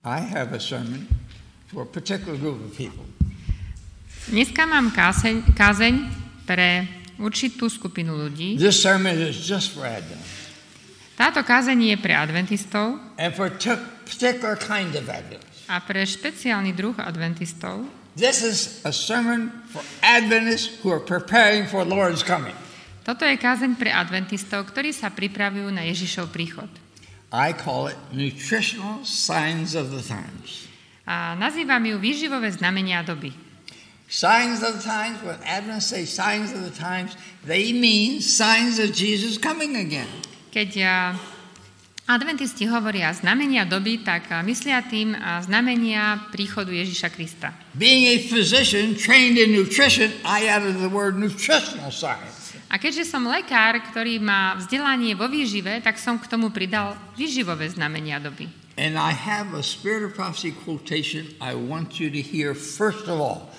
I 0.00 0.20
have 0.20 0.56
a 0.56 0.60
sermon 0.60 1.04
for 1.68 1.82
a 1.82 1.86
particular 1.86 2.32
group 2.40 2.64
of 2.64 2.72
people. 2.72 3.04
Dneska 4.32 4.64
mám 4.64 4.96
kázeň, 4.96 5.52
kázeň 5.52 5.94
pre 6.48 6.88
určitú 7.20 7.68
skupinu 7.68 8.16
ľudí. 8.16 8.56
This 8.56 8.80
sermon 8.80 9.20
is 9.20 9.36
just 9.36 9.76
for 9.76 9.84
Advent 9.84 10.24
Táto 11.20 11.44
kázeň 11.44 11.92
je 11.92 11.96
pre 12.00 12.16
adventistov 12.16 12.96
and 13.20 13.36
for 13.36 13.52
particular 14.08 14.56
kind 14.56 14.96
of 14.96 15.04
Adventists. 15.12 15.68
a 15.68 15.84
pre 15.84 16.00
špeciálny 16.00 16.72
druh 16.72 16.96
adventistov. 16.96 17.84
This 18.16 18.40
is 18.40 18.80
a 18.88 18.92
sermon 18.96 19.52
for 19.68 19.84
Adventists 20.00 20.80
who 20.80 20.88
are 20.96 21.04
preparing 21.04 21.68
for 21.68 21.84
Lord's 21.84 22.24
coming. 22.24 22.56
Toto 23.04 23.28
je 23.28 23.36
kázeň 23.36 23.76
pre 23.76 23.92
adventistov, 23.92 24.64
ktorí 24.72 24.96
sa 24.96 25.12
pripravujú 25.12 25.68
na 25.68 25.84
Ježišov 25.84 26.32
príchod. 26.32 26.72
I 27.30 27.54
call 27.54 27.86
it 27.86 27.96
nutritional 28.10 29.06
signs 29.06 29.78
of 29.78 29.94
the 29.94 30.02
times. 30.02 30.66
A 31.06 31.38
nazývam 31.38 31.82
ju 31.86 31.98
výživové 31.98 32.50
znamenia 32.50 33.02
doby. 33.06 33.30
Signs 34.10 34.66
of 34.66 34.82
the 34.82 34.82
times, 34.82 35.22
when 35.22 35.38
Adventists 35.46 35.94
say 35.94 36.02
signs 36.02 36.50
of 36.50 36.66
the 36.66 36.74
times, 36.74 37.14
they 37.46 37.70
mean 37.70 38.18
signs 38.18 38.82
of 38.82 38.90
Jesus 38.90 39.38
coming 39.38 39.78
again. 39.78 40.10
Keď 40.50 40.82
adventisti 42.10 42.66
hovoria 42.66 43.14
znamenia 43.14 43.62
doby, 43.70 44.02
tak 44.02 44.26
myslia 44.42 44.82
tým 44.82 45.14
znamenia 45.46 46.26
príchodu 46.34 46.74
Ježiša 46.74 47.08
Krista. 47.14 47.54
Being 47.78 48.10
a 48.10 48.18
physician 48.26 48.98
trained 48.98 49.38
in 49.38 49.54
nutrition, 49.54 50.10
I 50.26 50.50
added 50.50 50.82
the 50.82 50.90
word 50.90 51.14
nutritional 51.14 51.94
science. 51.94 52.39
A 52.70 52.78
keďže 52.78 53.10
som 53.10 53.26
lekár, 53.26 53.82
ktorý 53.90 54.22
má 54.22 54.54
vzdelanie 54.54 55.18
vo 55.18 55.26
výžive, 55.26 55.82
tak 55.82 55.98
som 55.98 56.22
k 56.22 56.30
tomu 56.30 56.54
pridal 56.54 56.94
výživové 57.18 57.66
znamenia 57.66 58.22
doby. 58.22 58.46
And 58.78 58.94
I 58.94 59.10
have 59.10 59.52
a 59.58 59.60
Spirit 59.66 60.06
of 60.06 60.14
Prophecy 60.14 60.54
quotation 60.54 61.34
I 61.42 61.58
want 61.58 61.98
you 61.98 62.08
to 62.14 62.22
hear 62.22 62.54
first 62.54 63.10
of 63.10 63.18
all. 63.18 63.50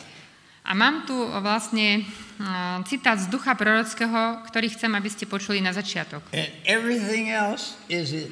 A 0.64 0.72
mám 0.72 1.04
tu 1.04 1.14
vlastne 1.44 2.08
uh, 2.40 2.80
citát 2.88 3.20
z 3.20 3.28
ducha 3.28 3.52
prorockého, 3.60 4.48
ktorý 4.48 4.72
chcem, 4.72 4.94
aby 4.96 5.10
ste 5.12 5.28
počuli 5.28 5.60
na 5.60 5.76
začiatok. 5.76 6.24
And 6.32 6.48
everything 6.64 7.34
else 7.34 7.76
is 7.92 8.16
it, 8.16 8.32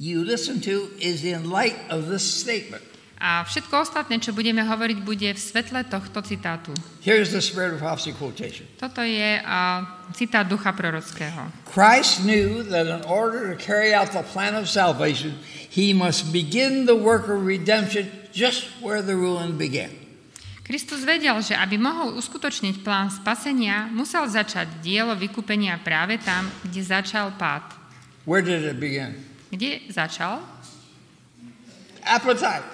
you 0.00 0.24
listen 0.24 0.64
to 0.64 0.88
is 0.96 1.20
in 1.26 1.52
light 1.52 1.76
of 1.92 2.08
this 2.08 2.24
statement. 2.24 2.93
A 3.18 3.46
všetko 3.46 3.86
ostatné, 3.86 4.18
čo 4.18 4.34
budeme 4.34 4.60
hovoriť, 4.66 4.98
bude 5.06 5.30
v 5.32 5.40
svetle 5.40 5.86
tohto 5.86 6.20
citátu. 6.20 6.74
Toto 8.76 9.00
je 9.06 9.30
uh, 9.38 9.80
citát 10.12 10.44
ducha 10.44 10.74
prorockého. 10.74 11.46
Christ 11.70 12.26
knew 12.26 12.66
that 12.66 12.90
in 12.90 13.00
order 13.06 13.54
to 13.54 13.56
carry 13.56 13.94
out 13.94 14.10
the 14.10 14.26
plan 14.34 14.58
of 14.58 14.66
salvation, 14.66 15.38
he 15.70 15.94
must 15.94 16.34
begin 16.34 16.90
the 16.90 16.98
work 16.98 17.30
of 17.30 17.46
redemption 17.46 18.10
just 18.34 18.66
where 18.82 19.00
the 19.00 19.14
ruin 19.14 19.54
began. 19.54 19.94
Kristus 20.64 21.04
vedel, 21.04 21.44
že 21.44 21.52
aby 21.52 21.76
mohol 21.76 22.16
uskutočniť 22.16 22.80
plán 22.80 23.12
spasenia, 23.12 23.84
musel 23.92 24.24
začať 24.24 24.80
dielo 24.80 25.12
vykúpenia 25.12 25.76
práve 25.84 26.16
tam, 26.24 26.48
kde 26.64 26.80
začal 26.80 27.36
pád. 27.36 27.68
Where 28.24 28.40
did 28.40 28.64
it 28.64 28.80
begin? 28.80 29.12
Kde 29.52 29.84
začal? 29.92 30.40
Appetite. 32.00 32.73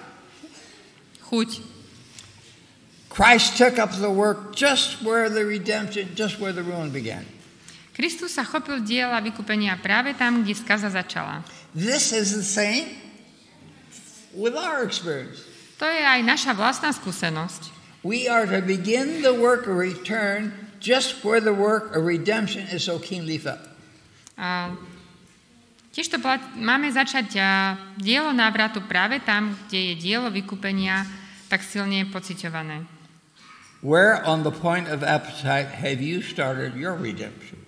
Chuť. 1.30 1.62
Christ 3.10 3.58
took 3.58 3.78
up 3.78 3.94
the 3.98 4.10
work 4.10 4.54
just 4.54 5.02
where 5.02 5.30
the 5.30 5.46
redemption, 5.46 6.10
just 6.14 6.38
where 6.38 6.54
the 6.54 6.62
ruin 6.62 6.90
began. 6.90 7.26
Kristus 7.94 8.38
sa 8.38 8.46
chopil 8.46 8.80
diela 8.86 9.18
vykúpenia 9.18 9.76
práve 9.76 10.14
tam, 10.14 10.46
kde 10.46 10.54
skaza 10.56 10.88
začala. 10.88 11.42
This 11.74 12.14
is 12.14 12.32
the 12.34 12.46
same 12.46 12.86
with 14.34 14.54
our 14.54 14.86
experience. 14.86 15.42
To 15.82 15.86
je 15.86 16.00
aj 16.00 16.20
naša 16.22 16.52
vlastná 16.54 16.94
skúsenosť. 16.94 17.72
We 18.00 18.24
are 18.30 18.48
to 18.48 18.64
begin 18.64 19.20
the 19.20 19.36
work 19.36 19.68
of 19.68 19.76
return 19.76 20.56
just 20.80 21.20
where 21.20 21.44
the 21.44 21.52
work 21.52 21.92
of 21.92 22.08
redemption 22.08 22.64
is 22.72 22.88
so 22.88 22.96
keenly 22.96 23.36
felt. 23.36 23.60
A 24.40 24.72
tiež 25.92 26.08
to 26.08 26.16
plat, 26.16 26.40
máme 26.56 26.88
začať 26.88 27.36
a, 27.36 27.76
dielo 28.00 28.32
návratu 28.32 28.80
práve 28.88 29.20
tam, 29.20 29.52
kde 29.68 29.92
je 29.92 29.94
dielo 30.00 30.32
vykúpenia 30.32 31.04
tak 31.50 31.66
silne 31.66 32.06
pociťované. 32.06 32.86
Where 33.82 34.22
on 34.22 34.46
the 34.46 34.54
point 34.54 34.86
of 34.86 35.02
appetite 35.02 35.82
have 35.82 35.98
you 35.98 36.22
started 36.22 36.78
your 36.78 36.94
redemption? 36.94 37.58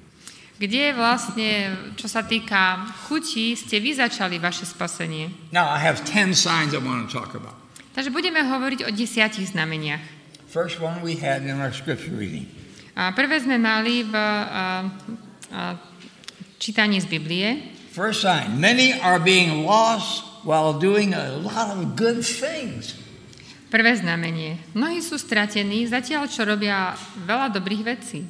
Kde 0.62 0.94
vlastne, 0.94 1.75
čo 1.98 2.06
sa 2.06 2.22
týka 2.22 2.87
chutí, 3.10 3.59
ste 3.59 3.82
vy 3.82 3.98
začali 3.98 4.38
vaše 4.38 4.62
spasenie. 4.62 5.50
Now, 5.50 5.66
I 5.66 5.82
have 5.82 6.06
10 6.06 6.38
signs 6.38 6.70
I 6.70 6.78
want 6.78 7.10
to 7.10 7.10
talk 7.10 7.34
about. 7.34 7.59
Takže 7.98 8.15
budeme 8.15 8.47
hovoriť 8.47 8.87
o 8.87 8.91
desiatich 8.94 9.50
znameniach. 9.50 10.00
First 10.47 10.78
one 10.78 11.03
we 11.03 11.19
had 11.19 11.43
in 11.43 11.59
our 11.59 11.75
scripture 11.75 12.14
reading. 12.14 12.47
A 12.94 13.10
prvé 13.10 13.43
sme 13.43 13.59
mali 13.59 14.06
v 14.06 14.14
a, 14.14 14.31
a, 14.31 15.75
čítaní 16.62 17.03
z 17.03 17.10
Biblie. 17.10 17.75
First 17.91 18.22
sign 18.22 18.60
many 18.60 18.94
are 19.03 19.19
being 19.19 19.66
lost 19.66 20.22
while 20.47 20.76
doing 20.76 21.10
a 21.16 21.41
lot 21.43 21.75
of 21.75 21.99
good 21.99 22.22
things. 22.22 23.01
Prvé 23.72 23.96
znamenie. 23.96 24.60
Mnohí 24.76 25.00
sú 25.00 25.16
stratení, 25.16 25.88
zatiaľ 25.88 26.28
čo 26.28 26.44
robia 26.44 26.92
veľa 27.24 27.48
dobrých 27.56 27.82
vecí. 27.88 28.20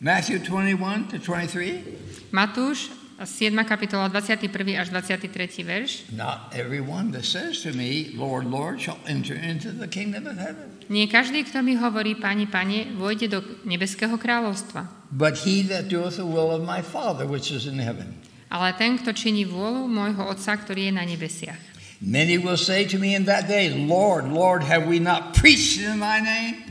Matthew 0.00 0.40
21 0.40 1.12
to 1.12 1.20
23. 1.20 2.32
Matúš, 2.32 2.88
7. 3.20 3.52
kapitola, 3.68 4.08
21. 4.08 4.48
až 4.72 4.88
23. 4.88 5.28
verš. 5.68 6.08
Not 6.16 6.48
everyone 6.56 7.12
that 7.12 7.28
says 7.28 7.60
to 7.68 7.76
me, 7.76 8.16
Lord, 8.16 8.48
Lord, 8.48 8.80
shall 8.80 8.96
enter 9.04 9.36
into 9.36 9.68
the 9.68 9.84
kingdom 9.84 10.24
of 10.24 10.40
heaven, 10.40 10.72
Nie 10.88 11.10
každý, 11.12 11.44
kto 11.44 11.60
mi 11.60 11.76
hovorí, 11.76 12.16
Pani, 12.16 12.48
Pane, 12.48 12.96
vojde 12.96 13.28
do 13.28 13.44
nebeského 13.68 14.16
kráľovstva. 14.16 15.12
but 15.12 15.44
he 15.44 15.60
that 15.60 15.92
doeth 15.92 16.16
the 16.16 16.24
will 16.24 16.48
of 16.48 16.64
my 16.64 16.80
Father 16.80 17.28
which 17.28 17.52
is 17.52 17.68
in 17.68 17.76
heaven. 17.76 18.16
Ale 18.48 18.72
ten, 18.80 18.96
kto 18.96 19.12
činí 19.12 19.44
vôľu 19.44 19.90
môjho 19.92 20.24
Otca, 20.24 20.56
ktorý 20.56 20.88
je 20.88 20.92
na 20.96 21.04
nebesiach. 21.04 21.75
Many 22.00 22.36
will 22.36 22.60
say 22.60 22.84
to 22.84 22.98
me 22.98 23.14
in 23.16 23.24
that 23.24 23.48
day, 23.48 23.72
Lord, 23.72 24.28
Lord, 24.28 24.62
have 24.62 24.84
we 24.86 25.00
not 25.00 25.32
preached 25.32 25.80
in 25.80 26.00
thy 26.00 26.20
name? 26.20 26.62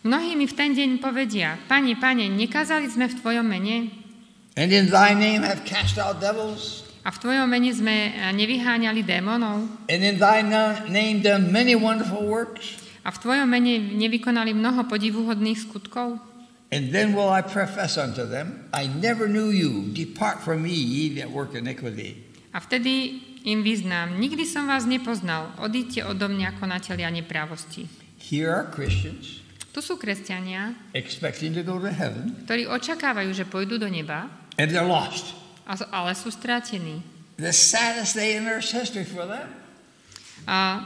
Mnohí 0.00 0.32
mi 0.32 0.46
v 0.48 0.54
ten 0.56 0.72
deň 0.72 0.96
povedia, 1.02 1.60
Pane, 1.68 1.92
Pane, 2.00 2.30
nekázali 2.32 2.88
sme 2.88 3.04
v 3.10 3.14
Tvojom 3.20 3.44
mene 3.44 3.92
And 4.56 4.72
in 4.72 4.88
thy 4.88 5.12
name 5.12 5.44
have 5.44 5.66
cast 5.68 6.00
out 6.00 6.22
devils? 6.22 6.88
a 7.04 7.12
v 7.12 7.18
Tvojom 7.20 7.48
mene 7.48 7.68
sme 7.74 8.12
nevyháňali 8.32 9.04
démonov 9.04 9.68
And 9.92 10.00
in 10.00 10.16
thy 10.16 10.40
name 10.88 11.20
done 11.20 11.52
many 11.52 11.76
wonderful 11.76 12.24
works? 12.24 12.80
a 13.04 13.12
v 13.12 13.18
Tvojom 13.20 13.48
mene 13.50 13.92
nevykonali 14.00 14.56
mnoho 14.56 14.88
podivuhodných 14.88 15.68
skutkov? 15.68 16.16
And 16.72 16.94
then 16.94 17.12
will 17.12 17.28
I 17.28 17.42
profess 17.44 17.98
unto 17.98 18.22
them, 18.24 18.70
I 18.72 18.86
never 18.88 19.26
knew 19.26 19.50
you. 19.50 19.90
Depart 19.90 20.40
from 20.40 20.62
me, 20.64 20.72
ye 20.72 21.18
that 21.20 21.28
work 21.28 21.52
iniquity. 21.58 22.24
A 22.54 22.62
vtedy 22.62 23.29
im 23.44 23.64
vyznám, 23.64 24.20
nikdy 24.20 24.44
som 24.44 24.68
vás 24.68 24.84
nepoznal, 24.84 25.52
odíďte 25.60 26.04
odo 26.04 26.28
mňa, 26.28 26.60
konatelia 26.60 27.08
neprávosti. 27.08 27.88
Here 28.20 28.52
are 28.52 28.68
Christians 28.68 29.40
Tu 29.70 29.78
sú 29.78 29.94
kresťania, 30.02 30.74
expecting 30.98 31.54
to 31.54 31.62
go 31.62 31.78
to 31.78 31.86
heaven, 31.94 32.34
ktorí 32.44 32.66
očakávajú, 32.66 33.30
že 33.30 33.46
pôjdu 33.46 33.78
do 33.78 33.86
neba, 33.86 34.26
and 34.58 34.66
they're 34.74 34.82
lost. 34.82 35.30
ale 35.70 36.10
sú 36.18 36.34
strátení. 36.34 37.06
The 37.38 37.54
saddest 37.54 38.18
day 38.18 38.34
in 38.34 38.50
earth's 38.50 38.74
history 38.74 39.06
for 39.06 39.24
them. 39.30 39.46
A 40.50 40.82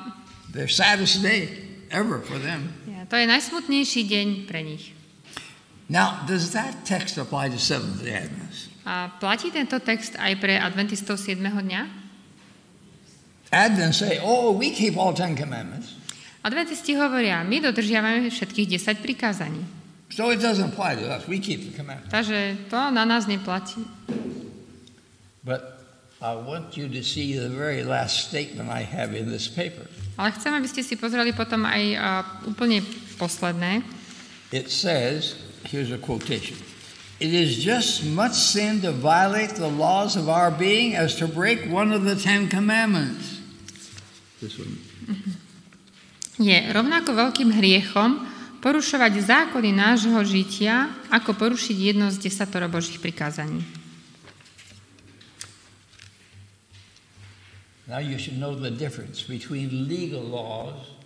The 0.52 0.68
saddest 0.68 1.24
day 1.24 1.48
ever 1.88 2.20
for 2.20 2.36
them. 2.36 2.68
to 3.08 3.16
je 3.16 3.24
najsmutnejší 3.24 4.04
deň 4.04 4.28
pre 4.44 4.60
nich. 4.60 4.92
Now, 5.88 6.24
does 6.24 6.52
that 6.56 6.84
text 6.88 7.16
apply 7.20 7.52
to 7.52 7.58
Seventh 7.60 8.00
day 8.04 8.16
Adventists? 8.16 8.72
A 8.84 9.08
platí 9.16 9.48
tento 9.48 9.80
text 9.80 10.12
aj 10.20 10.36
pre 10.40 10.60
adventistov 10.60 11.16
7. 11.16 11.40
dňa? 11.40 12.03
Adventists 13.52 14.00
say, 14.00 14.20
oh, 14.22 14.52
we 14.52 14.70
keep 14.70 14.96
all 14.96 15.12
Ten 15.12 15.36
Commandments. 15.36 15.94
Adventisti 16.44 16.92
hovoria, 16.92 17.40
my 17.40 17.56
dodržiavame 17.56 18.28
všetkých 18.28 18.76
10 18.76 19.00
prikázaní. 19.00 19.64
So 20.12 20.30
it 20.30 20.44
doesn't 20.44 20.76
apply 20.76 21.00
to 21.00 21.08
us. 21.08 21.26
We 21.26 21.40
keep 21.40 21.64
the 21.64 21.72
commandments. 21.72 22.12
Takže 22.12 22.68
to 22.68 22.76
na 22.92 23.08
nás 23.08 23.26
neplatí. 23.26 23.80
But 25.42 25.80
I 26.20 26.36
want 26.36 26.76
you 26.76 26.88
to 26.88 27.02
see 27.02 27.34
the 27.34 27.48
very 27.48 27.82
last 27.82 28.28
statement 28.28 28.70
I 28.70 28.84
have 28.84 29.16
in 29.16 29.32
this 29.32 29.48
paper. 29.48 29.88
Ale 30.16 30.30
chcem, 30.36 30.54
aby 30.54 30.68
ste 30.68 30.86
si 30.86 30.94
pozreli 30.94 31.34
potom 31.34 31.66
aj 31.66 31.82
a, 31.96 32.10
úplne 32.46 32.84
posledné. 33.18 33.82
It 34.54 34.70
says, 34.70 35.34
here's 35.66 35.90
a 35.90 35.98
quotation 35.98 36.54
It 37.18 37.32
is 37.32 37.64
just 37.64 38.04
much 38.04 38.34
sin 38.36 38.82
to 38.82 38.92
violate 38.92 39.56
the 39.56 39.70
laws 39.70 40.14
of 40.14 40.28
our 40.28 40.50
being 40.50 40.94
as 40.94 41.16
to 41.16 41.26
break 41.26 41.66
one 41.66 41.90
of 41.90 42.04
the 42.04 42.14
Ten 42.14 42.48
Commandments. 42.48 43.33
Je 46.34 46.58
rovnako 46.74 47.10
veľkým 47.14 47.50
hriechom 47.54 48.26
porušovať 48.64 49.12
zákony 49.22 49.70
nášho 49.76 50.18
žitia, 50.24 50.88
ako 51.12 51.36
porušiť 51.36 51.76
jedno 51.76 52.08
z 52.08 52.16
desatoro 52.24 52.66
Božích 52.66 52.98
prikázaní. 52.98 53.60
Now 57.84 58.00
you 58.00 58.16
should 58.16 58.40
know 58.40 58.56
the 58.56 58.72
difference 58.72 59.20
between 59.28 59.84
legal 59.84 60.24
laws 60.24 60.96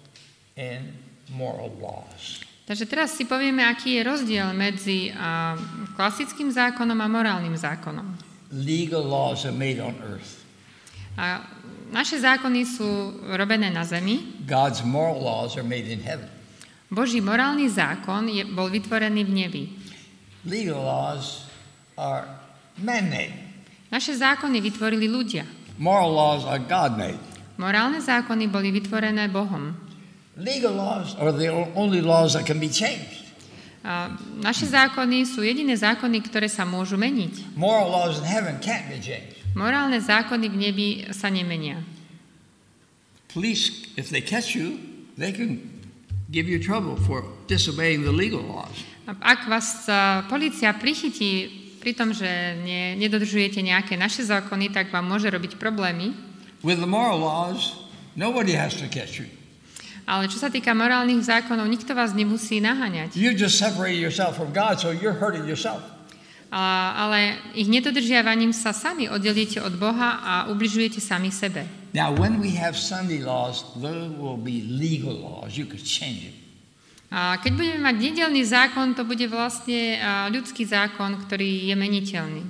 and 0.54 0.94
moral 1.34 1.74
laws. 1.82 2.46
Takže 2.68 2.84
teraz 2.86 3.16
si 3.16 3.24
povieme, 3.24 3.64
aký 3.64 3.96
je 3.98 4.02
rozdiel 4.04 4.52
medzi 4.52 5.08
uh, 5.08 5.56
klasickým 5.96 6.52
zákonom 6.52 7.00
a 7.00 7.08
morálnym 7.08 7.56
zákonom. 7.56 8.04
Legal 8.52 9.02
laws 9.02 9.48
are 9.48 9.56
made 9.56 9.82
on 9.82 9.96
earth. 10.04 10.44
A 11.18 11.42
naše 11.88 12.20
zákony 12.20 12.60
sú 12.68 12.88
robené 13.36 13.72
na 13.72 13.84
zemi. 13.84 14.44
God's 14.44 14.84
moral 14.84 15.20
laws 15.20 15.56
are 15.56 15.66
made 15.66 15.88
in 15.88 16.00
heaven. 16.04 16.28
Boží 16.88 17.20
morálny 17.20 17.68
zákon 17.68 18.32
je, 18.32 18.48
bol 18.48 18.72
vytvorený 18.72 19.24
v 19.28 19.32
nebi. 19.32 19.62
Legal 20.48 20.80
laws 20.80 21.44
are 22.00 22.24
man-made. 22.80 23.36
Naše 23.92 24.16
zákony 24.16 24.60
vytvorili 24.64 25.04
ľudia. 25.08 25.44
Moral 25.76 26.10
laws 26.12 26.42
are 26.48 26.60
God-made. 26.60 27.20
Morálne 27.60 28.00
zákony 28.00 28.48
boli 28.48 28.72
vytvorené 28.72 29.28
Bohom. 29.28 29.76
Legal 30.38 30.72
laws 30.72 31.18
are 31.18 31.34
the 31.34 31.50
only 31.74 31.98
laws 31.98 32.38
that 32.38 32.46
can 32.46 32.62
be 32.62 32.70
changed. 32.70 33.26
A 33.82 34.12
naše 34.38 34.68
zákony 34.68 35.26
sú 35.26 35.42
jediné 35.42 35.74
zákony, 35.74 36.22
ktoré 36.26 36.46
sa 36.50 36.62
môžu 36.66 36.98
meniť. 36.98 37.58
Moral 37.58 37.90
laws 37.90 38.18
in 38.20 38.26
heaven 38.26 38.58
can't 38.62 38.86
be 38.90 38.98
changed. 39.00 39.37
Morálne 39.56 40.00
zákony 40.00 40.46
v 40.48 40.56
nebi 40.56 40.88
sa 41.12 41.32
nemenia. 41.32 41.80
Police, 43.32 43.92
if 43.96 44.08
they 44.08 44.24
catch 44.24 44.56
you, 44.56 44.80
they 45.20 45.32
can 45.32 45.60
give 46.32 46.48
you 46.48 46.60
trouble 46.60 46.96
for 46.96 47.24
disobeying 47.46 48.04
the 48.04 48.12
legal 48.12 48.40
laws. 48.40 48.84
Ak 49.08 49.48
vás 49.48 49.88
a, 49.88 50.24
polícia 50.28 50.72
prichytí 50.76 51.48
pri 51.80 51.96
tom, 51.96 52.12
že 52.12 52.28
ne, 52.60 52.92
nedodržujete 53.00 53.64
nejaké 53.64 53.96
naše 53.96 54.24
zákony, 54.26 54.68
tak 54.68 54.92
vám 54.92 55.08
môže 55.08 55.32
robiť 55.32 55.56
problémy. 55.56 56.12
With 56.60 56.82
the 56.82 56.90
moral 56.90 57.22
laws, 57.22 57.88
nobody 58.18 58.52
has 58.52 58.76
to 58.80 58.88
catch 58.90 59.20
you. 59.22 59.28
Ale 60.08 60.24
čo 60.32 60.40
sa 60.40 60.48
týka 60.48 60.72
morálnych 60.72 61.20
zákonov, 61.20 61.68
nikto 61.68 61.92
vás 61.92 62.16
nemusí 62.16 62.64
naháňať. 62.64 63.12
You 63.12 63.36
just 63.36 63.60
separated 63.60 64.00
yourself 64.00 64.40
from 64.40 64.52
God, 64.56 64.80
so 64.80 64.88
you're 64.88 65.16
hurting 65.16 65.44
yourself. 65.44 65.84
A, 66.48 66.96
ale 66.96 67.36
ich 67.52 67.68
nedodržiavaním 67.68 68.56
sa 68.56 68.72
sami 68.72 69.04
oddelíte 69.04 69.60
od 69.60 69.76
Boha 69.76 70.24
a 70.24 70.32
ubližujete 70.48 70.96
sami 70.96 71.28
sebe. 71.28 71.68
Now, 71.92 72.12
when 72.12 72.40
we 72.40 72.56
have 72.56 72.76
Sunday 72.76 73.20
laws, 73.20 73.64
those 73.76 74.08
will 74.16 74.40
be 74.40 74.64
legal 74.64 75.12
laws. 75.12 75.56
You 75.56 75.68
could 75.68 75.84
change 75.84 76.24
it. 76.28 76.36
A 77.08 77.40
keď 77.40 77.52
budeme 77.56 77.80
mať 77.88 77.96
nedelný 78.04 78.44
zákon, 78.44 78.92
to 78.92 79.00
bude 79.08 79.24
vlastne 79.32 79.96
ľudský 80.28 80.68
zákon, 80.68 81.16
ktorý 81.24 81.72
je 81.72 81.74
meniteľný. 81.76 82.44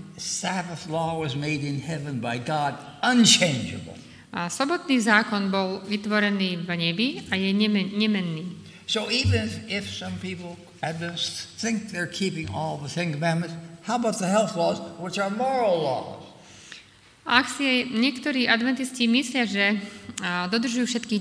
A 4.34 4.40
sobotný 4.50 4.96
zákon 4.98 5.42
bol 5.54 5.68
vytvorený 5.86 6.50
v 6.66 6.70
nebi 6.74 7.08
a 7.30 7.38
je 7.38 7.50
nemen, 7.54 7.94
nemenný. 7.94 8.44
So 8.90 9.06
even 9.14 9.46
if, 9.46 9.54
if 9.70 9.84
some 9.86 10.18
people, 10.18 10.58
Adventists, 10.82 11.54
think 11.62 11.94
they're 11.94 12.10
keeping 12.10 12.50
all 12.50 12.82
the 12.82 12.90
Ten 12.90 13.14
Commandments, 13.14 13.54
how 13.86 13.96
about 13.96 14.18
the 14.18 14.26
health 14.26 14.56
laws, 14.56 14.78
which 14.98 15.18
are 15.18 15.30
moral 15.30 15.78
laws? 15.78 16.18
Ak 17.28 17.44
si 17.52 17.84
niektorí 17.92 18.48
adventisti 18.48 19.04
myslia, 19.04 19.44
že 19.44 19.76
dodržujú 20.48 20.88
všetkých 20.88 21.20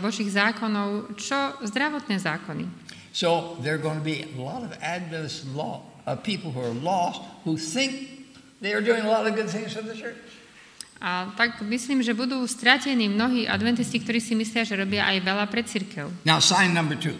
Božích 0.00 0.32
zákonov, 0.32 1.20
čo 1.20 1.52
zdravotné 1.68 2.16
zákony? 2.16 2.64
So 3.12 3.60
there 3.60 3.76
are 3.76 3.82
going 3.82 4.00
to 4.00 4.04
be 4.04 4.24
a 4.24 4.40
lot 4.40 4.64
of 4.64 4.72
Adventist 4.80 5.44
law, 5.52 5.84
uh, 6.06 6.16
people 6.16 6.48
who 6.48 6.64
are 6.64 6.72
lost 6.80 7.20
who 7.44 7.60
think 7.60 8.24
they 8.64 8.72
are 8.72 8.80
doing 8.80 9.04
a 9.04 9.10
lot 9.10 9.26
of 9.26 9.36
good 9.36 9.52
things 9.52 9.76
for 9.76 9.84
the 9.84 9.92
church. 9.92 10.16
A 10.98 11.30
tak 11.36 11.62
myslím, 11.62 12.02
že 12.02 12.10
budú 12.10 12.42
stratení 12.48 13.06
mnohí 13.06 13.46
adventisti, 13.46 14.02
ktorí 14.02 14.18
si 14.18 14.34
myslia, 14.34 14.66
že 14.66 14.74
robia 14.74 15.06
aj 15.06 15.22
veľa 15.22 15.46
pre 15.46 15.62
církev. 15.62 16.10
Now, 16.26 16.42
sign 16.42 16.74
number 16.74 16.98
two. 16.98 17.14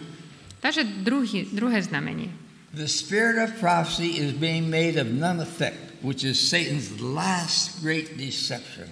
Takže 0.59 0.83
druhý, 0.83 1.47
druhé 1.55 1.79
znamenie. 1.79 2.27
The 2.69 2.87
spirit 2.87 3.41
of 3.41 3.57
prophecy 3.57 4.21
is 4.21 4.31
being 4.31 4.69
made 4.69 4.97
of 4.97 5.09
none 5.09 5.41
effect, 5.41 5.77
which 6.05 6.23
is 6.23 6.37
Satan's 6.37 7.01
last 7.01 7.81
great 7.81 8.13
deception. 8.17 8.85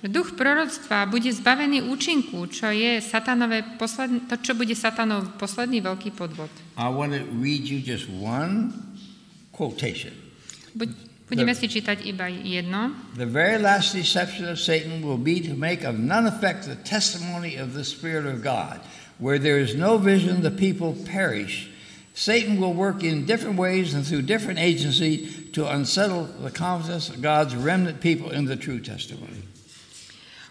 Duch 0.00 0.32
proroctva 0.32 1.04
bude 1.04 1.28
zbavený 1.28 1.84
účinku, 1.92 2.48
čo 2.48 2.72
je 2.72 3.04
satanové 3.04 3.76
posledn- 3.76 4.24
to, 4.24 4.40
čo 4.40 4.56
bude 4.56 4.72
satanov 4.72 5.36
posledný 5.36 5.84
veľký 5.84 6.16
podvod. 6.16 6.48
I 6.80 6.88
want 6.88 7.12
to 7.12 7.20
read 7.36 7.68
you 7.68 7.84
just 7.84 8.08
one 8.08 8.72
quotation. 9.52 10.16
Budeme 11.28 11.52
si 11.52 11.68
čítať 11.68 12.08
iba 12.08 12.32
jedno. 12.32 12.96
The 13.20 13.28
very 13.28 13.60
last 13.60 13.92
deception 13.92 14.48
of 14.48 14.56
Satan 14.56 15.04
will 15.04 15.20
be 15.20 15.44
to 15.44 15.52
make 15.52 15.84
of 15.84 16.00
none 16.00 16.24
effect 16.24 16.64
the 16.64 16.80
testimony 16.80 17.60
of 17.60 17.76
the 17.76 17.84
Spirit 17.84 18.24
of 18.24 18.40
God. 18.40 18.80
Where 19.20 19.36
there 19.36 19.60
is 19.60 19.76
no 19.76 20.00
vision, 20.00 20.40
the 20.40 20.50
people 20.50 20.96
perish. 20.96 21.68
Satan 22.14 22.58
will 22.58 22.74
work 22.74 23.06
in 23.06 23.24
different 23.24 23.56
ways 23.56 23.94
and 23.94 24.02
through 24.02 24.26
different 24.26 24.58
agencies 24.58 25.50
to 25.54 25.66
unsettle 25.70 26.26
the 26.42 26.50
confidence 26.50 27.08
of 27.08 27.22
God's 27.22 27.54
remnant 27.54 28.02
people 28.02 28.30
in 28.30 28.44
the 28.46 28.58
true 28.58 28.82
testimony. 28.82 29.46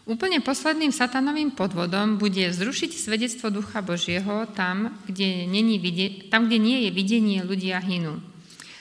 Úplne 0.10 0.42
posledným 0.42 0.90
satanovým 0.90 1.54
podvodom 1.54 2.18
bude 2.18 2.42
zrušiť 2.50 2.92
svedectvo 2.98 3.54
Ducha 3.54 3.86
Božieho 3.86 4.50
tam, 4.58 4.98
kde, 5.06 5.46
není 5.46 5.78
vide- 5.78 6.26
tam, 6.34 6.50
kde 6.50 6.58
nie 6.58 6.78
je 6.88 6.90
videnie, 6.90 7.46
ľudia 7.46 7.78
hynú. 7.78 8.18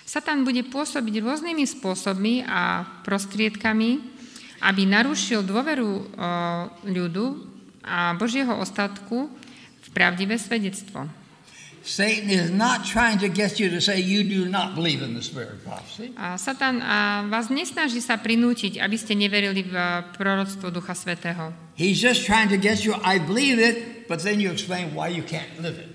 Satan 0.09 0.49
bude 0.49 0.65
pôsobiť 0.73 1.21
rôznymi 1.21 1.69
spôsobmi 1.69 2.49
a 2.49 2.81
prostriedkami, 3.05 4.01
aby 4.65 4.83
narušil 4.89 5.45
dôveru 5.45 6.17
ľudu 6.89 7.27
a 7.85 8.17
Božieho 8.17 8.57
ostatku 8.57 9.29
v 9.85 9.89
pravdivé 9.93 10.41
svedectvo. 10.41 11.05
Satan 11.89 12.29
is 12.29 12.53
not 12.53 12.85
trying 12.85 13.17
to 13.17 13.33
get 13.33 13.57
you 13.57 13.73
to 13.73 13.81
say 13.81 13.97
you 13.97 14.21
do 14.21 14.45
not 14.45 14.77
believe 14.77 15.01
in 15.01 15.17
the 15.17 15.25
spirit 15.25 15.57
of 15.57 15.65
prophecy. 15.65 16.13
A 16.21 16.37
Satan 16.37 16.85
a 16.85 17.25
vás 17.33 17.49
nesnaží 17.49 18.05
sa 18.05 18.21
prinútiť, 18.21 18.77
aby 18.77 19.01
ste 19.01 19.17
neverili 19.17 19.65
v 19.65 19.73
proroctvo 20.13 20.69
Ducha 20.69 20.93
Svetého. 20.93 21.49
He's 21.81 21.97
just 21.97 22.29
trying 22.29 22.53
to 22.53 22.61
get 22.61 22.85
you, 22.85 22.93
I 23.01 23.17
believe 23.17 23.57
it, 23.57 24.05
but 24.05 24.21
then 24.21 24.37
you 24.37 24.53
explain 24.53 24.93
why 24.93 25.09
you 25.09 25.25
can't 25.25 25.49
live 25.65 25.81
it. 25.81 25.89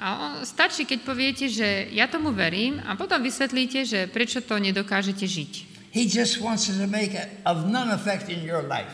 A 0.00 0.16
on, 0.16 0.32
stačí, 0.48 0.88
keď 0.88 1.04
poviete, 1.04 1.52
že 1.52 1.92
ja 1.92 2.08
tomu 2.08 2.32
verím 2.32 2.80
a 2.88 2.96
potom 2.96 3.20
vysvetlíte, 3.20 3.84
že 3.84 4.08
prečo 4.08 4.40
to 4.40 4.56
nedokážete 4.56 5.28
žiť. 5.28 5.52
He 5.92 6.08
just 6.08 6.40
wants 6.40 6.64
to 6.64 6.88
make 6.88 7.12
it 7.12 7.28
of 7.44 7.68
none 7.68 7.92
effect 7.92 8.32
in 8.32 8.40
your 8.40 8.64
life. 8.64 8.92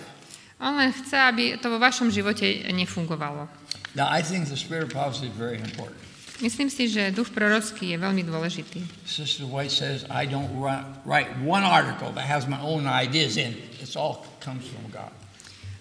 On 0.59 0.75
len 0.75 0.91
chce, 0.91 1.15
aby 1.15 1.59
to 1.63 1.71
vo 1.71 1.79
vašom 1.79 2.11
živote 2.11 2.67
nefungovalo. 2.75 3.47
Now, 3.95 4.11
I 4.11 4.27
think 4.27 4.51
the 4.51 4.59
spirit 4.59 4.91
of 4.91 4.95
prophecy 4.95 5.31
is 5.31 5.35
very 5.39 5.63
important. 5.63 6.12
Myslím 6.41 6.73
si, 6.73 6.89
že 6.89 7.13
duch 7.13 7.29
prorocký 7.35 7.93
je 7.93 7.99
veľmi 8.01 8.25
dôležitý. 8.25 8.81
Sister 9.05 9.45
White 9.45 9.75
says, 9.75 10.09
I 10.09 10.25
don't 10.25 10.49
ri- 10.57 10.87
write 11.05 11.29
one 11.45 11.67
article 11.67 12.09
that 12.17 12.25
has 12.25 12.49
my 12.49 12.57
own 12.63 12.89
ideas 12.89 13.37
in 13.37 13.53
it. 13.53 13.93
All 13.93 14.25
comes 14.41 14.65
from 14.65 14.89
God. 14.89 15.13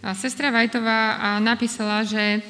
A 0.04 0.18
sestra 0.18 0.50
Vajtová 0.52 1.40
napísala, 1.40 2.02
že 2.04 2.42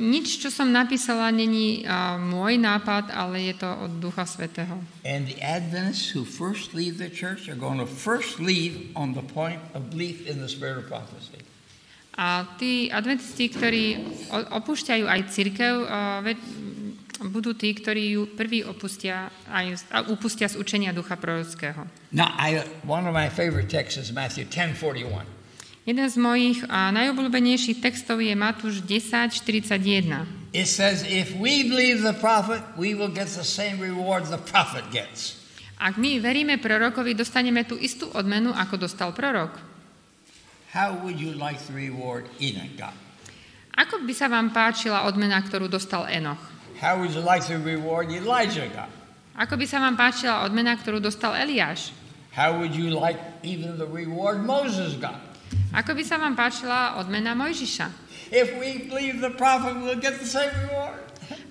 nič, 0.00 0.40
čo 0.40 0.48
som 0.48 0.72
napísala, 0.72 1.28
není 1.28 1.84
môj 2.24 2.56
nápad, 2.56 3.12
ale 3.12 3.52
je 3.52 3.54
to 3.60 3.68
od 3.68 4.00
Ducha 4.00 4.24
Svetého. 4.24 4.80
And 5.04 5.28
the 5.28 5.36
Adventists 5.44 6.16
who 6.16 6.24
first 6.24 6.72
leave 6.72 6.96
the 6.96 7.12
church 7.12 7.46
are 7.52 7.60
going 7.60 7.76
to 7.76 7.84
first 7.84 8.40
leave 8.40 8.88
on 8.96 9.12
the 9.12 9.20
point 9.20 9.60
of 9.76 9.92
belief 9.92 10.24
in 10.24 10.40
the 10.40 10.48
spirit 10.48 10.80
of 10.80 10.88
prophecy. 10.88 11.44
A 12.16 12.48
tí 12.56 12.88
adventisti, 12.88 13.52
ktorí 13.52 13.84
opúšťajú 14.32 15.04
aj 15.04 15.20
církev, 15.28 15.74
budú 17.20 17.56
tí, 17.56 17.72
ktorí 17.72 18.16
ju 18.16 18.22
prvý 18.36 18.64
opustia, 18.64 19.32
a 19.48 20.00
upustia 20.08 20.48
z 20.48 20.60
učenia 20.60 20.92
ducha 20.92 21.16
prorockého. 21.16 21.88
Now, 22.12 22.32
I, 22.36 22.64
one 22.84 23.08
of 23.08 23.14
my 23.16 23.32
favorite 23.32 23.72
texts 23.72 23.96
is 23.96 24.12
Matthew 24.12 24.48
10:41. 24.48 25.36
Jeden 25.86 26.08
z 26.10 26.16
mojich 26.18 26.66
a 26.66 26.90
najobľúbenejších 26.90 27.78
textov 27.78 28.18
je 28.18 28.34
Matúš 28.34 28.82
10.41. 28.82 30.50
It 30.50 30.66
says, 30.66 31.06
if 31.06 31.30
we 31.38 31.62
believe 31.62 32.02
the 32.02 32.16
prophet, 32.16 32.58
we 32.74 32.98
will 32.98 33.12
get 33.12 33.30
the 33.30 33.46
same 33.46 33.78
reward 33.78 34.26
the 34.26 34.42
prophet 34.42 34.82
gets. 34.90 35.38
Ak 35.78 35.94
my 35.94 36.18
veríme 36.18 36.58
prorokovi, 36.58 37.14
dostaneme 37.14 37.62
tú 37.62 37.78
istú 37.78 38.10
odmenu, 38.16 38.50
ako 38.50 38.82
dostal 38.82 39.14
prorok. 39.14 39.54
How 40.74 40.96
would 41.06 41.22
you 41.22 41.36
like 41.38 41.62
the 41.70 41.76
reward 41.76 42.26
Enoch 42.42 42.74
got? 42.74 42.96
Ako 43.76 44.02
by 44.02 44.14
sa 44.16 44.26
vám 44.26 44.50
páčila 44.50 45.04
odmena, 45.04 45.38
ktorú 45.38 45.68
dostal 45.68 46.08
Enoch? 46.08 46.40
How 46.76 47.00
would 47.00 47.16
you 47.16 47.24
like 47.24 47.48
the 47.48 47.56
reward 47.56 48.12
Elijah 48.12 48.68
got? 48.68 48.92
Ako 49.36 49.56
by 49.56 49.64
sa 49.64 49.80
vám 49.80 49.96
páčila 49.96 50.44
odmena, 50.44 50.76
ktorú 50.76 51.00
dostal 51.00 51.32
Eliáš? 51.32 51.92
How 52.36 52.52
would 52.52 52.76
you 52.76 52.92
like 52.92 53.16
even 53.40 53.80
the 53.80 53.88
reward 53.88 54.44
Moses 54.44 54.92
got? 55.00 55.16
Ako 55.72 55.96
by 55.96 56.04
sa 56.04 56.20
vám 56.20 56.36
páčila 56.36 57.00
odmena 57.00 57.32
Mojžiša? 57.32 57.88
If 58.28 58.60
we 58.60 58.84
believe 58.92 59.24
the 59.24 59.32
prophet, 59.32 59.72
we'll 59.80 59.96
get 59.96 60.20
the 60.20 60.28
same 60.28 60.52
reward. 60.68 61.00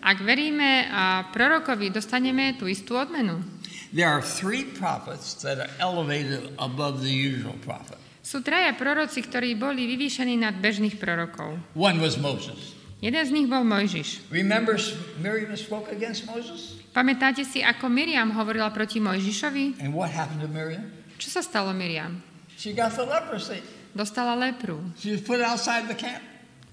Ak 0.06 0.22
veríme 0.22 0.86
a 0.94 1.26
prorokovi, 1.34 1.90
dostaneme 1.90 2.54
tú 2.62 2.70
istú 2.70 2.94
odmenu. 2.94 3.42
There 3.90 4.06
are 4.06 4.22
three 4.22 4.62
prophets 4.62 5.42
that 5.42 5.58
are 5.58 5.72
elevated 5.82 6.54
above 6.62 7.02
the 7.02 7.10
usual 7.10 7.58
prophet. 7.66 7.98
Sú 8.22 8.46
traja 8.46 8.78
proroci, 8.78 9.26
ktorí 9.26 9.58
boli 9.58 9.90
vyvýšení 9.90 10.38
nad 10.38 10.54
bežných 10.62 11.02
prorokov. 11.02 11.58
One 11.74 11.98
was 11.98 12.22
Moses. 12.22 12.75
Jeden 13.04 13.24
z 13.28 13.32
nich 13.32 13.46
bol 13.46 13.62
Mojžiš. 13.62 14.32
Remember 14.32 14.80
Miriam 15.20 15.52
spoke 15.60 15.92
against 15.92 16.26
Moses? 16.26 16.80
Pamätáte 16.96 17.44
si, 17.44 17.60
ako 17.60 17.92
Miriam 17.92 18.32
hovorila 18.32 18.72
proti 18.72 19.04
Mojžišovi? 19.04 19.84
And 19.84 19.92
what 19.92 20.16
happened 20.16 20.40
to 20.42 20.50
Miriam? 20.50 20.88
Čo 21.20 21.40
sa 21.40 21.42
stalo 21.44 21.76
Miriam? 21.76 22.24
She 22.56 22.72
got 22.72 22.96
the 22.96 23.04
leprosy. 23.04 23.60
Dostala 23.92 24.36
lepru. 24.36 24.80
She 25.00 25.12
was 25.12 25.24
put 25.24 25.44
outside 25.44 25.88
the 25.92 25.96
camp. 25.96 26.24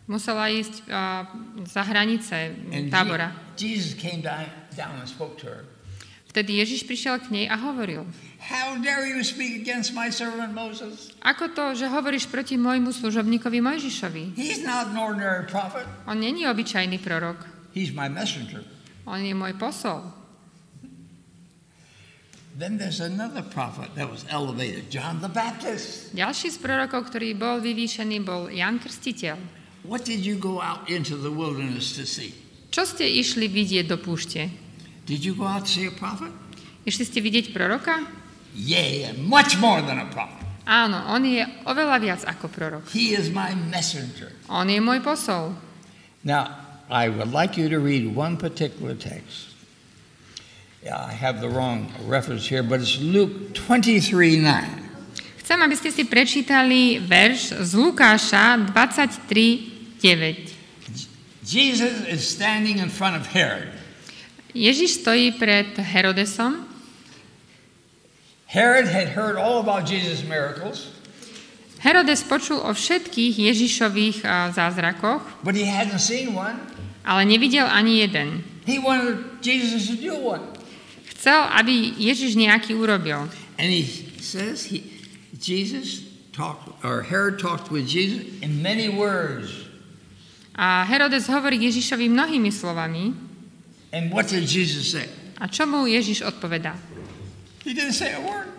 Musela 0.07 0.51
ísť 0.51 0.87
uh, 0.91 1.23
za 1.67 1.83
hranice 1.87 2.55
And 2.71 2.91
tábora. 2.91 3.31
Je- 3.59 3.79
Jesus 3.79 3.95
came 3.95 4.23
down 4.23 4.95
and 4.99 5.07
spoke 5.07 5.39
to 5.43 5.47
her. 5.47 5.63
Vtedy 6.33 6.59
Ježiš 6.65 6.89
prišiel 6.89 7.21
k 7.23 7.29
nej 7.31 7.45
a 7.47 7.55
hovoril, 7.61 8.09
How 8.43 8.75
dare 8.83 9.07
you 9.07 9.23
speak 9.23 9.63
against 9.63 9.95
my 9.95 10.11
servant 10.11 10.51
Moses? 10.51 11.15
ako 11.23 11.55
to, 11.55 11.65
že 11.79 11.87
hovoríš 11.87 12.27
proti 12.27 12.59
môjmu 12.59 12.91
služobníkovi 12.91 13.63
Mojžišovi? 13.63 14.35
He's 14.35 14.67
not 14.67 14.91
an 14.91 14.99
ordinary 14.99 15.47
prophet. 15.47 15.87
On 16.11 16.19
není 16.19 16.43
obyčajný 16.51 16.99
prorok, 16.99 17.39
He's 17.71 17.95
my 17.95 18.11
messenger. 18.11 18.67
on 19.07 19.23
je 19.23 19.31
môj 19.33 19.55
posol. 19.55 20.03
Then 22.59 22.77
there's 22.77 23.01
another 23.01 23.41
prophet 23.41 23.95
that 23.97 24.11
was 24.13 24.27
elevated, 24.29 24.93
John 24.93 25.25
the 25.25 25.31
Baptist. 25.33 26.13
Ďalší 26.13 26.53
z 26.53 26.59
prorokov, 26.61 27.09
ktorý 27.09 27.33
bol 27.33 27.65
vyvýšený, 27.65 28.21
bol 28.21 28.53
Jan 28.53 28.77
Krstiteľ. 28.77 29.39
What 29.89 30.05
did 30.05 30.21
you 30.21 30.37
go 30.37 30.61
out 30.61 30.85
into 30.93 31.17
the 31.17 31.33
wilderness 31.33 31.97
to 31.97 32.05
see? 32.05 32.37
Čo 32.69 32.85
ste 32.85 33.09
išli 33.09 33.49
vidieť 33.49 33.89
do 33.89 33.97
púšte? 33.97 34.53
Did 35.09 35.25
you 35.25 35.33
go 35.33 35.49
out 35.49 35.65
to 35.65 35.73
see 35.73 35.87
a 35.89 35.95
prophet? 35.95 36.29
Išli 36.85 37.05
ste 37.09 37.19
vidieť 37.25 37.55
proroka? 37.57 38.05
Yea, 38.55 39.09
and 39.09 39.25
much 39.25 39.59
more 39.59 39.81
than 39.81 39.99
a 39.99 40.09
prophet. 40.13 40.43
Áno, 40.63 40.95
on 41.11 41.27
je 41.27 41.43
oveľa 41.67 41.99
viac 41.99 42.21
ako 42.23 42.47
prorok. 42.47 42.87
He 42.95 43.19
is 43.19 43.35
my 43.35 43.51
messenger. 43.73 44.31
On 44.47 44.63
je 44.63 44.79
môj 44.79 45.03
posol. 45.03 45.59
Now, 46.23 46.55
I 46.87 47.11
would 47.11 47.35
like 47.35 47.59
you 47.59 47.67
to 47.73 47.83
read 47.83 48.15
one 48.15 48.39
particular 48.39 48.95
text. 48.95 49.51
Yeah, 50.83 50.99
I 50.99 51.15
have 51.15 51.43
the 51.43 51.51
wrong 51.51 51.91
reference 52.07 52.47
here, 52.47 52.63
but 52.63 52.79
it's 52.79 52.99
Luke 52.99 53.55
23 53.55 54.39
9. 54.39 55.43
Chcem, 55.43 55.59
aby 55.59 55.75
ste 55.75 55.91
si 55.91 56.07
prečítali 56.07 57.03
verš 57.03 57.59
z 57.59 57.71
Lukáša 57.75 58.63
23, 58.71 59.99
9. 59.99 60.63
Jesus 61.43 62.07
is 62.07 62.23
standing 62.23 62.79
in 62.79 62.87
front 62.87 63.19
of 63.19 63.27
Herod. 63.27 63.67
Ježiš 64.55 65.03
stojí 65.03 65.35
pred 65.35 65.75
Herodesom. 65.75 66.72
Herod 68.53 68.85
had 68.85 69.17
heard 69.17 69.41
all 69.41 69.65
about 69.65 69.89
Jesus' 69.89 70.21
miracles, 70.29 70.93
Herodes 71.83 72.23
počul 72.23 72.63
o 72.63 72.71
všetkých 72.71 73.35
Ježišových 73.51 74.23
zázrakoch, 74.55 75.25
but 75.43 75.57
he 75.57 75.67
hadn't 75.67 75.99
seen 75.99 76.31
one. 76.37 76.55
ale 77.03 77.27
nevidel 77.27 77.67
ani 77.67 78.07
jeden. 78.07 78.45
He 78.69 78.79
wanted 78.79 79.43
Jesus 79.43 79.91
to 79.91 79.99
do 79.99 80.15
one. 80.15 80.45
Chcel, 81.17 81.43
aby 81.59 81.99
Ježiš 81.99 82.39
nejaký 82.39 82.79
urobil. 82.79 83.27
And 83.59 83.67
he 83.67 83.83
says 84.23 84.71
he, 84.71 84.87
Jesus 85.35 86.07
talked, 86.31 86.71
or 86.87 87.03
Herod 87.03 87.43
talked 87.43 87.75
with 87.75 87.89
Jesus 87.91 88.23
in 88.39 88.63
many 88.63 88.87
words. 88.87 89.51
A 90.55 90.85
Herodes 90.87 91.27
hovorí 91.27 91.59
Ježišovi 91.67 92.07
mnohými 92.13 92.53
slovami. 92.55 93.17
And 93.91 94.13
what 94.15 94.31
did 94.31 94.47
Jesus 94.47 94.95
say? 94.95 95.09
A 95.43 95.51
čo 95.51 95.67
mu 95.67 95.91
Ježiš 95.91 96.23
odpovedá? 96.23 96.79
He 97.63 97.75
didn't 97.75 97.95
say 97.95 98.13
a 98.15 98.21
word. 98.21 98.51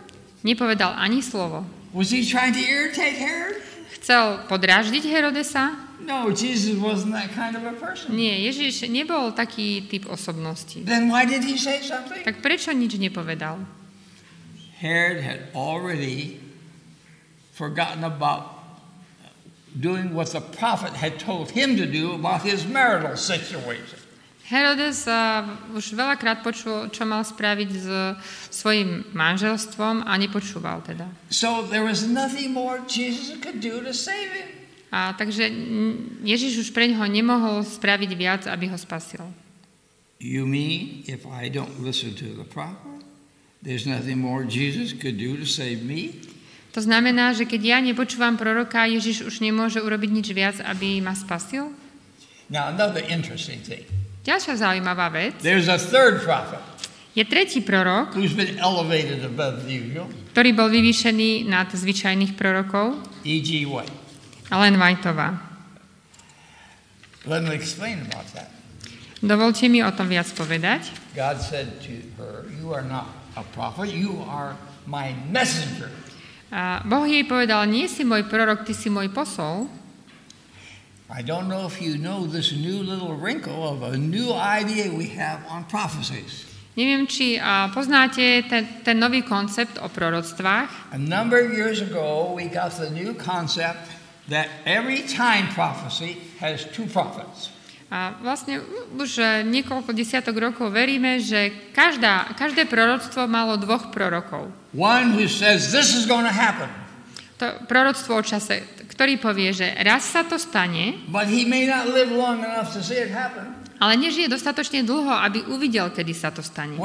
Nepovedal 0.44 0.96
ani 0.96 1.22
slovo. 1.22 1.64
Was 1.94 2.10
he 2.10 2.26
trying 2.26 2.56
to 2.56 2.64
irritate 2.64 3.16
Herod? 3.20 3.60
Chcel 4.00 4.44
podráždiť 4.52 5.04
Herodesa? 5.08 5.76
No, 6.04 6.28
Jesus 6.36 6.76
wasn't 6.76 7.16
that 7.16 7.32
kind 7.32 7.56
of 7.56 7.64
a 7.64 7.72
person. 7.80 8.12
Nie, 8.12 8.36
Ježiš 8.52 8.92
nebol 8.92 9.32
taký 9.32 9.88
typ 9.88 10.04
osobnosti. 10.12 10.84
Then 10.84 11.08
why 11.08 11.24
did 11.24 11.48
he 11.48 11.56
say 11.56 11.80
something? 11.80 12.20
Tak 12.28 12.44
prečo 12.44 12.76
nič 12.76 13.00
nepovedal? 13.00 13.64
Herod 14.84 15.24
had 15.24 15.48
already 15.56 16.44
forgotten 17.56 18.04
about 18.04 18.52
doing 19.80 20.12
what 20.12 20.36
the 20.36 20.44
prophet 20.44 21.00
had 21.00 21.16
told 21.16 21.56
him 21.56 21.80
to 21.80 21.88
do 21.88 22.12
about 22.12 22.44
his 22.44 22.68
marital 22.68 23.16
situation. 23.16 24.03
Herodes 24.44 25.08
už 25.72 25.96
veľakrát 25.96 26.44
počul, 26.44 26.92
čo 26.92 27.08
mal 27.08 27.24
spraviť 27.24 27.70
s 27.72 27.88
svojim 28.52 29.08
manželstvom 29.16 30.04
a 30.04 30.12
nepočúval 30.20 30.84
teda. 30.84 31.08
So 31.32 31.64
there 31.72 31.88
was 31.88 32.04
nothing 32.04 32.52
more 32.52 32.84
Jesus 32.84 33.40
could 33.40 33.64
do 33.64 33.80
to 33.80 33.96
save 33.96 34.30
him. 34.36 34.50
A 34.94 35.16
takže 35.18 35.50
Ježiš 36.22 36.68
už 36.68 36.70
pre 36.70 36.86
neho 36.86 37.02
nemohol 37.10 37.66
spraviť 37.66 38.12
viac, 38.14 38.42
aby 38.46 38.70
ho 38.70 38.78
spasil. 38.78 39.26
You 40.22 40.46
mean 40.46 41.02
if 41.10 41.26
I 41.26 41.50
don't 41.50 41.82
listen 41.82 42.14
to 42.20 42.36
the 42.38 42.46
prophet, 42.46 43.02
there's 43.66 43.90
nothing 43.90 44.22
more 44.22 44.46
Jesus 44.46 44.94
could 44.94 45.18
do 45.18 45.40
to 45.40 45.48
save 45.50 45.82
me? 45.82 46.14
To 46.78 46.82
znamená, 46.84 47.34
že 47.34 47.50
keď 47.50 47.62
ja 47.64 47.78
nepočúvam 47.82 48.38
proroka, 48.38 48.86
Ježiš 48.86 49.24
už 49.24 49.42
nemôže 49.42 49.80
urobiť 49.82 50.10
nič 50.10 50.28
viac, 50.36 50.58
aby 50.62 51.00
ma 51.00 51.16
spasil? 51.16 51.74
Now, 52.52 52.70
another 52.70 53.02
interesting 53.08 53.64
thing. 53.64 53.86
Ďalšia 54.24 54.56
zaujímavá 54.56 55.12
vec. 55.12 55.36
There's 55.44 55.68
a 55.68 55.76
third 55.76 56.24
prophet 56.24 56.64
Je 57.14 57.22
tretí 57.22 57.62
prorok, 57.62 58.18
who's 58.18 58.34
been 58.34 58.58
elevated 58.58 59.22
above 59.22 59.70
the 59.70 59.78
usual, 59.78 60.10
ktorý 60.34 60.50
bol 60.58 60.66
vyvýšený 60.66 61.46
nad 61.46 61.70
zvyčajných 61.70 62.34
prorokov, 62.34 62.98
E.G. 63.22 63.70
White. 63.70 63.94
Ellen 64.50 64.82
Whiteová. 64.82 65.38
Let 67.30 67.46
me 67.46 67.54
explain 67.54 68.02
about 68.02 68.26
that. 68.34 68.50
Dovolte 69.22 69.70
mi 69.70 69.86
o 69.86 69.94
tom 69.94 70.10
viac 70.10 70.26
povedať. 70.34 70.90
God 71.14 71.38
said 71.38 71.78
to 71.86 71.94
her, 72.18 72.50
You 72.58 72.74
are 72.74 72.84
not 72.84 73.14
a 73.38 73.46
prophet, 73.54 73.94
you 73.94 74.26
are 74.26 74.58
my 74.90 75.14
messenger. 75.30 75.94
A 76.50 76.82
boh 76.82 77.06
jej 77.06 77.30
povedal, 77.30 77.70
nie 77.70 77.86
si 77.86 78.02
môj 78.02 78.26
prorok, 78.26 78.66
ty 78.66 78.74
si 78.74 78.90
môj 78.90 79.14
posol. 79.14 79.70
I 81.12 81.22
don't 81.22 81.52
know 81.52 81.68
if 81.68 81.82
you 81.82 81.98
know 81.98 82.26
this 82.26 82.56
new 82.56 82.80
little 82.80 83.16
wrinkle 83.16 83.68
of 83.68 83.84
a 83.84 83.98
new 83.98 84.32
idea 84.32 84.88
we 84.92 85.12
have 85.20 85.44
on 85.52 85.68
prophecies. 85.68 86.48
Neviem, 86.74 87.06
či 87.06 87.38
a, 87.38 87.70
poznáte 87.70 88.50
ten, 88.50 88.66
ten 88.82 88.98
nový 88.98 89.22
koncept 89.22 89.78
o 89.78 89.92
proroctvách. 89.94 90.90
A 90.90 90.98
number 90.98 91.38
of 91.38 91.54
years 91.54 91.86
ago, 91.86 92.34
we 92.34 92.50
got 92.50 92.74
the 92.82 92.90
new 92.90 93.14
concept 93.14 93.94
that 94.30 94.50
every 94.66 95.06
time 95.06 95.54
prophecy 95.54 96.18
has 96.42 96.66
two 96.74 96.90
prophets. 96.90 97.54
A 97.94 98.18
vlastne 98.26 98.58
už 98.98 99.22
e, 99.22 99.46
niekoľko 99.46 99.94
desiatok 99.94 100.34
rokov 100.42 100.74
veríme, 100.74 101.22
že 101.22 101.54
každá, 101.78 102.34
každé 102.34 102.66
proroctvo 102.66 103.30
malo 103.30 103.54
dvoch 103.62 103.94
prorokov. 103.94 104.50
One 104.74 105.14
who 105.14 105.30
says, 105.30 105.70
This 105.70 105.94
is 105.94 106.10
going 106.10 106.26
to 106.26 106.34
happen, 106.34 106.74
To 107.44 107.68
proroctvo 107.68 108.16
o 108.16 108.24
čase, 108.24 108.64
ktorý 108.88 109.20
povie, 109.20 109.52
že 109.52 109.68
raz 109.84 110.08
sa 110.08 110.24
to 110.24 110.40
stane, 110.40 111.04
ale 113.84 113.94
nežije 114.00 114.32
dostatočne 114.32 114.88
dlho, 114.88 115.12
aby 115.12 115.44
uvidel, 115.52 115.92
kedy 115.92 116.16
sa 116.16 116.32
to 116.32 116.40
stane. 116.40 116.80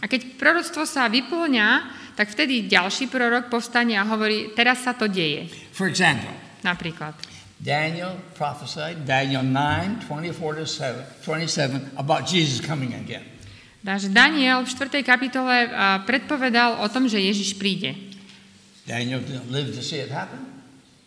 A 0.00 0.04
keď 0.06 0.20
proroctvo 0.38 0.86
sa 0.86 1.10
vyplňa, 1.10 1.68
tak 2.14 2.30
vtedy 2.30 2.70
ďalší 2.70 3.10
prorok 3.10 3.50
povstane 3.50 3.98
a 3.98 4.06
hovorí, 4.06 4.54
teraz 4.54 4.86
sa 4.86 4.94
to 4.94 5.10
deje. 5.10 5.50
For 5.74 5.90
example, 5.90 6.30
Napríklad. 6.62 7.16
Daniel 7.60 8.16
prophesied, 8.38 9.04
Daniel 9.04 9.44
9, 9.44 10.08
24 10.08 10.64
to 10.64 10.66
7, 10.66 11.04
27, 11.24 11.98
about 11.98 12.24
Jesus 12.24 12.60
coming 12.60 12.94
again. 12.96 13.24
Takže 13.80 14.12
Daniel 14.12 14.60
v 14.64 14.68
4. 14.68 15.00
kapitole 15.00 15.54
a, 15.66 16.04
predpovedal 16.04 16.84
o 16.84 16.86
tom, 16.92 17.08
že 17.08 17.16
Ježiš 17.16 17.56
príde. 17.56 17.96
Daniel 18.84 19.24
didn't 19.24 19.48
live 19.48 19.72
to 19.72 19.80
see 19.80 20.00
it 20.00 20.12
happen, 20.12 20.50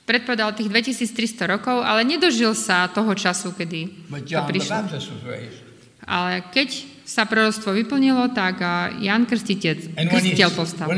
Predpovedal 0.04 0.52
tých 0.52 0.68
2300 0.68 1.48
rokov, 1.48 1.80
ale 1.80 2.04
nedožil 2.04 2.52
sa 2.52 2.92
toho 2.92 3.16
času, 3.16 3.56
kedy 3.56 4.12
but 4.12 4.28
to 4.28 4.36
prišlo. 4.36 4.84
Baptist 4.84 5.08
was 5.16 5.24
raised. 5.24 5.64
Ale 6.04 6.44
keď 6.52 6.84
sa 7.08 7.24
proroctvo 7.24 7.72
vyplnilo, 7.72 8.28
tak 8.36 8.60
a, 8.60 8.92
Jan 9.00 9.24
he, 9.24 9.96
krstiteľ 9.96 10.50
povstal. 10.52 10.92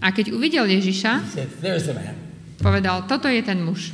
A 0.00 0.06
keď 0.12 0.32
uvidel 0.32 0.64
Ježiša, 0.68 1.12
he 1.28 1.32
said, 1.32 1.50
There's 1.60 1.84
the 1.84 1.96
man. 1.96 2.16
povedal, 2.60 3.04
toto 3.04 3.28
je 3.28 3.44
ten 3.44 3.60
muž. 3.60 3.92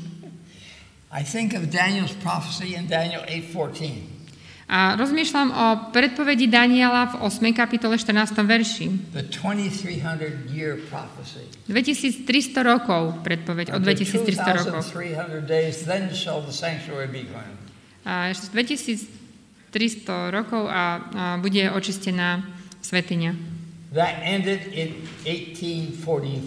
I 1.10 1.26
think 1.26 1.58
of 1.58 1.74
Daniel's 1.74 2.14
prophecy 2.22 2.78
in 2.78 2.86
Daniel 2.86 3.26
8:14. 3.26 4.09
A 4.70 4.94
rozmýšľam 4.94 5.48
o 5.50 5.90
predpovedi 5.90 6.46
Daniela 6.46 7.10
v 7.10 7.26
8. 7.26 7.42
kapitole 7.50 7.98
14. 7.98 8.38
verši. 8.38 8.86
The 9.10 9.26
2300 9.26 10.46
year 10.54 10.78
prophecy. 10.86 11.42
2300 11.66 12.62
rokov, 12.62 13.18
predpoveď 13.26 13.74
o 13.74 13.82
After 13.82 13.98
2300 13.98 14.62
rokoch. 14.62 14.86
2300 14.94 15.42
days, 15.42 15.82
then 15.82 16.06
shall 16.14 16.38
the 16.38 16.54
sanctuary 16.54 17.10
be 17.10 17.26
cleansed. 17.26 17.66
A 18.06 18.30
ešte 18.30 18.54
2300 18.54 20.30
rokov 20.30 20.70
a, 20.70 20.72
a 20.72 20.82
bude 21.42 21.66
očistená 21.74 22.46
svetiňa. 22.78 23.58
That 23.90 24.22
ended 24.22 24.70
in 24.70 25.02
1844. 25.26 26.46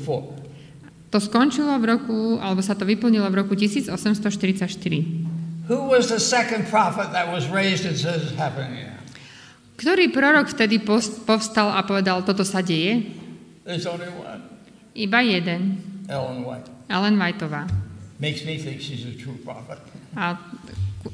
To 1.11 1.19
skončilo 1.19 1.75
v 1.75 1.91
roku, 1.91 2.39
alebo 2.39 2.63
sa 2.63 2.71
to 2.71 2.87
vyplnilo 2.87 3.27
v 3.27 3.43
roku 3.43 3.51
1844. 3.51 5.32
Who 5.71 5.87
was 5.87 6.11
the 6.11 6.19
second 6.19 6.67
prophet 6.67 7.15
that 7.15 7.31
was 7.31 7.47
raised 7.47 7.87
and 7.87 7.95
says 7.95 8.35
happening 8.35 8.83
now? 8.83 8.99
Ktorý 9.79 10.11
prorok 10.11 10.51
vtedy 10.51 10.83
povstal 11.23 11.71
a 11.71 11.81
povedal, 11.87 12.21
toto 12.27 12.43
sa 12.43 12.59
deje? 12.59 13.09
There's 13.63 13.87
only 13.87 14.11
one. 14.11 14.43
Iba 14.91 15.23
jeden. 15.23 15.79
Ellen 16.11 16.43
White. 16.43 16.67
Ellen 16.91 17.15
Whiteová. 17.15 17.71
Makes 18.19 18.43
me 18.43 18.59
think 18.59 18.83
she's 18.83 19.07
a 19.07 19.15
true 19.15 19.39
prophet. 19.39 19.79
A 20.13 20.35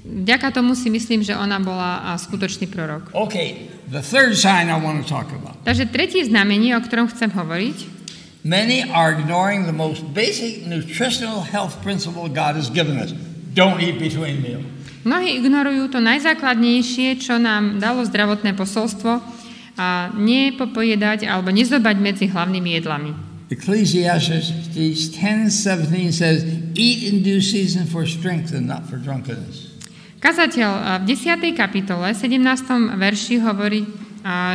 vďaka 0.01 0.49
tomu 0.49 0.73
si 0.73 0.89
myslím, 0.89 1.21
že 1.21 1.37
ona 1.37 1.61
bola 1.61 2.17
skutočný 2.17 2.67
prorok. 2.67 3.13
Okay, 3.13 3.69
the 3.93 4.01
third 4.01 4.33
sign 4.33 4.67
I 4.67 4.81
want 4.81 5.01
to 5.01 5.05
talk 5.05 5.29
about. 5.29 5.61
Takže 5.63 5.93
tretie 5.93 6.25
znamenie, 6.25 6.73
o 6.73 6.81
ktorom 6.81 7.05
chcem 7.13 7.29
hovoriť, 7.29 8.01
Many 8.39 8.87
are 8.87 9.11
ignoring 9.11 9.67
the 9.67 9.75
most 9.75 10.01
basic 10.15 10.63
nutritional 10.63 11.43
health 11.43 11.75
principle 11.83 12.31
God 12.31 12.55
has 12.55 12.71
given 12.71 12.95
us. 12.95 13.11
Don't 13.53 13.81
eat 13.81 13.97
between 13.97 14.41
meals. 14.41 14.65
Mnohí 15.07 15.39
ignorujú 15.39 15.89
to 15.95 16.03
najzákladnejšie, 16.03 17.17
čo 17.23 17.39
nám 17.39 17.79
dalo 17.79 18.03
zdravotné 18.03 18.51
posolstvo, 18.51 19.39
a 19.79 20.11
nepopojedať 20.11 21.23
alebo 21.23 21.55
nezobať 21.55 21.95
medzi 22.03 22.27
hlavnými 22.27 22.69
jedlami. 22.83 23.11
Ecclesiastes 23.47 24.75
10:17 24.75 26.11
says, 26.11 26.43
"Eat 26.75 26.99
in 27.07 27.23
due 27.23 27.39
season 27.39 27.87
for 27.87 28.03
strength 28.03 28.51
and 28.51 28.67
not 28.67 28.85
for 28.91 28.99
drunkenness." 28.99 29.71
Kazateľ 30.19 30.99
v 31.01 31.15
10. 31.15 31.55
kapitole, 31.55 32.11
17. 32.11 32.99
verši 32.99 33.39
hovorí, 33.39 33.87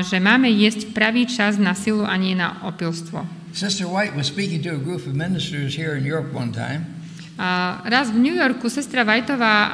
že 0.05 0.21
máme 0.21 0.53
jesť 0.53 0.93
v 0.93 0.95
pravý 0.95 1.25
čas 1.25 1.57
na 1.57 1.73
silu 1.73 2.05
a 2.05 2.15
nie 2.21 2.37
na 2.37 2.61
opilstvo. 2.69 3.25
Sister 3.57 3.89
White 3.89 4.13
was 4.13 4.29
speaking 4.29 4.61
to 4.61 4.77
a 4.77 4.79
group 4.79 5.09
of 5.09 5.17
ministers 5.17 5.73
here 5.75 5.97
in 5.97 6.05
Europe 6.05 6.37
one 6.37 6.53
time, 6.53 6.94
A 7.35 7.83
raz 7.91 8.15
v 8.15 8.19
New 8.23 8.37
Yorku 8.39 8.71
sestra 8.71 9.03
Vajtová 9.03 9.67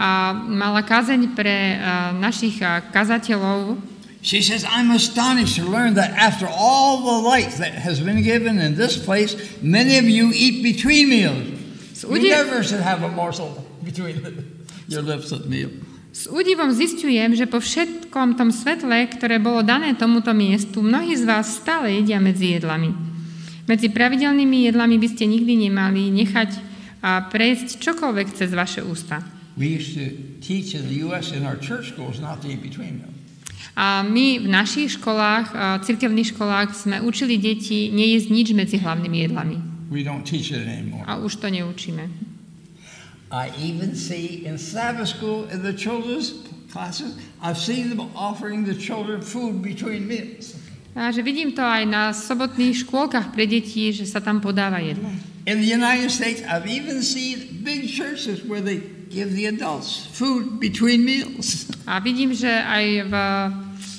mala 0.48 0.80
kázeň 0.80 1.36
pre 1.36 1.76
našich 2.16 2.60
kazateľov. 2.92 3.76
She 4.20 4.44
says, 4.44 4.68
I'm 4.68 4.92
astonished 4.92 5.56
to 5.56 5.64
learn 5.64 5.96
that 5.96 6.12
after 6.12 6.44
all 6.44 7.00
the 7.00 7.18
light 7.24 7.56
that 7.56 7.72
has 7.72 8.04
been 8.04 8.20
given 8.20 8.60
in 8.60 8.76
this 8.76 9.00
place, 9.00 9.32
many 9.64 9.96
of 9.96 10.04
you 10.04 10.28
eat 10.36 10.60
between 10.60 11.08
meals. 11.08 11.56
S, 11.96 12.04
You 12.04 12.28
never 12.28 12.60
should 12.60 12.84
have 12.84 13.00
a 13.00 13.08
morsel 13.08 13.64
between 13.80 14.20
your 14.92 15.00
lips 15.00 15.32
at 15.32 15.48
meal. 15.48 15.72
s 16.10 16.28
údivom 16.28 16.68
zistujem, 16.74 17.32
že 17.32 17.48
po 17.48 17.64
všetkom 17.64 18.36
tom 18.36 18.52
svetle, 18.52 19.08
ktoré 19.08 19.40
bolo 19.40 19.64
dané 19.64 19.96
tomuto 19.96 20.36
miestu, 20.36 20.84
mnohí 20.84 21.16
z 21.16 21.24
vás 21.24 21.56
stále 21.62 22.02
jedia 22.02 22.20
medzi 22.20 22.60
jedlami. 22.60 22.92
Medzi 23.64 23.88
pravidelnými 23.88 24.68
jedlami 24.68 25.00
by 25.00 25.08
ste 25.16 25.24
nikdy 25.30 25.70
nemali 25.70 26.12
nechať 26.12 26.69
a 27.00 27.26
prejsť 27.28 27.80
čokoľvek 27.80 28.28
cez 28.36 28.50
vaše 28.52 28.84
ústa. 28.84 29.24
We 29.56 29.76
used 29.76 29.98
to 29.98 30.06
teach 30.40 30.72
in 30.72 30.88
the 30.88 31.04
U.S. 31.10 31.32
in 31.32 31.44
our 31.44 31.56
church 31.56 31.92
schools 31.92 32.20
not 32.20 32.40
to 32.44 32.48
eat 32.48 32.62
between 32.62 33.02
meals. 33.02 33.16
A 33.76 34.02
my 34.02 34.40
v 34.44 34.48
našich 34.50 34.98
školách, 35.00 35.80
cirkevných 35.84 36.36
školách 36.36 36.74
sme 36.74 36.96
učili 37.00 37.40
deti 37.40 37.88
nejesť 37.92 38.28
nič 38.28 38.48
medzi 38.52 38.76
hlavnými 38.76 39.18
jedlami. 39.24 39.56
We 39.90 40.04
don't 40.04 40.26
teach 40.26 40.52
it 40.52 40.64
anymore. 40.68 41.06
A 41.06 41.18
už 41.18 41.40
to 41.40 41.48
neučíme. 41.48 42.08
I 43.30 43.46
even 43.62 43.94
see 43.94 44.42
in 44.42 44.58
Sabbath 44.58 45.14
school 45.14 45.46
in 45.54 45.62
the 45.62 45.70
children's 45.70 46.34
classes, 46.70 47.14
I've 47.38 47.58
seen 47.58 47.88
them 47.88 48.10
offering 48.14 48.66
the 48.66 48.74
children 48.74 49.22
food 49.22 49.62
between 49.62 50.10
meals. 50.10 50.58
A 50.98 51.14
že 51.14 51.22
vidím 51.22 51.54
to 51.54 51.62
aj 51.62 51.86
na 51.86 52.10
sobotných 52.10 52.82
škôlkach 52.82 53.30
pre 53.30 53.46
deti, 53.46 53.94
že 53.94 54.02
sa 54.10 54.18
tam 54.18 54.42
podáva 54.42 54.82
jedlo. 54.82 55.06
In 55.48 55.60
the 55.60 55.70
United 55.70 56.12
States, 56.12 56.44
I've 56.44 56.68
even 56.68 57.00
seen 57.00 57.64
big 57.64 57.88
churches 57.88 58.44
where 58.44 58.60
they 58.60 58.84
give 59.08 59.32
the 59.32 59.48
adults 59.48 60.04
food 60.12 60.60
between 60.60 61.04
meals. 61.04 61.64
A 61.88 61.98
vidím, 61.98 62.36
že 62.36 62.48
aj 62.48 62.84
v 63.08 63.14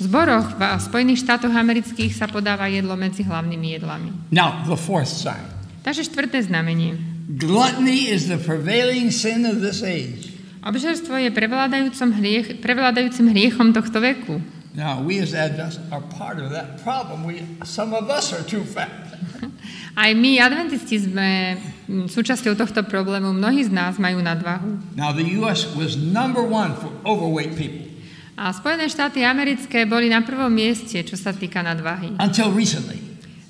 zboroch 0.05 0.53
v 0.57 0.61
Spojených 0.77 1.25
štátoch 1.25 1.53
amerických 1.53 2.13
sa 2.13 2.29
podáva 2.29 2.69
jedlo 2.69 2.93
medzi 2.93 3.25
hlavnými 3.25 3.67
jedlami. 3.77 4.09
Now, 4.29 4.61
the 4.69 4.77
fourth 4.77 5.09
sign. 5.09 5.41
Takže 5.81 6.05
štvrté 6.13 6.45
znamenie. 6.45 6.97
Gluttony 7.41 8.13
is 8.13 8.29
the 8.29 8.37
prevailing 8.37 9.09
sin 9.09 9.49
of 9.49 9.65
this 9.65 9.81
age. 9.81 10.29
Obžerstvo 10.61 11.17
je 11.17 11.33
prevládajúcim, 11.33 12.09
hriech, 12.21 12.47
prevládajúcim 12.61 13.33
hriechom 13.33 13.73
tohto 13.73 13.97
veku. 13.97 14.37
Now, 14.77 15.01
we 15.01 15.17
as 15.19 15.33
Adventists 15.33 15.81
are 15.89 16.05
part 16.15 16.37
of 16.37 16.53
that 16.53 16.79
problem. 16.85 17.25
We, 17.25 17.43
some 17.65 17.97
of 17.97 18.07
us 18.07 18.29
are 18.31 18.45
too 18.45 18.61
fat. 18.63 19.10
Aj 20.01 20.11
my, 20.17 20.41
adventisti, 20.41 20.97
sme 20.97 21.61
súčasťou 22.09 22.57
tohto 22.57 22.81
problému. 22.81 23.37
Mnohí 23.37 23.61
z 23.61 23.69
nás 23.69 24.01
majú 24.01 24.17
nadvahu. 24.17 24.97
Now, 24.97 25.13
the 25.13 25.37
U.S. 25.45 25.69
was 25.77 25.93
number 25.93 26.41
one 26.41 26.73
for 26.73 26.89
overweight 27.05 27.53
people 27.53 27.85
A 28.41 28.49
Spojené 28.49 28.89
štáty 28.89 29.21
americké 29.21 29.85
boli 29.85 30.09
na 30.09 30.25
prvom 30.25 30.49
mieste, 30.49 31.05
čo 31.05 31.13
sa 31.13 31.29
týka 31.29 31.61
nadvahy. 31.61 32.17
until 32.17 32.49
recently. 32.49 32.97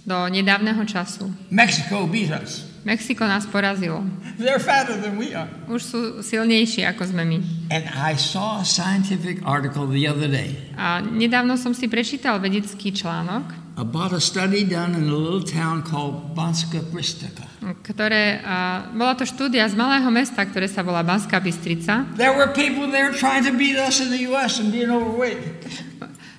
Do 0.04 0.28
nedávneho 0.28 0.84
času. 0.84 1.32
Mexico 1.48 2.04
beat 2.10 2.36
us. 2.36 2.68
Mexiko 2.84 3.24
nás 3.30 3.46
porazilo. 3.46 4.02
They're 4.42 4.60
fatter 4.60 4.98
than 4.98 5.16
we 5.16 5.38
are. 5.38 5.46
Už 5.70 5.82
sú 5.86 6.00
silnejší, 6.26 6.82
ako 6.90 7.14
sme 7.14 7.24
my. 7.24 7.40
And 7.70 7.86
I 7.94 8.18
saw 8.18 8.60
a 8.60 8.66
scientific 8.66 9.40
article 9.46 9.86
the 9.86 10.10
other 10.10 10.26
day 10.28 10.58
A 10.76 10.98
nedávno 11.00 11.56
som 11.62 11.78
si 11.78 11.86
prečítal 11.86 12.42
vedecký 12.42 12.90
článok, 12.90 13.71
about 13.78 14.12
a 14.14 14.20
study 14.20 14.64
done 14.64 14.96
in 14.96 15.08
a 15.08 15.16
little 15.16 15.44
town 15.44 15.84
called 15.84 16.36
Banska 16.36 16.82
Bystrica. 16.92 17.52
ktoré, 17.62 18.42
a, 18.42 18.90
bola 18.90 19.14
to 19.14 19.24
štúdia 19.24 19.70
z 19.70 19.78
malého 19.78 20.10
mesta, 20.10 20.42
ktoré 20.42 20.66
sa 20.66 20.82
volá 20.82 21.06
Banská 21.06 21.38
Bystrica. 21.38 22.10
There 22.18 22.34
were 22.34 22.50
people 22.50 22.90
there 22.90 23.14
trying 23.14 23.46
to 23.46 23.54
beat 23.54 23.78
us 23.78 24.02
in 24.02 24.10
the 24.10 24.26
U.S. 24.34 24.58
and 24.58 24.74
being 24.74 24.90
overweight. 24.90 25.62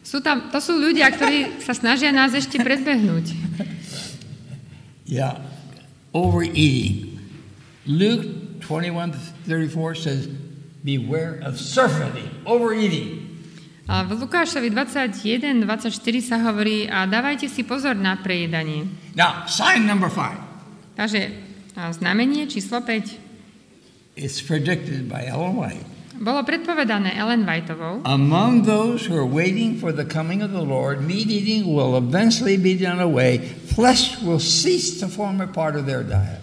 Sú 0.02 0.18
tam, 0.18 0.50
to 0.50 0.58
sú 0.58 0.74
ľudia, 0.76 1.08
ktorí 1.14 1.62
sa 1.62 1.72
snažia 1.72 2.10
nás 2.10 2.34
ešte 2.34 2.58
predbehnúť. 2.58 3.32
Yeah, 5.06 5.38
overeating. 6.10 7.22
Luke 7.86 8.26
21 8.66 9.14
34 9.46 9.94
says, 9.94 10.26
Beware 10.82 11.38
of 11.46 11.60
surfeiting, 11.60 12.30
overeating. 12.42 13.21
A 13.90 14.06
v 14.06 14.14
Lukášovi 14.14 14.70
21, 14.70 15.66
24 15.66 15.90
sa 16.22 16.36
hovorí 16.38 16.86
a 16.86 17.02
dávajte 17.04 17.50
si 17.50 17.66
pozor 17.66 17.98
na 17.98 18.14
prejedanie. 18.14 18.86
Now, 19.18 19.44
sign 19.50 19.90
number 19.90 20.06
five. 20.06 20.38
Takže 20.94 21.34
znamenie 21.74 22.46
číslo 22.46 22.78
5. 22.84 24.14
It's 24.14 24.38
predicted 24.44 25.08
by 25.08 25.26
Ellen 25.26 25.56
White. 25.58 25.88
Bolo 26.22 26.46
predpovedané 26.46 27.18
Ellen 27.18 27.42
Whiteovou, 27.42 28.06
Among 28.06 28.62
those 28.62 29.02
who 29.10 29.18
are 29.18 29.26
waiting 29.26 29.74
for 29.74 29.90
the 29.90 30.06
coming 30.06 30.38
of 30.38 30.54
the 30.54 30.62
Lord, 30.62 31.02
meat 31.02 31.26
eating 31.26 31.66
will 31.66 31.98
eventually 31.98 32.54
be 32.54 32.78
done 32.78 33.02
away. 33.02 33.42
Flesh 33.74 34.22
will 34.22 34.38
cease 34.38 35.02
to 35.02 35.10
form 35.10 35.42
a 35.42 35.50
part 35.50 35.74
of 35.74 35.88
their 35.90 36.06
diet. 36.06 36.38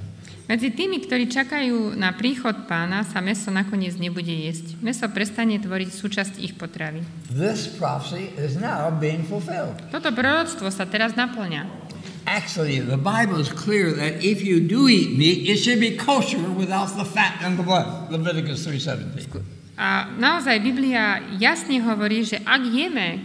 Medzi 0.50 0.74
tými, 0.74 0.98
ktorí 1.06 1.30
čakajú 1.30 1.94
na 1.94 2.10
príchod 2.18 2.66
pána, 2.66 3.06
sa 3.06 3.22
meso 3.22 3.54
nakoniec 3.54 3.94
nebude 4.02 4.34
jesť. 4.34 4.82
Meso 4.82 5.06
prestane 5.14 5.62
tvoriť 5.62 5.90
súčasť 5.94 6.34
ich 6.42 6.58
potravy. 6.58 7.06
This 7.30 7.70
prophecy 7.70 8.34
is 8.34 8.58
now 8.58 8.90
being 8.90 9.22
fulfilled. 9.22 9.78
Toto 9.94 10.10
proroctvo 10.10 10.74
sa 10.74 10.90
teraz 10.90 11.14
naplňa. 11.14 11.70
Actually, 12.26 12.82
the 12.82 12.98
Bible 12.98 13.38
is 13.38 13.50
clear 13.54 13.94
that 13.94 14.26
if 14.26 14.42
you 14.42 14.58
do 14.62 14.90
eat 14.90 15.14
meat, 15.14 15.46
it 15.46 15.62
should 15.62 15.78
be 15.78 15.94
kosher 15.94 16.42
without 16.58 16.90
the 16.98 17.06
fat 17.06 17.38
and 17.46 17.58
the 17.58 17.66
blood. 17.66 18.10
Leviticus 18.10 18.66
3:17. 18.66 19.46
A 19.78 20.10
naozaj 20.18 20.60
Biblia 20.66 21.24
jasne 21.38 21.80
hovorí, 21.80 22.26
že 22.26 22.42
ak 22.42 22.62
jeme 22.66 23.22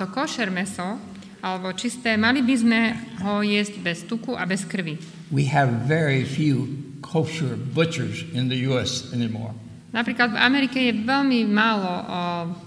to 0.00 0.08
košer 0.10 0.50
meso, 0.50 0.98
alebo 1.38 1.70
čisté, 1.76 2.18
mali 2.18 2.42
by 2.42 2.54
sme 2.58 2.80
ho 3.22 3.46
jesť 3.46 3.78
bez 3.78 4.02
tuku 4.02 4.34
a 4.34 4.42
bez 4.42 4.66
krvi. 4.66 5.17
We 5.30 5.44
have 5.52 5.84
very 5.84 6.24
few 6.24 6.68
kosher 7.02 7.56
butchers 7.56 8.24
in 8.32 8.48
the 8.48 8.56
U.S. 8.72 9.12
anymore. 9.12 9.52
Napríklad 9.88 10.36
v 10.36 10.38
Amerike 10.38 10.78
je 10.84 10.92
veľmi 11.00 11.48
málo 11.48 11.88
o, 11.88 12.00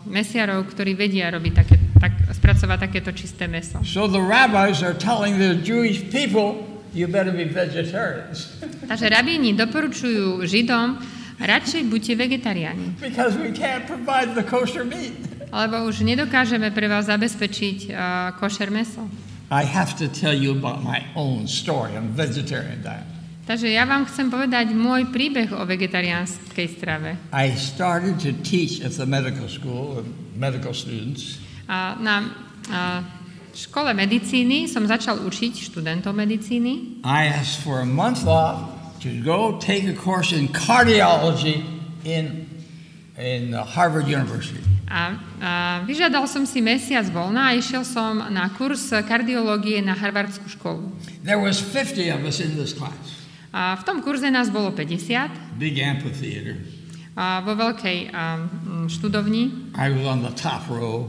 mesiarov, 0.09 0.65
ktorí 0.73 0.97
vedia 0.97 1.29
robiť 1.29 1.53
také, 1.53 1.75
tak, 2.01 2.17
spracovať 2.33 2.77
takéto 2.89 3.13
čisté 3.13 3.45
meso. 3.45 3.77
So 3.85 4.09
the 4.09 4.21
rabbis 4.21 4.81
are 4.81 4.97
telling 4.97 5.37
the 5.37 5.53
Jewish 5.61 6.01
people, 6.09 6.65
you 6.97 7.05
better 7.05 7.29
be 7.29 7.45
vegetarians 7.45 8.57
Takže 8.89 9.05
rabíni 9.07 9.53
doporučujú 9.53 10.41
Židom, 10.43 10.97
radšej 11.37 11.81
buďte 11.93 12.13
vegetariáni, 12.17 12.97
because 12.97 13.37
we 13.37 13.53
can't 13.53 13.85
provide 13.85 14.33
the 14.33 14.41
kosher 14.41 14.81
meat. 14.81 15.13
lebo 15.53 15.85
už 15.85 16.01
nedokážeme 16.01 16.73
pre 16.73 16.89
vás 16.89 17.05
zabezpečiť 17.05 17.77
uh, 17.91 17.95
košer 18.41 18.73
meso. 18.73 19.05
I 19.51 19.67
have 19.67 19.99
to 19.99 20.07
tell 20.07 20.31
you 20.31 20.55
about 20.55 20.79
my 20.79 21.03
own 21.13 21.43
story 21.43 21.99
on 21.99 22.15
vegetarian 22.15 22.79
diet. 22.79 23.03
Takže 23.43 23.67
ja 23.67 23.83
vám 23.83 24.07
chcem 24.07 24.31
povedať 24.31 24.71
môj 24.71 25.11
príbeh 25.11 25.51
o 25.51 25.67
vegetariánskej 25.67 26.67
strave. 26.71 27.19
I 27.35 27.51
started 27.59 28.15
to 28.23 28.31
teach 28.47 28.79
at 28.79 28.95
the 28.95 29.03
medical 29.03 29.51
school, 29.51 29.99
uh, 29.99 30.07
medical 30.39 30.71
students, 30.71 31.41
A 31.67 31.99
na 31.99 32.31
a 32.71 33.03
škole 33.51 33.91
medicíny 33.91 34.71
som 34.71 34.87
začal 34.87 35.19
učiť 35.27 35.71
študentov 35.71 36.15
medicíny. 36.15 37.03
I 37.03 37.27
asked 37.27 37.59
for 37.63 37.83
a 37.83 37.89
month 37.89 38.23
off 38.23 38.71
to 39.03 39.11
go 39.19 39.59
take 39.59 39.83
a 39.87 39.95
course 39.95 40.31
in 40.31 40.47
cardiology 40.47 41.65
in, 42.07 42.47
in 43.19 43.51
Harvard 43.51 44.07
University. 44.07 44.63
A, 44.91 45.01
a 45.39 45.51
vyžiadal 45.87 46.27
som 46.27 46.43
si 46.43 46.59
mesiac 46.59 47.07
voľna 47.07 47.47
a 47.47 47.55
išiel 47.55 47.87
som 47.87 48.19
na 48.27 48.51
kurz 48.51 48.91
kardiológie 48.91 49.79
na 49.79 49.95
Harvardskú 49.95 50.51
školu. 50.51 50.91
There 51.23 51.39
was 51.39 51.63
50 51.63 52.11
of 52.11 52.27
us 52.27 52.43
in 52.43 52.59
this 52.59 52.75
class. 52.75 53.23
A 53.55 53.79
v 53.79 53.83
tom 53.83 54.03
kurze 54.03 54.27
nás 54.27 54.51
bolo 54.51 54.75
50 54.75 55.55
Big 55.55 55.79
amphitheater. 55.79 56.59
a 57.15 57.39
vo 57.39 57.55
veľkej 57.55 58.11
a, 58.11 58.43
študovni. 58.87 59.71
I 59.75 59.87
was 59.91 60.03
on 60.03 60.23
the 60.23 60.31
top 60.35 60.67
row. 60.67 61.07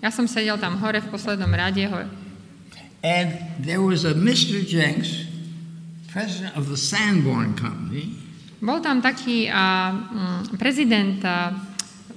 Ja 0.00 0.08
som 0.08 0.24
sedel 0.24 0.56
tam 0.56 0.80
hore 0.80 1.04
v 1.04 1.08
poslednom 1.08 1.52
rade. 1.52 1.84
Ho- 1.84 2.08
And 2.98 3.28
there 3.60 3.78
was 3.80 4.02
a 4.02 4.12
Mr. 4.12 4.58
Jenks, 4.58 5.28
president 6.08 6.56
of 6.56 6.66
the 6.68 6.76
Sanborn 6.76 7.52
Company, 7.54 8.16
Bol 8.58 8.82
tam 8.82 8.98
taký 8.98 9.46
a, 9.46 9.94
mm, 9.94 10.58
prezident 10.58 11.22
a, 11.22 11.54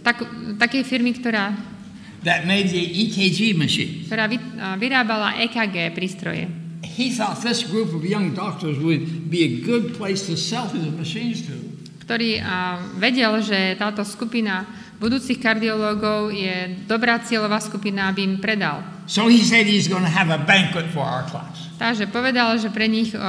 tak, 0.02 0.26
takej 0.58 0.84
firmy, 0.86 1.14
ktorá, 1.16 1.54
that 2.22 2.46
made 2.46 2.70
the 2.70 2.82
EKG 2.82 3.58
machine. 3.58 4.06
ktorá 4.06 4.30
vy, 4.30 4.38
vyrábala 4.78 5.42
EKG 5.46 5.94
prístroje. 5.94 6.46
He 6.82 7.14
thought 7.14 7.40
this 7.42 7.64
group 7.64 7.94
of 7.96 8.04
young 8.04 8.36
doctors 8.36 8.78
would 8.82 9.30
be 9.32 9.46
a 9.48 9.52
good 9.64 9.96
place 9.96 10.28
to 10.28 10.36
sell 10.36 10.68
his 10.70 10.86
machines 10.92 11.46
to. 11.48 11.56
ktorý 12.06 12.42
a, 12.44 12.82
vedel, 13.00 13.40
že 13.40 13.80
táto 13.80 14.04
skupina 14.04 14.68
budúcich 15.02 15.42
kardiológov 15.42 16.30
je 16.30 16.86
dobrá 16.86 17.18
cieľová 17.24 17.58
skupina, 17.58 18.12
aby 18.12 18.22
im 18.22 18.36
predal. 18.38 18.84
So 19.10 19.26
he 19.32 19.42
said 19.42 19.66
he's 19.66 19.90
going 19.90 20.06
to 20.06 20.12
have 20.14 20.30
a 20.30 20.38
banquet 20.38 20.92
for 20.94 21.02
our 21.02 21.26
class. 21.26 21.72
Takže 21.82 22.14
povedal, 22.14 22.62
že 22.62 22.70
pre 22.70 22.86
nich 22.86 23.10
o, 23.18 23.22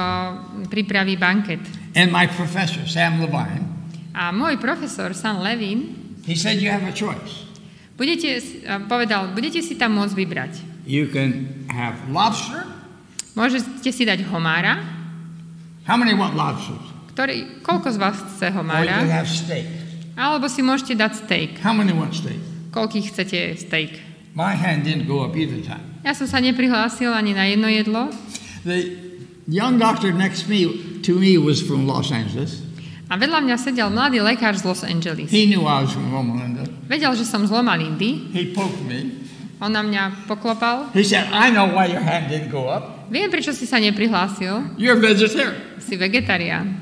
pripraví 0.69 1.17
banket. 1.17 1.57
And 1.97 2.13
my 2.13 2.29
professor, 2.29 2.85
Sam 2.85 3.17
Levine, 3.25 3.73
A 4.13 4.29
môj 4.29 4.61
profesor 4.61 5.09
Sam 5.17 5.41
Levin 5.41 6.02
he 6.25 6.35
said 6.35 6.59
you 6.61 6.69
have 6.71 6.83
a 6.83 6.91
choice. 6.91 7.45
budete, 7.95 8.39
povedal, 8.87 9.31
budete 9.33 9.61
si 9.61 9.75
tam 9.75 9.95
môcť 9.99 10.13
vybrať. 10.15 10.53
You 10.83 11.07
can 11.07 11.63
have 11.71 11.95
lobster. 12.11 12.67
Môžete 13.33 13.89
si 13.89 14.03
dať 14.05 14.23
homára, 14.29 14.77
How 15.83 15.99
many 15.99 16.15
want 16.15 16.35
lobsters? 16.35 16.79
ktorý, 17.13 17.61
koľko 17.61 17.87
z 17.93 17.97
vás 17.99 18.17
chce 18.17 18.49
Or 18.49 18.49
you 18.49 18.53
can 18.53 18.57
homára, 18.57 18.95
have 19.09 19.29
steak. 19.29 19.67
alebo 20.15 20.47
si 20.49 20.61
môžete 20.61 20.95
dať 20.97 21.11
steak. 21.25 21.49
How 21.61 21.73
many 21.75 21.91
want 21.93 22.13
steak? 22.17 22.39
Koľký 22.73 23.05
chcete 23.05 23.53
steak? 23.59 24.01
My 24.33 24.57
hand 24.57 24.81
didn't 24.87 25.05
go 25.05 25.21
up 25.21 25.37
either 25.37 25.61
time. 25.61 26.01
Ja 26.01 26.11
som 26.17 26.25
sa 26.25 26.41
neprihlásil 26.41 27.13
ani 27.13 27.31
na 27.37 27.45
jedno 27.47 27.69
jedlo 27.69 28.09
The 28.65 28.95
young 29.47 29.77
doctor 29.77 30.09
next 30.11 30.47
me 30.49 30.65
to 31.03 31.15
me 31.19 31.35
was 31.37 31.59
from 31.61 31.83
Los 31.85 32.09
Angeles. 32.09 32.63
A 33.13 33.17
vedľa 33.21 33.45
mňa 33.45 33.55
sedel 33.61 33.93
mladý 33.93 34.25
lekár 34.25 34.57
z 34.57 34.65
Los 34.65 34.81
Angeles. 34.81 35.29
He 35.29 35.45
knew 35.45 35.69
I 35.69 35.85
was 35.85 35.93
from 35.93 36.09
Loma 36.09 36.33
Linda. 36.41 36.65
Vedel, 36.89 37.13
že 37.13 37.29
som 37.29 37.45
z 37.45 37.53
Loma 37.53 37.77
Lindy, 37.77 38.33
He 38.33 38.49
poked 38.49 38.81
me. 38.89 39.21
on 39.61 39.69
na 39.69 39.85
mňa 39.85 40.25
poklopal. 40.25 40.89
He 40.97 41.05
said, 41.05 41.29
I 41.29 41.53
know 41.53 41.69
why 41.69 41.85
your 41.87 42.01
hand 42.01 42.33
didn't 42.33 42.49
go 42.49 42.65
up. 42.67 43.05
Viem, 43.13 43.29
prečo 43.29 43.53
si 43.53 43.69
sa 43.69 43.77
neprihlásil, 43.77 44.73
You're 44.81 44.97
vegetarian. 44.97 45.77
si 45.77 45.93
vegetarián. 45.93 46.81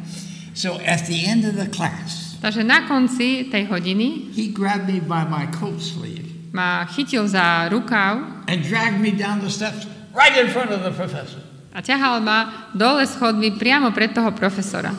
So 0.55 0.79
at 0.87 1.03
the 1.11 1.27
end 1.27 1.43
of 1.43 1.59
the 1.59 1.67
class, 1.67 2.39
Takže 2.41 2.63
na 2.65 2.87
konci 2.89 3.51
tej 3.53 3.69
hodiny 3.69 4.33
he 4.33 4.49
grabbed 4.49 4.89
me 4.89 4.97
by 4.97 5.27
my 5.29 5.45
coat 5.53 5.77
sleeve 5.77 6.25
ma 6.49 6.83
chytil 6.89 7.29
za 7.29 7.69
rukav 7.69 8.43
and 8.49 8.65
dragged 8.65 8.97
me 8.97 9.13
down 9.13 9.37
the 9.39 9.47
steps 9.47 9.85
right 10.17 10.33
in 10.35 10.49
front 10.49 10.73
of 10.73 10.81
the 10.81 10.89
professor. 10.89 11.37
a 11.69 11.85
ťahal 11.85 12.17
ma 12.19 12.71
dole 12.73 13.05
schodmi 13.05 13.55
priamo 13.61 13.93
pred 13.93 14.17
toho 14.17 14.33
profesora. 14.33 14.89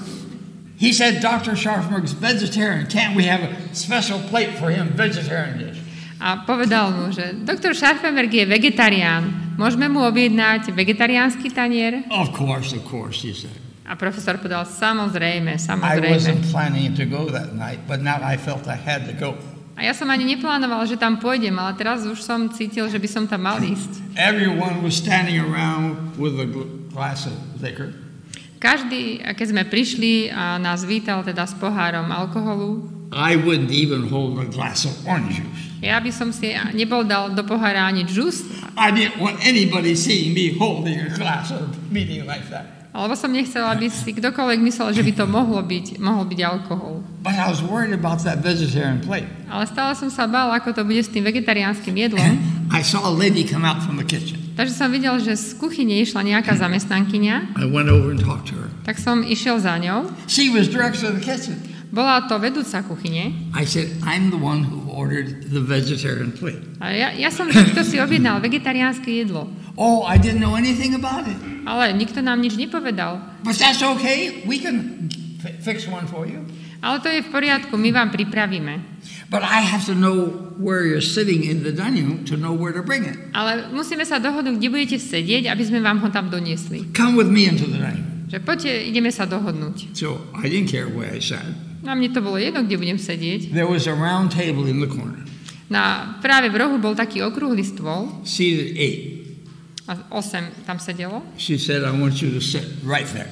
He 0.82 0.90
said, 0.90 1.22
Dr. 1.22 1.54
Scharfenberg's 1.54 2.10
vegetarian. 2.10 2.90
Can't 2.90 3.14
we 3.14 3.22
have 3.30 3.46
a 3.46 3.54
special 3.70 4.18
plate 4.26 4.58
for 4.58 4.66
him, 4.66 4.90
vegetarian 4.98 5.62
dish? 5.62 5.78
A 6.18 6.42
povedal 6.42 6.90
mu, 6.90 7.14
že 7.14 7.38
doktor 7.46 7.70
Scharfenberg 7.70 8.26
je 8.26 8.42
vegetarián. 8.42 9.54
Môžeme 9.54 9.86
mu 9.86 10.02
objednať 10.02 10.74
vegetariánsky 10.74 11.54
tanier? 11.54 12.02
Of 12.10 12.34
course, 12.34 12.74
of 12.74 12.82
course, 12.82 13.22
he 13.22 13.30
said. 13.30 13.54
A 13.86 13.94
profesor 13.94 14.42
povedal, 14.42 14.66
samozrejme, 14.66 15.54
I 15.54 15.62
samozrejme. 15.62 16.18
wasn't 16.18 16.42
planning 16.50 16.90
to 16.98 17.06
go 17.06 17.30
that 17.30 17.54
night, 17.54 17.86
but 17.86 18.02
now 18.02 18.18
I 18.18 18.34
felt 18.34 18.66
I 18.66 18.74
had 18.74 19.06
to 19.06 19.14
go. 19.14 19.38
A 19.78 19.86
ja 19.86 19.94
som 19.94 20.10
ani 20.10 20.26
neplánoval, 20.26 20.82
že 20.90 20.98
tam 20.98 21.22
pôjdem, 21.22 21.54
ale 21.62 21.78
teraz 21.78 22.02
už 22.02 22.18
som 22.18 22.50
cítil, 22.50 22.90
že 22.90 22.98
by 22.98 23.06
som 23.06 23.24
tam 23.30 23.46
mal 23.46 23.62
ísť. 23.62 24.18
Everyone 24.18 24.82
was 24.82 24.98
standing 24.98 25.38
around 25.38 26.18
with 26.18 26.34
a 26.42 26.46
gl- 26.46 26.90
glass 26.90 27.30
of 27.30 27.34
liquor. 27.62 27.94
Každý, 28.62 29.18
keď 29.34 29.46
sme 29.50 29.62
prišli, 29.66 30.30
a 30.30 30.54
nás 30.62 30.86
vítal 30.86 31.26
teda 31.26 31.50
s 31.50 31.54
pohárom 31.58 32.06
alkoholu. 32.14 32.86
I 33.10 33.34
wouldn't 33.34 33.74
even 33.74 34.06
hold 34.06 34.38
a 34.38 34.46
glass 34.46 34.86
of 34.86 34.94
orange 35.02 35.42
juice. 35.42 35.82
Ja 35.82 35.98
by 35.98 36.14
som 36.14 36.30
si 36.30 36.54
nebol 36.70 37.02
dal 37.02 37.34
do 37.34 37.42
pohára 37.42 37.90
ani 37.90 38.06
džus, 38.06 38.46
I 38.78 38.94
didn't 38.94 39.18
want 39.18 39.42
anybody 39.42 39.98
seeing 39.98 40.30
me 40.30 40.54
holding 40.54 40.94
a 40.94 41.10
glass 41.10 41.50
of 41.50 41.74
meeting 41.90 42.22
like 42.22 42.46
that. 42.54 42.81
Alebo 42.92 43.16
som 43.16 43.32
nechcela, 43.32 43.72
aby 43.72 43.88
si 43.88 44.12
kdokoľvek 44.12 44.60
myslel, 44.68 44.92
že 44.92 45.00
by 45.00 45.12
to 45.16 45.24
mohlo 45.24 45.56
byť, 45.64 45.96
mohol 45.96 46.28
byť 46.28 46.40
alkohol. 46.44 47.00
But 47.24 47.40
I 47.40 47.48
was 47.48 47.64
worried 47.64 47.96
about 47.96 48.20
that 48.28 48.44
vegetarian 48.44 49.00
plate. 49.00 49.24
Ale 49.48 49.64
stále 49.64 49.96
som 49.96 50.12
sa 50.12 50.28
bál, 50.28 50.52
ako 50.52 50.76
to 50.76 50.84
bude 50.84 51.00
s 51.00 51.08
tým 51.08 51.24
vegetariánskym 51.24 51.96
jedlom. 51.96 52.36
I 52.76 52.84
saw 52.84 53.08
a 53.08 53.12
lady 53.12 53.48
come 53.48 53.64
out 53.64 53.80
from 53.80 53.96
the 53.96 54.04
kitchen. 54.04 54.36
Takže 54.52 54.76
som 54.76 54.92
videl, 54.92 55.16
že 55.24 55.32
z 55.32 55.56
kuchyne 55.56 55.96
išla 56.04 56.20
nejaká 56.20 56.52
zamestnankyňa, 56.52 57.56
I 57.56 57.64
went 57.64 57.88
over 57.88 58.12
and 58.12 58.20
talked 58.20 58.52
to 58.52 58.60
her. 58.60 58.68
tak 58.84 59.00
som 59.00 59.24
išiel 59.24 59.56
za 59.56 59.80
ňou. 59.80 60.12
She 60.28 60.52
was 60.52 60.68
director 60.68 61.08
of 61.08 61.16
the 61.16 61.24
kitchen. 61.24 61.56
Bola 61.92 62.24
to 62.24 62.40
vedúca 62.40 62.80
kuchyne 62.88 63.52
I 63.52 63.68
said, 63.68 63.92
I'm 64.00 64.32
the 64.32 64.40
one 64.40 64.64
who 64.64 64.88
ordered 64.88 65.52
the 65.52 65.60
vegetarian 65.60 66.32
plate. 66.32 66.64
a 66.80 66.88
ja, 66.88 67.12
ja 67.12 67.28
som 67.28 67.52
ten, 67.52 67.68
kto 67.68 67.84
si 67.84 68.00
objednal 68.00 68.40
vegetariánske 68.40 69.12
jedlo. 69.12 69.52
Oh, 69.76 70.00
I 70.08 70.16
didn't 70.16 70.40
know 70.40 70.56
anything 70.56 70.96
about 70.96 71.28
it. 71.28 71.36
Ale 71.68 71.92
nikto 71.92 72.24
nám 72.24 72.40
nič 72.40 72.56
nepovedal. 72.56 73.20
But 73.44 73.60
that's 73.60 73.84
okay. 73.84 74.40
We 74.48 74.56
can 74.56 75.08
fi- 75.44 75.56
fix 75.60 75.84
one 75.84 76.08
for 76.08 76.24
you. 76.24 76.44
Ale 76.82 76.98
to 77.04 77.08
je 77.12 77.22
v 77.22 77.28
poriadku, 77.30 77.76
my 77.76 77.92
vám 77.92 78.08
pripravíme. 78.10 78.80
But 79.28 79.44
I 79.44 79.60
have 79.64 79.84
to 79.88 79.94
know 79.94 80.32
where 80.60 80.84
you're 80.84 81.04
sitting 81.04 81.44
in 81.44 81.60
the 81.64 81.72
dining 81.72 82.04
room 82.08 82.20
to 82.28 82.36
know 82.36 82.52
where 82.56 82.72
to 82.72 82.80
bring 82.84 83.04
it. 83.04 83.16
Ale 83.36 83.68
musíme 83.72 84.04
sa 84.04 84.16
dohodnúť, 84.20 84.56
kde 84.60 84.68
budete 84.68 84.96
sedieť, 85.00 85.48
aby 85.48 85.62
sme 85.64 85.80
vám 85.84 86.00
ho 86.04 86.08
tam 86.12 86.28
doniesli. 86.32 86.88
Come 86.96 87.16
with 87.20 87.28
me 87.28 87.44
into 87.48 87.68
the 87.68 87.80
dining 87.80 88.00
room. 88.04 88.28
Že 88.32 88.38
poďte, 88.44 88.72
ideme 88.88 89.12
sa 89.12 89.28
dohodnúť. 89.28 89.92
So 89.92 90.24
I 90.36 90.48
didn't 90.48 90.72
care 90.72 90.88
where 90.88 91.08
I 91.12 91.20
sat. 91.20 91.44
Na 91.82 91.98
mne 91.98 92.14
to 92.14 92.22
bolo 92.22 92.38
jedno, 92.38 92.62
kde 92.62 92.78
budem 92.78 92.98
sedieť. 92.98 93.50
There 93.50 93.66
was 93.66 93.90
a 93.90 93.94
round 93.94 94.30
table 94.30 94.70
in 94.70 94.78
the 94.78 94.86
corner, 94.86 95.22
Na, 95.66 96.14
práve 96.22 96.52
v 96.52 96.60
rohu 96.60 96.76
bol 96.78 96.92
taký 96.94 97.24
okrúhly 97.24 97.64
stôl 97.64 98.12
seated 98.22 98.76
eight. 98.76 99.02
a 99.88 99.98
8 100.14 100.62
tam 100.62 100.78
sedelo. 100.78 101.26
She 101.34 101.58
said, 101.58 101.82
I 101.82 101.90
want 101.90 102.22
you 102.22 102.30
to 102.30 102.40
sit 102.40 102.62
right 102.86 103.08
there. 103.10 103.30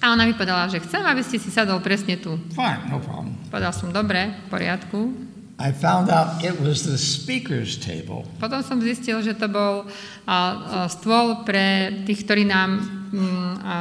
A 0.00 0.16
ona 0.16 0.26
mi 0.26 0.34
povedala, 0.34 0.66
že 0.66 0.82
chcem, 0.82 1.04
aby 1.04 1.22
ste 1.22 1.38
si 1.38 1.52
sadol 1.52 1.78
presne 1.78 2.18
tu. 2.18 2.34
Fine, 2.56 2.90
no 2.90 2.98
problem. 2.98 3.36
Povedal 3.52 3.70
som, 3.70 3.92
dobre, 3.92 4.34
v 4.34 4.46
poriadku. 4.50 4.98
I 5.62 5.70
found 5.70 6.10
out 6.10 6.42
it 6.42 6.58
was 6.58 6.82
the 6.82 6.98
speaker's 6.98 7.78
table. 7.78 8.26
Potom 8.42 8.66
som 8.66 8.82
zistil, 8.82 9.22
že 9.22 9.38
to 9.38 9.46
bol 9.46 9.86
a, 9.86 9.90
a, 10.26 10.38
stôl 10.90 11.46
pre 11.46 12.02
tých, 12.02 12.26
ktorí 12.26 12.42
nám 12.48 12.82
mm, 13.14 13.52
a, 13.62 13.74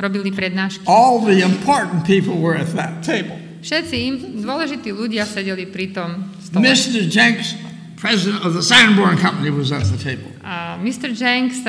robili 0.00 0.32
prednášky. 0.32 0.88
All 0.88 1.20
the 1.20 1.44
important 1.44 2.06
people 2.08 2.40
were 2.40 2.56
at 2.56 2.72
that 2.72 3.04
table. 3.04 3.36
Všetci 3.62 3.98
dôležití 4.42 4.90
ľudia 4.94 5.26
sedeli 5.26 5.66
pri 5.66 5.90
tom 5.90 6.30
stole. 6.38 6.62
Mr. 6.62 7.04
Jenks, 7.10 7.58
president 7.98 8.46
of 8.46 8.54
the 8.54 8.62
Sanborn 8.62 9.18
Company, 9.18 9.50
was 9.50 9.74
at 9.74 9.84
the 9.90 9.98
table. 9.98 10.30
A 10.46 10.78
Mr. 10.78 11.10
Jenks, 11.10 11.60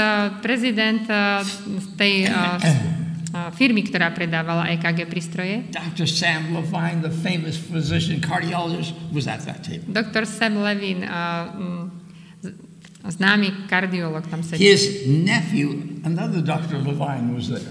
prezident 0.45 1.04
tej 1.97 2.30
firmy, 3.58 3.86
ktorá 3.86 4.10
predávala 4.10 4.69
EKG 4.73 5.06
prístroje, 5.06 5.69
Dr. 5.69 6.10
Sam 6.10 6.49
Levine, 6.54 7.02
the 7.06 7.13
famous 7.13 7.58
physician 7.58 8.17
cardiologist, 8.21 8.93
was 9.13 9.30
at 9.30 9.45
that 9.45 9.62
table. 9.62 9.86
doktor 9.86 10.25
Sam 10.25 10.62
Levin, 10.65 11.06
a, 11.06 11.45
mm, 11.54 11.84
známy 13.06 13.69
kardiolog 13.69 14.25
tam 14.30 14.41
sedel. 14.41 14.62
His 14.62 15.06
nephew, 15.06 16.02
another 16.06 16.41
Dr. 16.41 16.82
Levine, 16.82 17.34
was 17.34 17.49
there. 17.54 17.69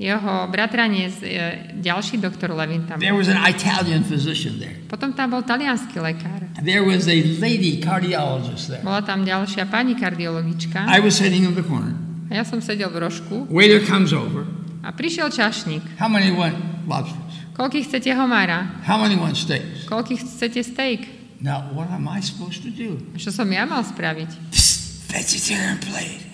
Jeho 0.00 0.48
bratranec, 0.48 1.20
e, 1.20 1.28
ďalší 1.76 2.16
doktor 2.24 2.56
Levin 2.56 2.88
tam 2.88 2.96
There 3.04 3.12
was 3.12 3.28
an 3.28 3.36
Italian 3.44 4.00
physician 4.00 4.56
there. 4.56 4.80
Potom 4.88 5.12
tam 5.12 5.28
bol 5.36 5.44
talianský 5.44 6.00
lekár. 6.00 6.40
There 6.64 6.80
was 6.80 7.04
a 7.04 7.20
lady 7.36 7.84
cardiologist 7.84 8.72
there. 8.72 8.80
Bola 8.80 9.04
tam 9.04 9.28
ďalšia 9.28 9.68
pani 9.68 9.92
kardiologička 10.00 10.88
I 10.88 11.04
was 11.04 11.20
sitting 11.20 11.44
in 11.44 11.52
the 11.52 11.60
corner. 11.60 11.92
a 12.32 12.40
ja 12.40 12.44
som 12.48 12.64
sedel 12.64 12.88
v 12.88 12.96
rožku 13.04 13.44
Waiter 13.52 13.84
comes 13.84 14.16
over. 14.16 14.48
a 14.80 14.88
prišiel 14.88 15.28
čašník. 15.28 16.00
How 16.00 16.08
many 16.08 16.32
want 16.32 16.56
lobsters? 16.88 17.52
Koľkých 17.60 17.84
chcete 17.92 18.08
homára? 18.16 18.80
How 18.88 18.96
many 18.96 19.20
want 19.20 19.36
steaks? 19.36 19.84
Koľkých 19.84 20.24
chcete 20.24 20.64
steak? 20.64 21.00
Now, 21.44 21.68
what 21.76 21.92
am 21.92 22.08
I 22.08 22.24
supposed 22.24 22.64
to 22.64 22.72
do? 22.72 22.96
Čo 23.20 23.28
som 23.36 23.44
ja 23.52 23.68
mal 23.68 23.84
spraviť? 23.84 24.48
Psst, 24.48 25.12
vegetarian 25.12 25.76
plate. 25.76 26.24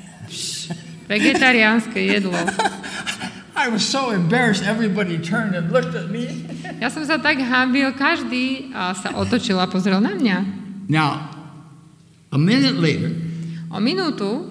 Vegetariánske 1.11 1.98
jedlo. 1.98 2.35
I 3.57 3.73
was 3.73 3.81
so 3.83 4.12
embarrassed. 4.12 4.62
Everybody 4.62 5.16
turned 5.16 5.57
and 5.57 5.73
looked 5.73 5.97
at 5.97 6.12
me. 6.12 6.29
Ja 6.83 6.92
som 6.92 7.09
sa 7.09 7.16
tak 7.16 7.40
hambil, 7.40 7.88
každý 7.97 8.69
a 8.77 8.92
sa 8.92 9.16
otočil 9.16 9.57
a 9.57 9.64
pozrel 9.64 9.97
na 9.97 10.12
mňa. 10.12 10.38
Now, 10.92 11.33
a 12.29 12.37
minute 12.37 12.77
later, 12.77 13.09
O 13.73 13.81
minútu 13.81 14.45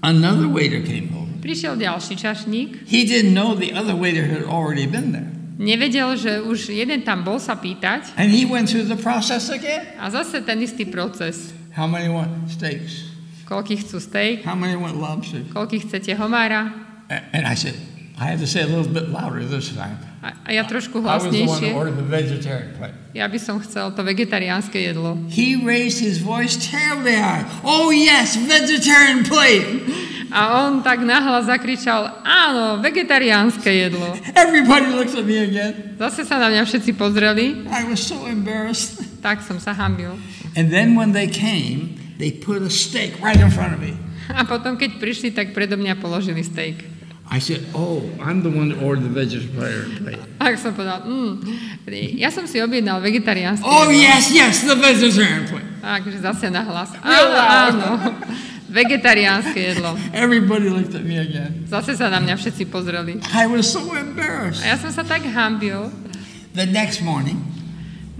another 0.00 0.46
waiter 0.46 0.78
came 0.78 1.10
over. 1.10 1.26
prišiel 1.42 1.74
ďalší 1.74 2.14
čašník. 2.14 2.86
He 2.86 3.02
didn't 3.02 3.34
know 3.34 3.58
the 3.58 3.74
other 3.74 3.98
waiter 3.98 4.22
had 4.30 4.46
already 4.46 4.86
been 4.86 5.10
there. 5.10 5.26
Nevedel, 5.58 6.14
že 6.14 6.38
už 6.38 6.70
jeden 6.70 7.02
tam 7.02 7.26
bol 7.26 7.42
sa 7.42 7.58
pýtať 7.58 8.14
And 8.14 8.30
he 8.30 8.46
went 8.46 8.70
through 8.70 8.86
the 8.86 8.96
process 8.98 9.50
again. 9.50 9.82
a 9.98 10.06
zase 10.06 10.38
ten 10.46 10.62
istý 10.62 10.86
proces. 10.86 11.50
How 11.74 11.90
many 11.90 12.06
want 12.06 12.46
steaks? 12.46 13.10
Koľký 13.50 13.82
chcú 13.82 13.98
steak, 13.98 14.46
How 14.46 14.54
many 14.54 14.78
want 14.78 14.96
lobster? 14.96 15.42
koľký 15.50 15.82
chcete 15.82 16.14
homára. 16.14 16.70
And 17.10 17.42
I 17.44 17.58
said, 17.58 17.74
I 18.22 18.30
had 18.30 18.38
to 18.38 18.46
say 18.46 18.62
a 18.62 18.70
little 18.70 18.86
bit 18.86 19.10
louder 19.10 19.42
this 19.42 19.74
time. 19.74 19.98
A, 20.22 20.54
ja 20.54 20.62
trošku 20.62 21.02
I 21.02 21.18
was 21.18 21.26
the 21.26 21.42
one 21.42 21.58
hlasnejšie. 21.58 21.74
that 21.74 21.74
ordered 21.74 21.98
the 21.98 22.06
vegetarian 22.06 22.70
plate. 22.78 22.94
Ja 23.18 23.26
by 23.26 23.38
som 23.42 23.58
chcel 23.58 23.90
to 23.98 24.06
vegetariánske 24.06 24.78
jedlo. 24.78 25.18
He 25.26 25.58
raised 25.58 25.98
his 25.98 26.22
voice 26.22 26.54
terribly 26.54 27.18
high. 27.18 27.42
Oh, 27.66 27.90
yes, 27.90 28.38
vegetarian 28.38 29.26
plate. 29.26 29.66
A 30.30 30.62
on 30.64 30.86
tak 30.86 31.02
nahlas 31.02 31.50
zakričal, 31.50 32.22
áno, 32.22 32.78
vegetariánske 32.78 33.68
jedlo. 33.68 34.14
Everybody 34.38 34.94
looked 34.94 35.18
at 35.18 35.26
me 35.26 35.42
again. 35.42 35.98
Zase 35.98 36.22
sa 36.22 36.38
na 36.38 36.46
mňa 36.46 36.62
všetci 36.62 36.94
pozreli, 36.94 37.66
I 37.66 37.82
was 37.90 37.98
so 37.98 38.30
embarrassed. 38.30 39.02
tak 39.18 39.42
som 39.42 39.58
sa 39.58 39.74
hambil. 39.74 40.14
And 40.54 40.70
then 40.70 40.94
when 40.94 41.10
they 41.10 41.26
came, 41.26 41.98
they 42.22 42.30
put 42.30 42.62
a 42.62 42.70
steak 42.70 43.18
right 43.18 43.36
in 43.36 43.50
front 43.50 43.74
of 43.74 43.82
me. 43.82 43.98
A 44.30 44.46
potom, 44.46 44.78
keď 44.78 45.02
prišli, 45.02 45.34
tak 45.34 45.50
predo 45.52 45.74
mňa 45.74 45.98
položili 45.98 46.46
steak. 46.46 46.91
I 47.32 47.38
said, 47.40 47.64
Oh, 47.72 48.04
I'm 48.20 48.44
the 48.44 48.52
one 48.52 48.68
that 48.68 48.82
ordered 48.84 49.08
the 49.08 49.08
vegetarian 49.08 49.96
plate. 50.04 50.20
A 50.36 50.52
tak 50.52 50.60
som 50.60 50.76
povedal, 50.76 51.00
mm, 51.08 51.40
ja 52.20 52.28
som 52.28 52.44
si 52.44 52.60
objednal 52.60 53.00
vegetariánske 53.00 53.64
Oh, 53.64 53.88
yes, 53.88 54.28
yes, 54.36 54.60
the 54.68 54.76
vegetarian 54.76 55.48
plate. 55.48 55.64
Takže 55.80 56.20
zase 56.20 56.52
nahlas. 56.52 56.92
Áno, 57.00 57.38
áno. 57.40 57.88
Vegetariánske 58.68 59.56
jedlo. 59.56 59.96
Everybody 60.12 60.68
looked 60.68 60.92
at 60.92 61.08
me 61.08 61.16
again. 61.16 61.64
Zase 61.72 61.96
sa 61.96 62.12
na 62.12 62.20
mňa 62.20 62.36
všetci 62.36 62.68
pozreli. 62.68 63.16
I 63.32 63.48
was 63.48 63.64
so 63.64 63.80
embarrassed. 63.96 64.60
A 64.60 64.72
ja 64.72 64.76
som 64.76 64.92
sa 64.92 65.00
tak 65.00 65.24
hambil. 65.24 65.88
The 66.52 66.68
next 66.68 67.00
morning, 67.00 67.40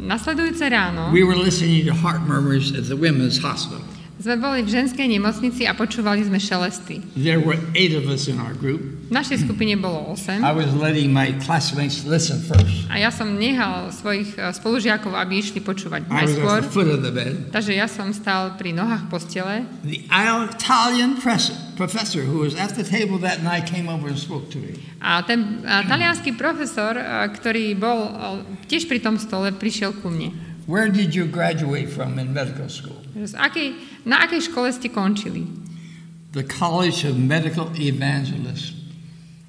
Nasledujúce 0.00 0.66
ráno 0.72 1.12
we 1.12 1.20
were 1.20 1.36
listening 1.36 1.84
to 1.84 1.92
heart 1.92 2.24
murmurs 2.24 2.72
at 2.72 2.88
the 2.88 2.96
women's 2.96 3.36
hospital. 3.36 3.84
Sme 4.22 4.38
boli 4.38 4.62
v 4.62 4.70
ženskej 4.70 5.10
nemocnici 5.10 5.66
a 5.66 5.74
počúvali 5.74 6.22
sme 6.22 6.38
šelesty. 6.38 7.02
There 7.18 7.42
were 7.42 7.58
eight 7.74 7.90
of 7.98 8.06
us 8.06 8.30
in 8.30 8.38
our 8.38 8.54
group. 8.54 8.78
V 9.10 9.12
našej 9.12 9.44
skupine 9.44 9.76
bolo 9.76 10.14
8 10.16 10.40
I 10.40 10.54
was 10.56 10.72
letting 10.72 11.12
my 11.12 11.34
classmates 11.42 12.06
listen 12.08 12.40
first. 12.40 12.86
a 12.88 12.96
ja 12.96 13.10
som 13.12 13.34
nehal 13.36 13.90
svojich 13.92 14.38
eh, 14.38 14.48
spolužiakov, 14.54 15.12
aby 15.12 15.42
išli 15.42 15.60
počúvať 15.60 16.06
I 16.08 16.24
was 16.24 16.38
najskôr. 16.38 16.58
at 16.62 16.64
the 16.64 16.72
foot 16.72 16.88
of 16.88 17.00
the 17.04 17.12
bed. 17.12 17.50
Takže 17.52 17.76
ja 17.76 17.90
som 17.90 18.14
stál 18.14 18.54
pri 18.56 18.72
nohách 18.72 19.10
postele 19.12 19.66
The 19.84 20.06
Italian 20.08 21.18
professor 21.76 22.22
who 22.24 22.46
was 22.46 22.54
at 22.56 22.78
the 22.78 22.86
table 22.86 23.18
that 23.20 23.42
night 23.42 23.66
came 23.68 23.90
over 23.90 24.06
and 24.08 24.16
spoke 24.16 24.48
to 24.54 24.62
me. 24.62 24.78
a 25.02 25.20
ten 25.26 25.60
talianský 25.66 26.32
profesor, 26.38 26.94
eh, 26.94 27.26
ktorý 27.26 27.74
bol 27.76 27.98
eh, 28.06 28.70
tiež 28.70 28.86
pri 28.86 29.02
tom 29.02 29.18
stole, 29.18 29.50
prišiel 29.52 29.92
ku 29.98 30.08
mne. 30.08 30.51
Where 30.66 30.88
did 30.88 31.14
you 31.14 31.26
graduate 31.26 31.90
from 31.90 32.18
in 32.18 32.32
medical 32.32 32.68
school? 32.70 33.02
Z 33.18 33.34
akej, 33.34 33.74
na 34.06 34.22
akej 34.24 34.46
škole 34.46 34.70
ste 34.72 34.88
končili? 34.88 35.42
The 36.32 36.46
College 36.46 37.04
of 37.04 37.18
Medical 37.18 37.68
Evangelists. 37.76 38.72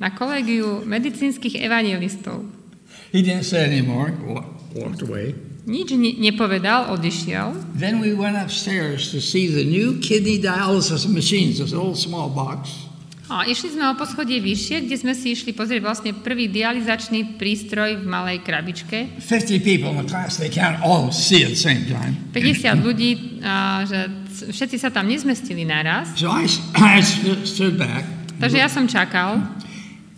Na 0.02 0.10
kolégiu 0.12 0.84
medicínskych 0.84 1.56
evangelistov. 1.56 2.44
He 3.14 3.22
didn't 3.22 3.46
say 3.48 3.64
anymore, 3.64 4.12
wa- 4.26 4.44
walked 4.76 5.00
away. 5.06 5.32
Nič 5.64 5.96
ne- 5.96 6.18
nepovedal, 6.20 6.92
odišiel. 6.92 7.56
Then 7.80 8.02
we 8.04 8.12
went 8.12 8.36
upstairs 8.36 9.14
to 9.16 9.22
see 9.24 9.48
the 9.48 9.64
new 9.64 10.02
kidney 10.04 10.36
dialysis 10.42 11.08
machines, 11.08 11.62
this 11.64 11.72
old 11.72 11.96
small 11.96 12.28
box. 12.28 12.90
A 13.32 13.48
išli 13.48 13.72
sme 13.72 13.88
o 13.88 13.96
poschodie 13.96 14.44
vyššie, 14.44 14.84
kde 14.84 15.00
sme 15.00 15.16
si 15.16 15.32
išli 15.32 15.56
pozrieť 15.56 15.80
vlastne 15.80 16.12
prvý 16.12 16.52
dializačný 16.52 17.40
prístroj 17.40 18.04
v 18.04 18.06
malej 18.06 18.44
krabičke. 18.44 19.16
50 19.24 19.64
people 19.64 19.96
in 19.96 20.04
the 20.04 20.08
class, 20.08 20.36
they 20.36 20.52
can't 20.52 20.76
all 20.84 21.08
see 21.08 21.48
at 21.48 21.56
the 21.56 21.60
same 21.60 21.88
time. 21.88 22.20
50 22.36 22.84
ľudí, 22.84 23.40
a, 23.40 23.88
že 23.88 24.12
všetci 24.52 24.76
sa 24.76 24.92
tam 24.92 25.08
nezmestili 25.08 25.64
naraz. 25.64 26.12
So 26.20 26.28
I, 26.28 26.52
I 27.00 27.00
stood- 27.00 27.48
stood 27.48 27.76
back. 27.80 28.04
Takže 28.44 28.58
ja 28.60 28.68
som 28.68 28.84
čakal 28.92 29.40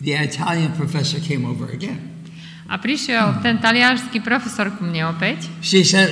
The 0.02 0.12
Italian 0.18 0.74
professor 0.74 1.22
came 1.22 1.46
over 1.46 1.70
again. 1.70 2.18
a 2.66 2.82
prišiel 2.82 3.38
ten 3.46 3.62
talianský 3.62 4.18
profesor 4.18 4.74
ku 4.74 4.82
mne 4.82 5.14
opäť 5.14 5.46
She 5.62 5.86
said, 5.86 6.10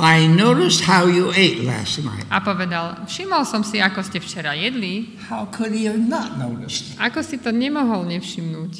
I 0.00 0.24
noticed 0.26 0.80
how 0.82 1.04
you 1.04 1.28
ate 1.30 1.62
last 1.62 2.00
night. 2.00 2.24
a 2.32 2.40
povedal, 2.40 3.04
všimol 3.04 3.44
som 3.44 3.60
si, 3.60 3.78
ako 3.78 4.00
ste 4.00 4.18
včera 4.18 4.56
jedli, 4.56 5.14
How 5.28 5.44
could 5.52 5.70
he 5.70 5.84
have 5.86 6.00
not 6.00 6.40
noticed? 6.40 6.96
ako 6.96 7.20
si 7.20 7.36
to 7.38 7.52
nemohol 7.52 8.08
nevšimnúť. 8.08 8.72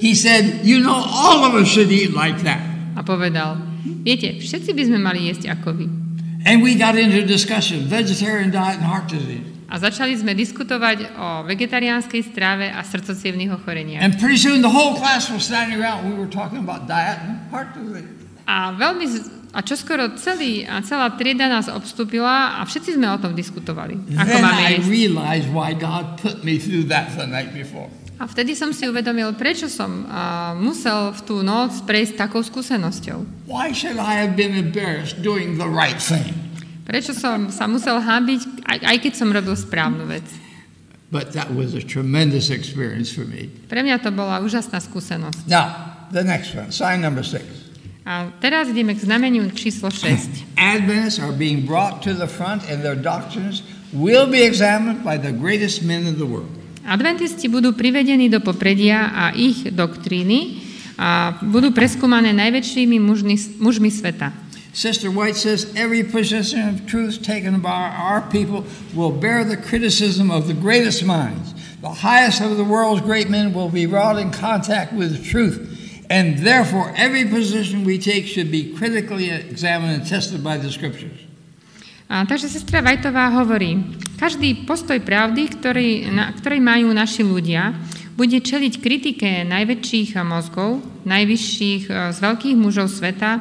He 0.00 0.16
said, 0.16 0.64
You 0.64 0.80
know, 0.80 0.96
all 0.96 1.44
of 1.44 1.52
us 1.52 1.68
should 1.68 1.92
eat 1.92 2.16
like 2.16 2.40
that. 2.48 2.64
A 2.96 3.04
povedal, 3.04 3.60
viete, 4.00 4.40
všetci 4.40 4.72
by 4.72 4.82
sme 4.88 4.98
mali 4.98 5.28
jesť 5.28 5.52
ako 5.60 5.76
vy. 5.76 5.86
And 6.48 6.64
we 6.64 6.72
got 6.72 6.96
into 6.96 7.20
discussion 7.20 7.84
vegetarian 7.84 8.48
diet 8.48 8.80
and 8.80 8.88
heart 8.88 9.12
disease. 9.12 9.44
A 9.70 9.78
začali 9.78 10.18
sme 10.18 10.34
diskutovať 10.34 11.14
o 11.14 11.46
vegetariánskej 11.46 12.26
strave 12.26 12.66
a 12.66 12.80
srdcocievných 12.82 13.54
ochoreniach. 13.54 14.02
And 14.02 14.16
pretty 14.18 14.40
soon 14.40 14.64
the 14.64 14.72
whole 14.72 14.96
class 14.98 15.28
was 15.30 15.46
standing 15.46 15.78
around. 15.78 16.08
We 16.10 16.16
were 16.16 16.26
talking 16.26 16.58
about 16.58 16.88
diet 16.90 17.20
and 17.22 17.44
heart 17.52 17.70
disease. 17.76 18.08
A 18.50 18.74
veľmi, 18.74 19.04
a 19.50 19.58
čoskoro 19.66 20.14
celý, 20.14 20.62
a 20.62 20.78
celá 20.86 21.10
trieda 21.18 21.50
nás 21.50 21.66
obstúpila 21.66 22.58
a 22.58 22.66
všetci 22.66 22.94
sme 22.94 23.10
o 23.10 23.18
tom 23.18 23.34
diskutovali. 23.34 23.98
Ako 24.14 24.30
Then 24.30 24.42
máme 24.46 24.62
I 24.62 24.82
realized 24.86 25.50
why 25.50 25.74
God 25.74 26.22
put 26.22 26.46
me 26.46 26.58
through 26.62 26.86
that 26.90 27.10
the 27.18 27.26
night 27.26 27.50
before. 27.50 27.90
A 28.20 28.28
vtedy 28.28 28.52
som 28.52 28.68
si 28.70 28.84
uvedomil, 28.84 29.32
prečo 29.32 29.64
som 29.66 30.04
a, 30.04 30.52
musel 30.52 31.08
v 31.16 31.20
tú 31.24 31.36
noc 31.40 31.72
prejsť 31.88 32.20
takou 32.20 32.44
skúsenosťou. 32.44 33.48
Why 33.48 33.72
should 33.72 33.96
I 33.96 34.20
have 34.20 34.36
been 34.36 34.52
embarrassed 34.52 35.24
doing 35.24 35.56
the 35.56 35.66
right 35.66 35.96
thing? 35.96 36.36
Prečo 36.84 37.16
som 37.16 37.48
sa 37.48 37.64
musel 37.64 37.96
hábiť, 37.96 38.66
aj, 38.66 38.78
aj 38.86 38.96
keď 39.00 39.12
som 39.16 39.32
robil 39.32 39.56
správnu 39.56 40.04
vec. 40.04 40.26
But 41.10 41.32
that 41.34 41.50
was 41.50 41.74
a 41.74 41.82
tremendous 41.82 42.52
experience 42.52 43.10
for 43.10 43.26
me. 43.26 43.50
Pre 43.66 43.80
mňa 43.82 43.98
to 44.04 44.14
bola 44.14 44.38
úžasná 44.44 44.78
skúsenosť. 44.78 45.48
Now, 45.50 45.96
the 46.12 46.22
next 46.22 46.54
one, 46.54 46.70
sign 46.70 47.00
number 47.02 47.24
six. 47.24 47.69
A 48.10 48.26
teraz 48.42 48.66
ideme 48.66 48.98
k 48.98 49.06
znameniu 49.06 49.54
číslo 49.54 49.86
6. 49.86 50.42
Adventists 50.58 51.22
are 51.22 51.30
being 51.30 51.62
brought 51.62 52.02
to 52.02 52.10
the 52.10 52.26
front, 52.26 52.66
and 52.66 52.82
their 52.82 52.98
doctrines 52.98 53.62
will 53.94 54.26
be 54.26 54.42
examined 54.42 55.06
by 55.06 55.14
the 55.14 55.30
greatest 55.30 55.86
men 55.86 56.10
in 56.10 56.18
the 56.18 56.26
world. 56.26 56.50
Adventisti 56.82 57.46
budú 57.46 57.70
privedení 57.70 58.26
do 58.26 58.42
popredia 58.42 59.14
a 59.14 59.30
ich 59.30 59.62
doktríny 59.70 60.58
a 60.98 61.38
budú 61.38 61.70
preskúmané 61.70 62.34
najväčšími 62.34 62.98
mužmi, 62.98 63.62
mužmi 63.62 63.94
sveta. 63.94 64.34
Sister 64.74 65.14
White 65.14 65.38
says 65.38 65.70
every 65.78 66.02
position 66.02 66.66
of 66.66 66.90
truth 66.90 67.22
taken 67.22 67.62
by 67.62 67.94
our 67.94 68.26
people 68.26 68.66
will 68.90 69.14
bear 69.14 69.46
the 69.46 69.58
criticism 69.58 70.34
of 70.34 70.50
the 70.50 70.56
greatest 70.56 71.06
minds. 71.06 71.54
The 71.78 72.02
highest 72.02 72.42
of 72.42 72.58
the 72.58 72.66
world's 72.66 73.06
great 73.06 73.30
men 73.30 73.54
will 73.54 73.70
be 73.70 73.86
brought 73.86 74.18
in 74.18 74.34
contact 74.34 74.90
with 74.90 75.22
truth, 75.22 75.69
and 76.10 76.42
therefore 76.42 76.90
every 76.98 77.24
position 77.24 77.86
we 77.86 77.96
take 77.96 78.26
should 78.26 78.50
be 78.50 78.74
critically 78.74 79.30
examined 79.30 80.02
and 80.02 80.04
tested 80.04 80.42
by 80.42 80.58
the 80.58 80.68
scriptures. 80.68 81.30
A, 82.10 82.26
takže 82.26 82.50
sestra 82.50 82.82
Vajtová 82.82 83.30
hovorí, 83.38 83.78
každý 84.18 84.66
postoj 84.66 84.98
pravdy, 84.98 85.46
ktorý, 85.46 86.10
na, 86.10 86.34
ktorý 86.34 86.58
majú 86.58 86.90
naši 86.90 87.22
ľudia, 87.22 87.78
bude 88.18 88.42
čeliť 88.42 88.82
kritike 88.82 89.46
najväčších 89.46 90.18
mozgov, 90.26 90.82
najvyšších 91.06 91.86
e, 91.86 92.10
z 92.10 92.18
veľkých 92.18 92.56
mužov 92.58 92.90
sveta, 92.90 93.38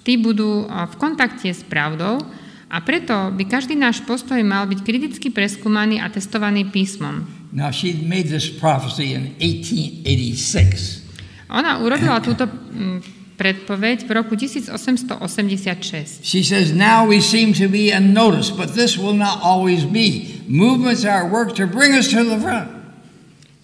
tí 0.00 0.16
budú 0.16 0.64
e, 0.64 0.66
v 0.66 0.94
kontakte 0.96 1.52
s 1.52 1.60
pravdou 1.60 2.24
a 2.72 2.80
preto 2.80 3.36
by 3.36 3.44
každý 3.44 3.76
náš 3.76 4.00
postoj 4.08 4.40
mal 4.40 4.64
byť 4.64 4.80
kriticky 4.80 5.28
preskúmaný 5.28 6.00
a 6.00 6.08
testovaný 6.08 6.72
písmom. 6.72 7.28
Now, 7.52 7.68
she 7.68 8.00
made 8.00 8.32
this 8.32 8.48
prophecy 8.48 9.12
in 9.12 9.36
1886. 9.38 11.05
Ona 11.50 11.78
urobila 11.78 12.18
túto 12.18 12.46
mm, 12.48 13.02
predpoveď 13.38 14.08
v 14.08 14.10
roku 14.16 14.34
1886. 14.34 16.24
She 16.24 16.42
says, 16.42 16.72
Now 16.74 17.06
we 17.06 17.22
seem 17.22 17.54
to 17.54 17.70
be 17.70 17.92
unnoticed, 17.92 18.56
but 18.56 18.74
this 18.74 18.98
will 18.98 19.14
not 19.14 19.38
always 19.44 19.86
be. 19.86 20.42
Movements 20.48 21.06
are 21.06 21.28
work 21.28 21.54
to 21.60 21.68
bring 21.68 21.94
us 21.94 22.10
to 22.10 22.24
the 22.26 22.40
front. 22.40 22.72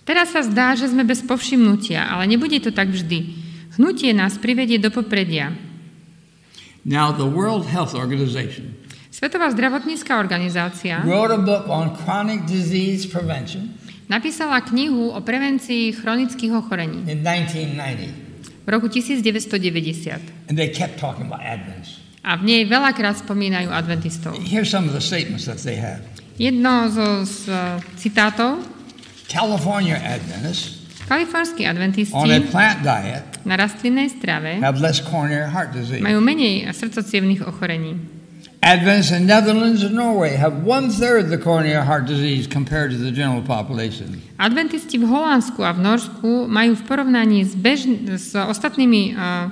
Teraz 0.03 0.35
sa 0.35 0.43
zdá, 0.43 0.75
že 0.75 0.91
sme 0.91 1.07
bez 1.07 1.23
povšimnutia, 1.23 2.03
ale 2.03 2.27
nebude 2.27 2.59
to 2.59 2.75
tak 2.75 2.91
vždy. 2.91 3.39
Hnutie 3.79 4.11
nás 4.11 4.35
privedie 4.35 4.83
do 4.83 4.91
popredia. 4.91 5.55
Now, 6.83 7.15
the 7.15 7.27
World 7.27 7.71
Health 7.71 7.95
Organization 7.95 8.83
Svetová 9.13 9.53
zdravotnícka 9.55 10.19
organizácia 10.19 11.05
wrote 11.07 11.37
a 11.37 11.39
book 11.39 11.69
on 11.71 11.95
chronic 11.95 12.43
disease 12.49 13.07
prevention 13.07 13.77
napísala 14.13 14.61
knihu 14.61 15.09
o 15.09 15.19
prevencii 15.25 15.97
chronických 15.97 16.53
ochorení 16.53 17.09
in 17.09 17.25
1990. 17.25 18.13
v 18.63 18.69
roku 18.69 18.93
1990. 18.93 20.53
And 20.53 20.55
they 20.61 20.69
kept 20.69 21.01
talking 21.01 21.25
about. 21.25 21.41
A 22.23 22.37
v 22.39 22.43
nej 22.47 22.63
veľakrát 22.69 23.19
spomínajú 23.25 23.73
adventistov. 23.73 24.39
Here's 24.45 24.71
some 24.71 24.87
of 24.87 24.95
the 24.95 25.03
statements 25.03 25.49
that 25.49 25.59
they 25.65 25.75
have. 25.81 26.05
Jedno 26.39 26.87
zo 26.93 27.27
z, 27.27 27.51
uh, 27.51 27.83
citátov. 27.99 28.63
California 29.27 29.97
Adventists 29.97 30.83
Kalifornskí 31.09 31.65
on 31.65 31.69
a 31.69 31.71
adventisti 31.75 32.41
plant 32.53 32.79
diet 32.85 33.25
na 33.43 33.59
rastlinnej 33.59 34.07
strave 34.07 34.63
have 34.63 34.79
less 34.79 35.03
coronary 35.03 35.51
heart 35.51 35.75
disease. 35.75 36.01
majú 36.01 36.23
menej 36.23 36.71
srdcocievných 36.71 37.43
ochorení. 37.43 38.22
Adventists 38.63 39.11
in 39.11 39.27
Netherlands 39.27 39.83
and 39.83 39.95
Norway 39.99 40.37
have 40.39 40.63
one 40.63 40.87
third 40.89 41.31
the 41.35 41.39
coronary 41.39 41.83
heart 41.85 42.07
disease 42.07 42.47
compared 42.47 42.93
to 42.93 42.97
the 42.97 43.11
general 43.11 43.43
population. 43.43 44.23
Adventisti 44.39 45.03
v 45.03 45.11
Holandsku 45.11 45.67
a 45.67 45.75
v 45.75 45.83
Norsku 45.83 46.47
majú 46.47 46.79
v 46.79 46.83
porovnaní 46.87 47.43
s, 47.43 47.59
bež- 47.59 48.07
s 48.15 48.39
ostatnými 48.39 49.19
uh, 49.19 49.51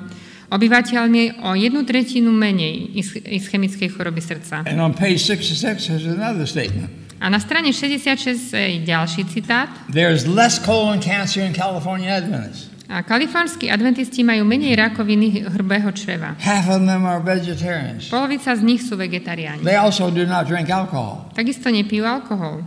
obyvateľmi 0.55 1.43
o 1.43 1.59
jednu 1.59 1.83
tretinu 1.83 2.31
menej 2.31 2.95
is- 2.95 3.19
ischemickej 3.19 3.91
choroby 3.91 4.23
srdca. 4.23 4.63
And 4.71 4.79
on 4.79 4.95
page 4.95 5.19
66 5.27 5.91
there's 5.91 6.07
another 6.07 6.47
statement. 6.47 6.95
A 7.19 7.27
na 7.27 7.43
strane 7.43 7.75
66 7.75 8.55
je 8.55 8.79
ďalší 8.87 9.27
citát. 9.27 9.69
There's 9.91 10.23
less 10.31 10.63
colon 10.63 11.03
cancer 11.03 11.43
in 11.43 11.51
California 11.51 12.15
Adventists. 12.15 12.70
A 12.91 13.07
kalifornskí 13.07 13.71
adventisti 13.71 14.27
majú 14.27 14.43
menej 14.43 14.75
rakoviny 14.75 15.47
hrubého 15.47 15.95
čreva. 15.95 16.35
Half 16.43 16.75
of 16.75 16.83
them 16.91 17.07
are 17.07 17.23
vegetarians. 17.23 18.11
Polovica 18.11 18.51
z 18.51 18.67
nich 18.67 18.83
sú 18.83 18.99
vegetariáni. 18.99 19.63
They 19.63 19.79
also 19.79 20.11
do 20.11 20.27
not 20.27 20.51
drink 20.51 20.67
alcohol. 20.75 21.31
Takisto 21.31 21.71
nepijú 21.71 22.03
alkohol. 22.03 22.67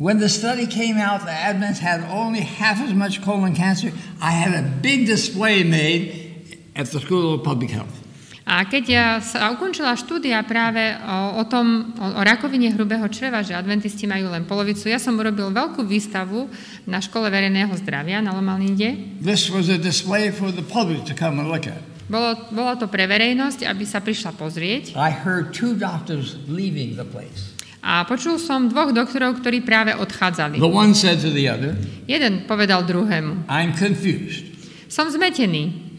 When 0.00 0.24
the 0.24 0.32
study 0.32 0.64
came 0.64 0.96
out 0.96 1.28
that 1.28 1.52
Adventists 1.52 1.84
had 1.84 2.00
only 2.08 2.40
half 2.40 2.80
as 2.80 2.96
much 2.96 3.20
colon 3.20 3.52
cancer, 3.52 3.92
I 4.24 4.32
had 4.32 4.56
a 4.56 4.64
big 4.64 5.04
display 5.04 5.68
made 5.68 6.32
at 6.72 6.88
the 6.88 6.98
School 6.98 7.36
of 7.36 7.44
Public 7.44 7.76
Health. 7.76 8.01
A 8.42 8.66
keď 8.66 8.84
ja 8.90 9.06
sa 9.22 9.54
ukončila 9.54 9.94
štúdia 9.94 10.42
práve 10.42 10.82
o, 10.98 11.38
o 11.38 11.42
tom, 11.46 11.94
o, 11.94 12.06
o 12.18 12.20
rakovine 12.26 12.74
hrubého 12.74 13.06
čreva, 13.06 13.38
že 13.46 13.54
adventisti 13.54 14.10
majú 14.10 14.34
len 14.34 14.42
polovicu, 14.42 14.90
ja 14.90 14.98
som 14.98 15.14
urobil 15.14 15.54
veľkú 15.54 15.86
výstavu 15.86 16.50
na 16.82 16.98
škole 16.98 17.30
verejného 17.30 17.70
zdravia 17.78 18.18
na 18.18 18.34
Lomalinde. 18.34 19.22
This 19.22 19.46
was 19.46 19.70
a 19.70 19.78
display 19.78 20.34
for 20.34 20.50
the 20.50 20.66
public 20.66 21.06
to 21.06 21.14
come 21.14 21.38
and 21.38 21.46
look 21.46 21.70
at. 21.70 21.78
Bolo, 22.10 22.34
bolo 22.50 22.74
to 22.76 22.90
pre 22.90 23.06
verejnosť, 23.06 23.62
aby 23.62 23.86
sa 23.86 24.02
prišla 24.02 24.34
pozrieť. 24.34 24.98
I 24.98 25.14
heard 25.14 25.54
two 25.54 25.78
doctors 25.78 26.34
leaving 26.50 26.98
the 26.98 27.06
place. 27.06 27.54
A 27.82 28.06
počul 28.06 28.38
som 28.38 28.70
dvoch 28.70 28.94
doktorov, 28.94 29.42
ktorí 29.42 29.62
práve 29.62 29.94
odchádzali. 29.94 30.58
The 30.58 30.70
one 30.70 30.94
said 30.94 31.22
to 31.22 31.30
the 31.30 31.46
other, 31.46 31.78
Jeden 32.10 32.46
povedal 32.50 32.82
druhému. 32.86 33.46
I'm 33.46 33.74
confused. 33.74 34.50
Som 34.90 35.10
zmetený. 35.10 35.94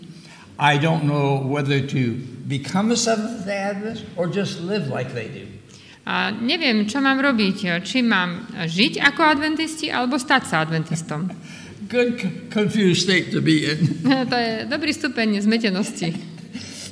I 0.59 0.77
don't 0.79 1.03
know 1.03 1.43
whether 1.43 1.81
to 1.81 2.32
become 2.53 2.93
a 2.93 2.97
Seventh 2.97 3.45
day 3.49 3.57
Adventist 3.57 4.05
or 4.13 4.29
just 4.29 4.61
live 4.61 4.85
like 4.93 5.13
they 5.17 5.27
do. 5.27 5.45
A 6.03 6.35
neviem, 6.35 6.83
čo 6.83 6.99
mám 6.99 7.23
robiť. 7.23 7.79
Či 7.79 8.03
mám 8.03 8.43
žiť 8.67 8.99
ako 8.99 9.21
adventisti, 9.23 9.87
alebo 9.87 10.19
stať 10.19 10.51
sa 10.51 10.55
adventistom. 10.59 11.31
Good, 11.93 12.49
confused 12.51 13.07
state 13.07 13.31
to 13.31 13.39
be 13.39 13.67
in. 13.71 14.03
to 14.31 14.35
je 14.35 14.51
dobrý 14.67 14.91
stupeň 14.93 15.39
zmetenosti. 15.41 16.13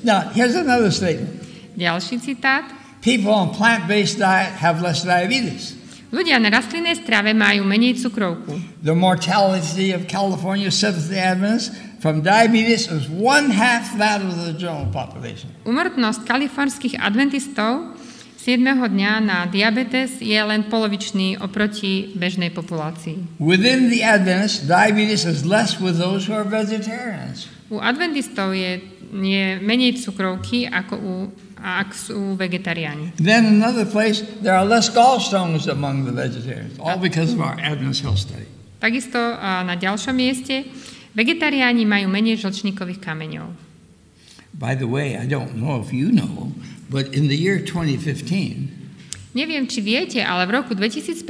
Now, 0.01 0.33
here's 0.33 0.57
another 0.57 0.89
statement 0.89 1.29
Ďalší 1.77 2.17
citát. 2.25 2.65
people 3.05 3.29
on 3.29 3.53
plant 3.53 3.85
based 3.85 4.17
diet 4.17 4.49
have 4.57 4.81
less 4.81 5.05
diabetes. 5.05 5.77
Ľudia 6.11 6.43
na 6.43 6.51
rastlinnej 6.51 6.99
strave 6.99 7.31
majú 7.31 7.63
menej 7.63 7.95
cukrovku. 8.03 8.59
The 8.83 8.91
mortality 8.91 9.95
of 9.95 10.11
California 10.11 10.67
Seventh 10.67 11.07
day 11.07 11.23
Adventists 11.23 11.71
from 12.03 12.19
diabetes 12.19 12.91
is 12.91 13.07
one 13.07 13.47
half 13.47 13.95
that 13.95 14.19
of 14.19 14.35
the 14.35 14.51
general 14.51 14.91
population. 14.91 15.55
Umrtnosť 15.63 16.27
kalifornských 16.27 16.99
adventistov 16.99 17.95
7. 18.43 18.59
dňa 18.65 19.13
na 19.21 19.45
diabetes 19.47 20.17
je 20.17 20.35
len 20.35 20.67
polovičný 20.67 21.39
oproti 21.39 22.11
bežnej 22.17 22.51
populácii. 22.51 23.39
Within 23.39 23.87
the 23.87 24.03
Adventists, 24.03 24.67
diabetes 24.67 25.23
is 25.23 25.47
less 25.47 25.79
with 25.79 26.01
those 26.01 26.27
who 26.27 26.35
are 26.35 26.43
vegetarians. 26.43 27.47
U 27.71 27.79
adventistov 27.79 28.51
je, 28.51 28.83
je 29.15 29.61
menej 29.63 30.01
cukrovky 30.01 30.67
ako 30.67 30.93
u, 30.99 31.13
ak 31.61 31.93
sú 31.93 32.33
vegetariáni. 32.35 33.13
Then 33.21 33.45
another 33.45 33.85
place, 33.85 34.25
there 34.41 34.57
are 34.57 34.65
less 34.65 34.89
gallstones 34.89 35.69
among 35.69 36.09
the 36.09 36.11
vegetarians, 36.11 36.75
all 36.81 36.97
because 36.97 37.31
of 37.31 37.39
our 37.39 37.55
Adventist 37.61 38.01
health 38.01 38.19
study. 38.19 38.49
Takisto 38.81 39.21
na 39.39 39.77
ďalšom 39.77 40.17
mieste 40.17 40.65
vegetariáni 41.13 41.85
majú 41.85 42.09
menej 42.09 42.41
žlčníkových 42.41 42.97
kameňov. 42.97 43.53
By 44.57 44.75
the 44.75 44.89
way, 44.89 45.15
I 45.15 45.29
don't 45.29 45.55
know 45.55 45.79
if 45.79 45.93
you 45.93 46.11
know, 46.11 46.51
but 46.89 47.13
in 47.13 47.29
the 47.29 47.37
year 47.37 47.61
2015, 47.61 48.81
Neviem, 49.31 49.63
či 49.63 49.79
viete, 49.79 50.19
ale 50.19 50.43
v 50.43 50.59
roku 50.59 50.75
2015 50.75 51.23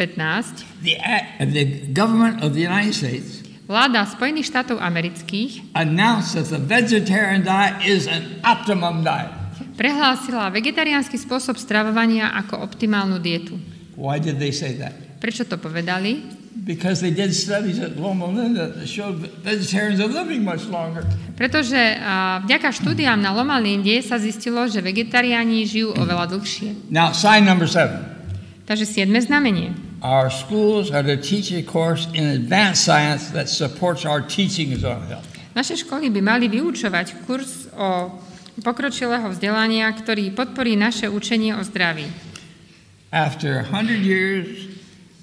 the, 0.81 0.97
the 1.45 1.85
government 1.93 2.41
of 2.41 2.57
the 2.57 2.63
United 2.65 2.97
States 2.97 3.45
vláda 3.71 4.03
Spojených 4.03 4.51
štátov 4.51 4.83
amerických 4.83 5.71
announced 5.79 6.35
that 6.35 6.51
the 6.51 6.59
vegetarian 6.59 7.39
diet 7.45 7.79
is 7.87 8.03
an 8.03 8.41
optimum 8.43 9.05
diet. 9.05 9.40
Prehlásila 9.81 10.53
vegetariánsky 10.53 11.17
spôsob 11.17 11.57
stravovania 11.57 12.29
ako 12.37 12.61
optimálnu 12.61 13.17
dietu. 13.17 13.57
Why 13.97 14.21
did 14.21 14.37
they 14.37 14.53
say 14.53 14.77
that? 14.77 14.93
Prečo 15.17 15.41
to 15.49 15.57
povedali? 15.57 16.37
Because 16.61 17.01
they 17.01 17.09
did 17.09 17.33
studies 17.33 17.81
at 17.81 17.97
Loma 17.97 18.29
Linda 18.29 18.69
that 18.69 18.85
showed 18.85 19.17
vegetarians 19.41 19.97
are 19.97 20.11
living 20.11 20.45
much 20.45 20.69
longer. 20.69 21.01
Pretože 21.33 21.97
vďaka 22.45 22.69
štúdiám 22.69 23.17
na 23.17 23.33
Loma 23.33 23.57
Linde 23.57 23.97
sa 24.05 24.21
zistilo, 24.21 24.69
že 24.69 24.85
vegetariáni 24.85 25.65
žijú 25.65 25.97
oveľa 25.97 26.37
dlhšie. 26.37 26.93
Now, 26.93 27.17
sign 27.17 27.49
number 27.49 27.65
seven. 27.65 28.05
Takže 28.69 28.85
siedme 28.85 29.17
znamenie. 29.17 29.73
Our 30.05 30.29
schools 30.29 30.93
are 30.93 31.01
to 31.01 31.17
teach 31.17 31.49
a 31.49 31.65
course 31.65 32.05
in 32.13 32.29
advanced 32.29 32.85
science 32.85 33.33
that 33.33 33.49
supports 33.49 34.05
our 34.05 34.21
teachings 34.21 34.85
on 34.85 35.01
health. 35.09 35.25
Naše 35.57 35.81
školy 35.81 36.13
by 36.13 36.21
mali 36.21 36.45
vyučovať 36.45 37.25
kurz 37.25 37.73
o 37.73 38.21
pokročilého 38.59 39.31
vzdelania, 39.31 39.87
ktorý 39.95 40.35
podporí 40.35 40.75
naše 40.75 41.07
učenie 41.07 41.55
o 41.55 41.63
zdraví. 41.63 42.11
After 43.11 43.63
100 43.71 44.03
years, 44.03 44.71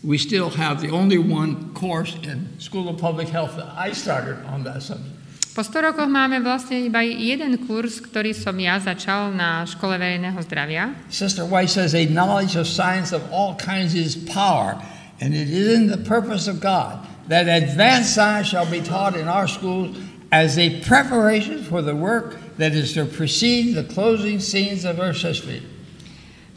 we 0.01 0.17
still 0.17 0.49
have 0.57 0.81
the 0.81 0.89
only 0.89 1.21
one 1.21 1.73
course 1.77 2.17
in 2.25 2.49
School 2.57 2.89
of 2.89 2.97
Public 2.97 3.29
Health 3.29 3.57
that 3.61 3.73
I 3.77 3.93
started 3.93 4.41
on 4.49 4.65
that 4.65 4.81
subject. 4.81 5.17
Po 5.59 5.67
100 5.67 5.91
rokoch 5.91 6.07
máme 6.07 6.39
vlastne 6.39 6.79
iba 6.87 7.03
jeden 7.03 7.59
kurz, 7.67 7.99
ktorý 7.99 8.31
som 8.31 8.55
ja 8.63 8.79
začal 8.79 9.35
na 9.35 9.67
škole 9.67 9.99
verejného 9.99 10.39
zdravia. 10.47 10.95
Sister 11.11 11.43
White 11.43 11.75
says 11.75 11.99
a 11.99 12.07
knowledge 12.07 12.55
of 12.55 12.71
science 12.71 13.11
of 13.11 13.27
all 13.35 13.59
kinds 13.59 13.99
is 13.99 14.15
power, 14.15 14.79
and 15.19 15.35
it 15.35 15.51
is 15.51 15.75
in 15.75 15.91
the 15.91 15.99
purpose 15.99 16.47
of 16.47 16.63
God 16.63 17.03
that 17.27 17.51
advanced 17.51 18.15
science 18.15 18.55
shall 18.55 18.71
be 18.71 18.79
taught 18.79 19.19
in 19.19 19.27
our 19.27 19.51
schools 19.51 19.99
as 20.31 20.57
a 20.63 20.79
preparation 20.87 21.67
for 21.67 21.83
the 21.83 21.97
work 21.97 22.39
that 22.59 22.75
is 22.75 22.93
to 22.93 23.07
precede 23.07 23.75
the 23.79 23.87
closing 23.87 24.43
scenes 24.43 24.85
of 24.85 24.99
Earth's 24.99 25.23
history. 25.23 25.63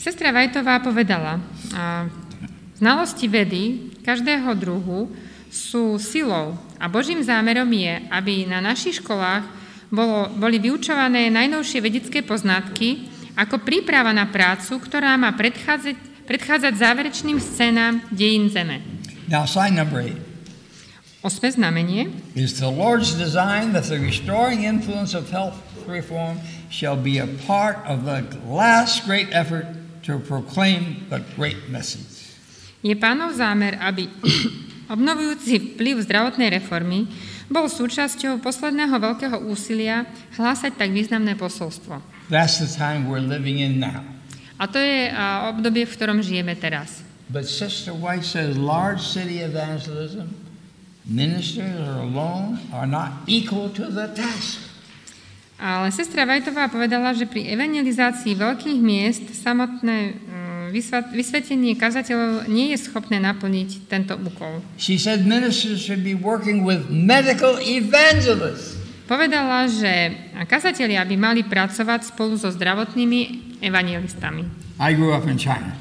Sestra 0.01 0.33
Vajtová 0.33 0.81
povedala, 0.81 1.37
a, 1.77 2.09
znalosti 2.81 3.29
vedy 3.29 3.93
každého 4.01 4.49
druhu 4.57 5.13
sú 5.53 6.01
silou 6.01 6.57
a 6.81 6.89
Božím 6.89 7.21
zámerom 7.21 7.69
je, 7.69 8.01
aby 8.09 8.49
na 8.49 8.57
našich 8.57 8.97
školách 8.97 9.45
bolo, 9.93 10.33
boli 10.41 10.57
vyučované 10.57 11.29
najnovšie 11.29 11.79
vedecké 11.85 12.25
poznatky 12.25 13.05
ako 13.37 13.61
príprava 13.61 14.09
na 14.09 14.25
prácu, 14.25 14.81
ktorá 14.81 15.13
má 15.21 15.37
predchádzať, 15.37 16.25
predchádzať 16.25 16.73
záverečným 16.81 17.37
scénám 17.37 18.01
dejín 18.09 18.49
Zeme. 18.49 18.81
Now, 19.29 19.45
sign 19.45 19.77
number 19.77 20.01
eight 20.01 20.30
Osme 21.21 21.53
znamenie. 21.53 22.09
is 22.33 22.57
the 22.57 22.65
Lord's 22.65 23.13
design 23.13 23.77
that 23.77 23.85
the 23.85 24.01
restoring 24.01 24.65
influence 24.65 25.13
of 25.13 25.29
health 25.29 25.53
reform 25.85 26.41
shall 26.73 26.97
be 26.97 27.21
a 27.21 27.29
part 27.45 27.77
of 27.85 28.09
the 28.09 28.25
last 28.49 29.05
great 29.05 29.29
effort 29.29 29.69
to 30.01 30.17
proclaim 30.17 31.05
the 31.13 31.21
great 31.37 31.69
message. 31.69 32.33
Je 32.81 32.97
pánov 32.97 33.37
zámer, 33.37 33.77
aby 33.77 34.09
obnovujúci 34.89 35.77
vplyv 35.77 36.01
zdravotnej 36.01 36.57
reformy 36.57 37.05
bol 37.53 37.69
súčasťou 37.69 38.41
posledného 38.41 38.97
veľkého 38.97 39.37
úsilia 39.45 40.09
hlásať 40.33 40.73
tak 40.73 40.89
významné 40.89 41.37
posolstvo. 41.37 42.01
That's 42.33 42.57
the 42.57 42.65
time 42.65 43.05
we're 43.05 43.21
living 43.21 43.61
in 43.61 43.77
now. 43.77 44.01
A 44.57 44.65
to 44.65 44.81
je 44.81 45.13
obdobie, 45.53 45.85
v 45.85 45.93
ktorom 45.93 46.25
žijeme 46.25 46.57
teraz. 46.57 47.05
But 47.29 47.45
Sister 47.45 47.93
White 47.93 48.25
says 48.25 48.57
large 48.57 49.05
city 49.05 49.45
evangelism, 49.45 50.33
ministers 51.05 51.87
alone, 51.97 52.59
are 52.73 52.87
not 52.87 53.25
equal 53.27 53.69
to 53.73 53.89
the 53.89 54.07
task. 54.13 54.71
Ale 55.61 55.93
sestra 55.93 56.25
Vajtová 56.25 56.73
povedala, 56.73 57.13
že 57.13 57.29
pri 57.29 57.45
evangelizácii 57.53 58.33
veľkých 58.33 58.81
miest 58.81 59.29
samotné 59.45 60.17
mm, 60.17 60.65
vysvetenie 61.13 61.77
kazateľov 61.77 62.49
nie 62.49 62.73
je 62.73 62.81
schopné 62.81 63.21
naplniť 63.21 63.85
tento 63.85 64.17
úkol. 64.17 64.65
She 64.81 64.97
said 64.97 65.21
ministers 65.21 65.77
should 65.77 66.01
be 66.01 66.17
working 66.17 66.65
with 66.65 66.89
medical 66.89 67.61
evangelists. 67.61 68.81
Povedala, 69.05 69.69
že 69.69 70.17
kazatelia 70.49 71.05
by 71.05 71.15
mali 71.19 71.41
pracovať 71.45 72.09
spolu 72.09 72.41
so 72.41 72.49
zdravotnými 72.49 73.53
evangelistami. 73.61 74.49
I 74.81 74.97
grew 74.97 75.13
up 75.13 75.29
in 75.29 75.37
China. 75.37 75.77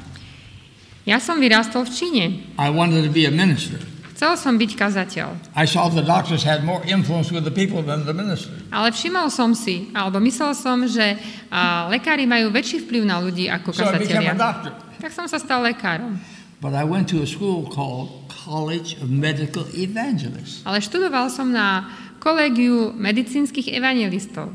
Ja 1.08 1.16
som 1.16 1.40
vyrástol 1.40 1.88
v 1.88 1.90
Číne. 1.96 2.24
I 2.60 2.68
wanted 2.68 3.00
to 3.00 3.08
be 3.08 3.24
a 3.24 3.32
minister. 3.32 3.80
Chcel 4.20 4.36
som 4.36 4.60
byť 4.60 4.76
kazateľ. 4.76 5.56
I 5.56 5.64
saw 5.64 5.88
the 5.88 6.04
doctors 6.04 6.44
had 6.44 6.60
more 6.60 6.84
influence 6.84 7.32
with 7.32 7.40
the 7.40 7.54
people 7.56 7.80
than 7.80 8.04
the 8.04 8.12
minister. 8.12 8.52
Ale 8.68 8.92
všimol 8.92 9.32
som 9.32 9.56
si, 9.56 9.88
alebo 9.96 10.20
myslel 10.20 10.52
som, 10.52 10.84
že 10.84 11.16
a, 11.48 11.88
lekári 11.88 12.28
majú 12.28 12.52
väčší 12.52 12.84
vplyv 12.84 13.08
na 13.08 13.16
ľudí 13.16 13.48
ako 13.48 13.72
So 13.72 13.88
I 13.88 13.96
became 13.96 14.28
kazatelia. 14.28 14.36
a 14.36 14.36
doctor. 14.36 14.70
Tak 15.00 15.16
som 15.16 15.24
sa 15.24 15.40
stal 15.40 15.64
lekárom. 15.64 16.20
But 16.60 16.76
I 16.76 16.84
went 16.84 17.08
to 17.16 17.24
a 17.24 17.28
school 17.28 17.64
called 17.72 18.12
College 18.28 19.00
of 19.00 19.08
Medical 19.08 19.64
Evangelists. 19.72 20.60
Ale 20.68 20.84
študoval 20.84 21.32
som 21.32 21.48
na 21.48 21.88
kolégiu 22.20 22.92
medicínskych 22.92 23.72
evangelistov. 23.72 24.52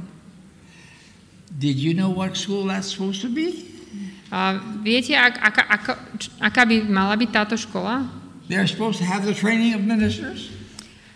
Did 1.49 1.81
you 1.81 1.97
know 1.97 2.13
what 2.13 2.37
school 2.37 2.69
that's 2.69 2.93
supposed 2.93 3.25
to 3.25 3.33
be? 3.33 3.65
A 4.29 4.61
viete, 4.85 5.17
ak, 5.17 5.41
aká, 5.41 5.93
č- 6.21 6.29
aká 6.37 6.69
by 6.69 6.85
mala 6.85 7.17
byť 7.17 7.29
táto 7.33 7.57
škola? 7.57 8.24
They're 8.47 8.67
supposed 8.69 9.01
to 9.01 9.05
have 9.05 9.25
the 9.25 9.33
training 9.33 9.73
of 9.73 9.81
ministers, 9.81 10.53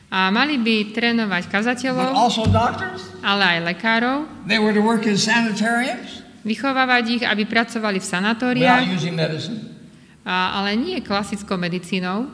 A 0.09 0.34
mali 0.34 0.57
by 0.57 0.89
trénovať 0.89 1.45
but 1.45 1.53
kazateľov, 1.53 2.09
also 2.17 2.41
doctors. 2.49 3.05
ale 3.21 3.45
aj 3.45 3.59
lekárov, 3.69 4.25
They 4.49 4.57
were 4.57 4.73
to 4.73 4.82
work 4.82 5.05
in 5.05 5.13
sanitariums 5.17 6.25
vychovávať 6.41 7.03
ich, 7.13 7.23
aby 7.27 7.45
pracovali 7.45 7.99
v 7.99 8.05
without 8.05 8.13
sanatóriách, 8.17 8.89
using 8.89 9.13
medicine. 9.13 9.59
a, 10.25 10.57
ale 10.57 10.73
nie 10.75 10.97
klasickou 11.03 11.57
medicínou, 11.57 12.25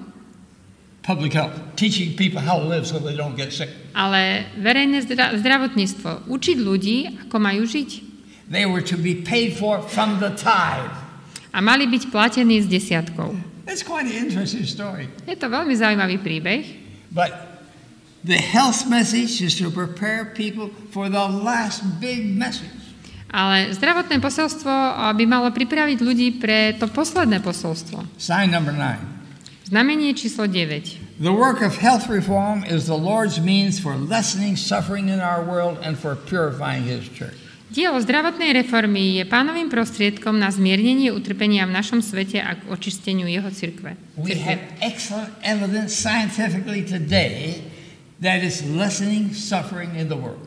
Public 1.04 1.38
health, 1.38 1.54
teaching 1.78 2.18
people 2.18 2.41
how 2.41 2.58
to 2.58 2.66
live 2.66 2.88
so 2.88 2.98
they 2.98 3.14
don't 3.14 3.36
get 3.38 3.52
sick. 3.54 3.70
ale 3.93 4.48
verejné 4.58 5.06
zdra- 5.06 5.36
zdravotníctvo. 5.38 6.26
Učiť 6.32 6.58
ľudí, 6.58 7.28
ako 7.28 7.38
majú 7.38 7.62
žiť. 7.68 7.89
They 8.50 8.66
were 8.66 8.82
to 8.82 8.96
be 8.98 9.14
paid 9.14 9.54
for 9.54 9.84
from 9.86 10.18
the 10.18 10.32
tithe. 10.34 10.89
A 11.54 11.62
mali 11.62 11.86
byť 11.86 12.10
platení 12.10 12.58
s 12.58 12.66
desiatkou. 12.66 13.38
It's 13.66 13.82
quite 13.82 14.05
an 14.05 14.13
interesting 14.13 14.66
story. 14.66 15.09
Je 15.26 15.34
to 15.36 15.49
veľmi 15.49 15.74
zaujímavý 15.74 16.22
príbeh, 16.22 16.61
But 17.09 17.32
the 18.22 18.38
health 18.38 18.86
message 18.86 19.41
is 19.41 19.55
to 19.57 19.72
prepare 19.72 20.34
people 20.36 20.70
for 20.93 21.09
the 21.09 21.26
last 21.26 21.82
big 21.97 22.26
message. 22.26 22.72
ale 23.36 23.74
zdravotné 23.76 24.24
posolstvo 24.24 24.72
a, 24.72 25.11
by 25.11 25.26
malo 25.28 25.51
pripraviť 25.51 25.97
ľudí 25.99 26.39
pre 26.39 26.72
to 26.80 26.88
posledné 26.88 27.43
posolstvo. 27.43 28.05
Sign 28.16 28.47
number 28.53 28.72
nine. 28.72 29.01
Znamenie 29.66 30.13
číslo 30.13 30.45
9. 30.47 31.20
The 31.20 31.34
work 31.34 31.59
of 31.59 31.82
health 31.82 32.05
reform 32.07 32.61
is 32.63 32.86
the 32.86 32.95
Lord's 32.95 33.41
means 33.41 33.82
for 33.82 33.97
lessening 33.97 34.55
suffering 34.55 35.09
in 35.09 35.20
our 35.20 35.41
world 35.43 35.82
and 35.82 35.97
for 35.97 36.13
purifying 36.16 36.86
His 36.86 37.07
church. 37.11 37.36
Dielo 37.76 38.00
zdravotnej 38.00 38.56
reformy 38.56 39.20
je 39.20 39.28
pánovým 39.28 39.68
prostriedkom 39.68 40.40
na 40.40 40.48
zmiernenie 40.48 41.12
utrpenia 41.12 41.68
v 41.68 41.76
našom 41.76 42.00
svete 42.00 42.40
a 42.40 42.56
k 42.56 42.72
očisteniu 42.72 43.28
jeho 43.28 43.52
cirkve. 43.52 44.00
We 44.16 44.32
have 44.48 44.64
excellent 44.80 45.28
evidence 45.44 45.92
scientifically 45.92 46.88
today 46.88 47.60
that 48.24 48.48
is 48.48 48.64
lessening 48.64 49.36
suffering 49.36 49.92
in 50.00 50.08
the 50.08 50.16
world. 50.16 50.40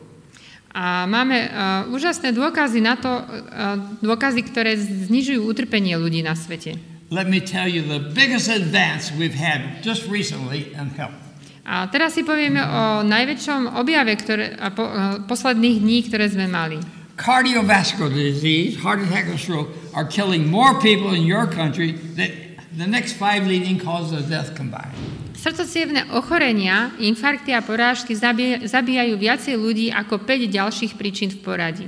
A 0.73 1.05
máme 1.05 1.37
uh, 1.37 1.49
úžasné 1.93 2.33
dôkazy 2.33 2.81
na 2.81 2.97
to, 2.97 3.21
uh, 3.21 3.77
dôkazy, 4.01 4.49
ktoré 4.49 4.73
znižujú 4.81 5.45
utrpenie 5.45 6.01
ľudí 6.01 6.25
na 6.25 6.33
svete. 6.33 6.81
Let 7.13 7.29
me 7.29 7.37
tell 7.45 7.69
you 7.69 7.85
the 7.85 8.09
biggest 8.09 8.49
advance 8.49 9.13
we've 9.13 9.37
had 9.37 9.85
just 9.85 10.09
recently 10.09 10.73
in 10.73 10.89
health. 10.97 11.13
A 11.61 11.85
teraz 11.93 12.17
si 12.17 12.25
povieme 12.25 12.65
o 12.65 13.05
najväčšom 13.05 13.77
objave 13.77 14.17
ktoré, 14.17 14.57
a 14.57 14.73
po, 14.73 14.89
uh, 14.89 15.21
posledných 15.29 15.77
dní, 15.77 15.97
ktoré 16.09 16.25
sme 16.25 16.49
mali. 16.49 16.81
Cardiovascular 17.19 18.07
disease, 18.07 18.79
heart 18.79 19.03
attack 19.03 19.27
and 19.27 19.35
stroke 19.35 19.67
are 19.91 20.07
killing 20.07 20.47
more 20.47 20.79
people 20.79 21.11
in 21.11 21.27
your 21.27 21.43
country 21.51 21.91
than 22.15 22.31
the 22.79 22.87
next 22.87 23.19
five 23.19 23.43
leading 23.43 23.75
causes 23.75 24.23
of 24.23 24.31
death 24.31 24.55
combined. 24.55 24.95
Srdcocievne 25.35 26.15
ochorenia, 26.15 26.95
infarkty 26.95 27.51
a 27.51 27.59
porážky 27.59 28.15
zabíjajú 28.15 29.15
viacej 29.19 29.55
ľudí 29.59 29.91
ako 29.91 30.23
5 30.23 30.47
ďalších 30.47 30.91
príčin 30.95 31.27
v 31.27 31.39
poradí. 31.43 31.85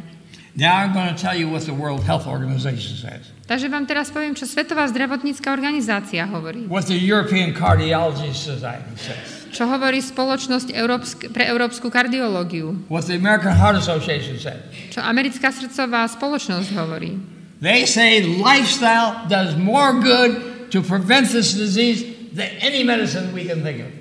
Now 0.55 0.84
I'm 0.84 0.91
going 0.91 1.07
to 1.07 1.15
tell 1.15 1.36
you 1.36 1.47
what 1.47 1.63
the 1.63 1.75
World 1.75 2.03
Health 2.03 2.27
Organization 2.27 2.99
says. 2.99 3.32
Takže 3.47 3.71
vám 3.71 3.88
teraz 3.88 4.11
poviem, 4.11 4.36
čo 4.36 4.43
Svetová 4.43 4.84
zdravotnícka 4.91 5.47
organizácia 5.51 6.27
hovorí. 6.27 6.67
What 6.67 6.91
the 6.91 6.99
European 6.99 7.55
Cardiology 7.55 8.36
Society 8.36 8.95
says. 8.99 9.41
Čo 9.52 9.68
hovorí 9.68 9.99
spoločnosť 9.99 10.72
Európsk- 10.72 11.28
pre 11.36 11.45
európsku 11.45 11.91
kardiológiu. 11.91 12.88
What 12.88 13.12
the 13.12 13.20
American 13.20 13.52
Heart 13.52 13.84
Association 13.84 14.39
says. 14.39 14.64
Čo 14.95 15.04
americká 15.04 15.52
srdcová 15.52 16.08
spoločnosť 16.08 16.72
hovorí. 16.76 17.20
They 17.60 17.86
say 17.86 18.24
lifestyle 18.26 19.28
does 19.30 19.54
more 19.60 19.99
good 19.99 20.39
to 20.74 20.82
prevent 20.82 21.30
this 21.30 21.54
disease 21.54 22.02
than 22.34 22.49
any 22.64 22.82
medicine 22.82 23.36
we 23.36 23.45
can 23.45 23.62
think 23.62 23.86
of. 23.86 23.91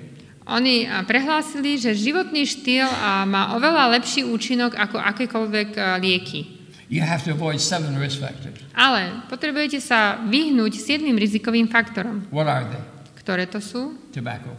Oni 0.49 0.89
prehlásili, 1.05 1.77
že 1.77 1.93
životný 1.93 2.43
štýl 2.43 2.89
má 3.29 3.53
oveľa 3.55 3.93
lepší 3.99 4.25
účinok 4.25 4.73
ako 4.73 4.97
akékoľvek 4.97 5.77
lieky. 6.01 6.59
You 6.91 7.05
have 7.05 7.23
to 7.23 7.31
avoid 7.31 7.63
seven 7.63 7.95
risk 7.95 8.19
factors. 8.19 8.59
Ale 8.75 9.23
potrebujete 9.31 9.79
sa 9.79 10.19
vyhnúť 10.27 10.75
siedmým 10.75 11.15
rizikovým 11.15 11.71
faktorom. 11.71 12.27
What 12.35 12.51
are 12.51 12.67
they? 12.67 12.83
Ktoré 13.21 13.47
to 13.47 13.63
sú? 13.63 13.95
Tobacco, 14.11 14.57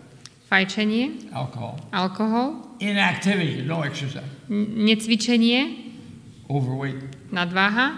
Fajčenie, 0.52 1.32
alcohol, 1.32 1.80
alkohol, 1.96 2.76
inactivity, 2.76 3.64
no 3.64 3.80
exercise, 3.80 4.20
n- 4.52 4.84
necvičenie, 4.84 5.80
overweight, 6.44 7.00
nadváha, 7.32 7.96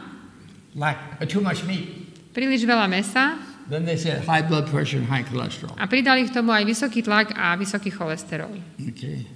lack, 0.78 1.18
uh, 1.18 1.26
too 1.26 1.42
much 1.42 1.66
meat. 1.66 1.90
príliš 2.30 2.62
veľa 2.62 2.86
mesa 2.86 3.42
Then 3.66 3.82
they 3.88 3.98
said 3.98 4.22
high 4.28 4.44
blood 4.46 4.70
pressure 4.70 5.02
and 5.02 5.10
high 5.10 5.26
cholesterol. 5.26 5.74
a 5.74 5.90
pridali 5.90 6.22
k 6.22 6.30
tomu 6.30 6.54
aj 6.54 6.62
vysoký 6.62 7.02
tlak 7.02 7.34
a 7.34 7.58
vysoký 7.58 7.90
cholesterol. 7.90 8.54
Okay. 8.94 9.26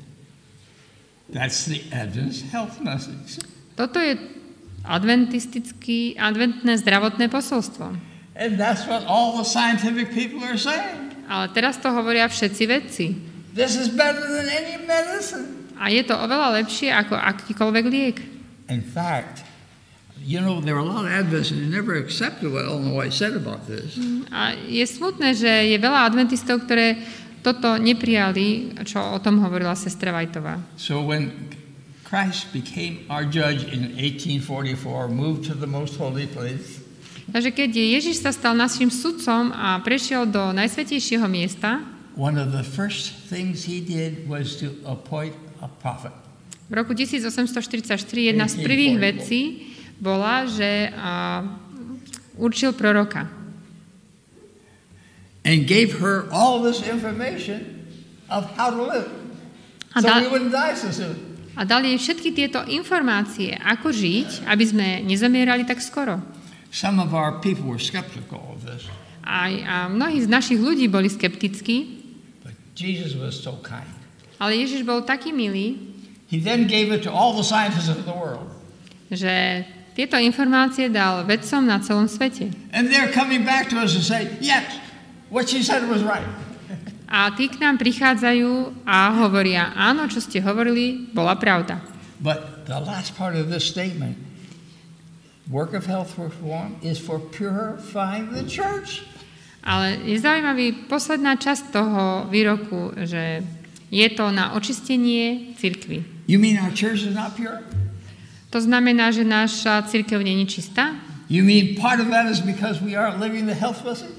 That's 1.35 1.66
the 1.66 1.83
Adventist 1.91 2.47
health 2.55 2.79
message. 2.79 3.43
Toto 3.75 3.99
je 3.99 4.14
adventistický, 4.87 6.14
adventné 6.14 6.79
zdravotné 6.79 7.27
posolstvo. 7.29 7.99
And 8.39 8.55
that's 8.55 8.87
what 8.87 9.03
all 9.11 9.43
the 9.43 9.45
scientific 9.49 10.14
people 10.14 10.39
are 10.47 10.55
saying. 10.61 11.08
Ale 11.29 11.53
teraz 11.53 11.76
to 11.76 11.93
hovoria 11.93 12.24
všetci 12.24 12.62
vedci. 12.64 13.07
This 13.53 13.76
is 13.76 13.93
better 13.93 14.24
than 14.24 14.49
any 14.49 14.81
medicine. 14.89 15.68
A 15.79 15.93
je 15.93 16.03
to 16.03 16.16
oveľa 16.16 16.59
lepšie 16.64 16.91
ako 16.91 17.14
akýkoľvek 17.14 17.85
liek. 17.87 18.16
In 18.72 18.83
fact, 18.83 19.47
you 20.24 20.41
know, 20.41 20.61
there 20.61 20.74
are 20.74 20.83
a 20.83 20.89
lot 20.89 21.05
of 21.05 21.12
Adventists 21.12 21.55
who 21.55 21.62
never 21.68 21.95
accepted 21.95 22.51
what 22.51 22.66
White 22.66 23.14
said 23.14 23.37
about 23.37 23.68
this. 23.68 23.95
A 24.33 24.59
je 24.66 24.83
smutné, 24.83 25.37
že 25.39 25.49
je 25.49 25.76
veľa 25.79 26.09
adventistov, 26.09 26.66
ktoré 26.66 26.99
toto 27.45 27.79
neprijali, 27.79 28.74
čo 28.83 28.99
o 28.99 29.18
tom 29.22 29.39
hovorila 29.41 29.79
sestra 29.79 30.11
Vajtová. 30.11 30.59
So 30.74 31.01
when 31.01 31.31
Christ 32.03 32.51
became 32.51 33.07
our 33.12 33.22
judge 33.22 33.68
in 33.68 33.95
1844, 33.95 35.12
moved 35.12 35.47
to 35.47 35.55
the 35.55 35.68
most 35.68 35.95
holy 36.01 36.26
place, 36.26 36.83
Takže 37.29 37.51
keď 37.53 37.70
Ježiš 37.76 38.24
sa 38.24 38.33
stal 38.33 38.57
našim 38.57 38.89
sudcom 38.89 39.53
a 39.53 39.76
prešiel 39.85 40.24
do 40.24 40.53
najsvetejšieho 40.57 41.29
miesta, 41.29 41.85
one 42.16 42.41
of 42.41 42.51
the 42.51 42.64
first 42.64 43.12
things 43.29 43.68
he 43.68 43.79
did 43.85 44.24
was 44.24 44.57
to 44.57 44.72
appoint 44.89 45.37
a 45.61 45.68
prophet. 45.68 46.11
v 46.68 46.76
roku 46.76 46.93
1844 46.93 47.97
jedna 48.33 48.45
z 48.45 48.55
prvých 48.61 48.97
vecí 49.01 49.41
bola, 50.01 50.45
že 50.45 50.93
a, 50.93 51.41
určil 52.37 52.76
proroka. 52.76 53.24
And 55.49 55.64
gave 55.64 55.97
her 56.01 56.29
all 56.29 56.61
this 56.61 56.85
information 56.85 57.89
of 58.29 58.45
how 58.61 58.68
to 58.68 58.85
live. 58.85 59.09
A 59.97 60.05
So 60.05 60.09
dal, 60.12 60.20
we 60.20 60.29
wouldn't 60.29 60.53
die 60.53 60.76
so 60.76 60.93
soon. 60.93 61.16
a 61.57 61.64
dal 61.64 61.83
jej 61.83 61.97
všetky 61.97 62.37
tieto 62.37 62.61
informácie, 62.68 63.57
ako 63.57 63.89
žiť, 63.91 64.45
aby 64.47 64.64
sme 64.64 64.87
nezomierali 65.09 65.64
tak 65.64 65.81
skoro. 65.81 66.20
Some 66.79 67.03
of 67.03 67.11
our 67.11 67.43
people 67.43 67.66
were 67.66 67.83
skeptical 67.83 68.39
of 68.55 68.62
this, 68.62 68.87
Aj, 69.26 69.51
a 69.66 69.91
mnohí 69.91 70.22
z 70.22 70.31
našich 70.31 70.62
ľudí 70.62 70.87
boli 70.87 71.11
skeptickí, 71.11 71.76
but 72.47 72.55
Jesus 72.79 73.18
was 73.18 73.35
so 73.35 73.59
kind. 73.66 73.91
ale 74.39 74.55
Ježiš 74.62 74.87
bol 74.87 75.03
taký 75.03 75.35
milý, 75.35 75.74
He 76.31 76.39
then 76.39 76.70
gave 76.70 76.95
it 76.95 77.03
to 77.03 77.11
all 77.11 77.35
the 77.35 77.43
scientists 77.43 77.91
of 77.91 78.07
the 78.07 78.14
world. 78.14 78.47
že 79.11 79.64
tieto 79.99 80.14
informácie 80.20 80.87
dal 80.87 81.26
vedcom 81.26 81.66
na 81.66 81.83
celom 81.83 82.07
svete. 82.07 82.55
And 82.70 82.87
they're 82.87 83.11
coming 83.11 83.43
back 83.43 83.66
to 83.74 83.81
us 83.83 83.99
and 83.99 84.05
say, 84.05 84.31
yes, 84.39 84.79
what 85.35 85.51
she 85.51 85.66
said 85.66 85.83
was 85.91 86.07
right. 86.07 86.22
A 87.09 87.33
tí 87.35 87.49
k 87.49 87.57
nám 87.59 87.81
prichádzajú 87.81 88.85
a 88.85 89.16
hovoria, 89.24 89.72
áno, 89.74 90.05
čo 90.12 90.20
ste 90.20 90.45
hovorili, 90.45 91.09
bola 91.16 91.35
pravda. 91.41 91.81
But 92.20 92.68
the 92.68 92.76
last 92.79 93.16
part 93.16 93.33
of 93.35 93.49
this 93.49 93.64
statement, 93.64 94.20
work 95.51 95.73
of 95.73 95.89
health 95.89 96.17
reform, 96.19 96.77
is 96.85 96.99
for 97.01 97.19
purifying 97.19 98.29
the 98.33 98.45
church. 98.45 99.03
Ale 99.65 100.01
je 100.07 100.17
zaujímavý 100.17 100.89
posledná 100.89 101.37
časť 101.37 101.75
toho 101.75 102.25
výroku, 102.31 102.95
že 103.05 103.43
je 103.91 104.09
to 104.13 104.31
na 104.31 104.53
očistenie 104.55 105.57
cirkvy. 105.57 106.05
You 106.29 106.39
mean 106.41 106.57
our 106.61 106.73
church 106.73 107.05
is 107.05 107.13
not 107.17 107.37
pure? 107.37 107.61
To 108.49 108.61
znamená, 108.61 109.13
že 109.13 109.29
naša 109.29 109.85
cirkev 109.89 110.25
nie 110.25 110.41
je 110.45 110.61
čistá? 110.61 110.97
You 111.29 111.45
mean 111.45 111.77
part 111.77 112.01
of 112.01 112.09
that 112.09 112.25
is 112.33 112.41
because 112.41 112.81
we 112.81 112.97
aren't 112.97 113.21
living 113.21 113.45
the 113.45 113.57
health 113.57 113.85
message? 113.85 114.17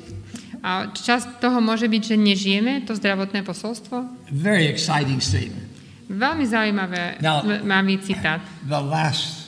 A 0.60 0.92
časť 0.92 1.40
toho 1.40 1.64
môže 1.64 1.88
byť, 1.88 2.14
že 2.14 2.16
nežijeme 2.20 2.84
to 2.84 2.92
zdravotné 2.94 3.42
posolstvo? 3.48 4.06
Very 4.30 4.68
exciting 4.68 5.24
statement. 5.24 5.66
Veľmi 6.12 6.46
zaujímavé, 6.46 7.22
No. 7.24 7.42
zaujímavý 7.46 7.96
citát. 8.04 8.42
The 8.68 8.82
last 8.82 9.39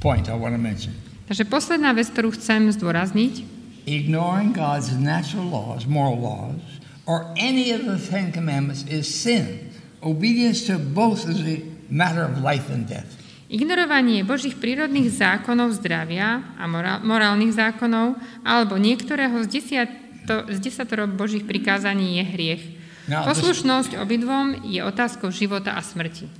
point 0.00 0.26
I 0.26 0.34
want 0.34 0.56
to 0.56 0.62
mention. 0.62 0.96
Takže 1.30 1.46
posledná 1.46 1.94
vec, 1.94 2.10
ktorú 2.10 2.34
chcem 2.34 2.72
zdôrazniť, 2.74 3.60
Ignoring 3.86 4.52
God's 4.52 4.92
natural 4.92 5.48
laws, 5.48 5.88
moral 5.88 6.20
laws, 6.20 6.60
or 7.08 7.32
any 7.40 7.72
of 7.72 7.88
the 7.88 7.96
Ten 7.96 8.28
Commandments 8.34 8.84
is 8.88 9.08
sin. 9.08 9.72
Obedience 10.04 10.68
to 10.68 10.76
both 10.76 11.24
is 11.28 11.40
a 11.44 11.64
matter 11.88 12.24
of 12.24 12.44
life 12.44 12.68
and 12.68 12.88
death. 12.88 13.20
ignorovanie 13.50 14.22
Božích 14.22 14.54
prírodných 14.62 15.10
zákonov 15.10 15.74
zdravia 15.74 16.54
a 16.54 16.64
morál, 16.70 17.02
morálnych 17.02 17.50
zákonov 17.50 18.14
alebo 18.46 18.78
niektorého 18.78 19.42
z, 19.42 19.58
desiato, 19.58 20.46
z 20.46 20.58
desatoro 20.62 21.10
Božích 21.10 21.42
prikázaní 21.42 22.22
je 22.22 22.24
hriech. 22.30 22.64
No, 23.10 23.26
Poslušnosť 23.26 23.98
obidvom 23.98 24.62
je 24.70 24.78
otázkou 24.86 25.34
života 25.34 25.74
a 25.74 25.82
smrti. 25.82 26.30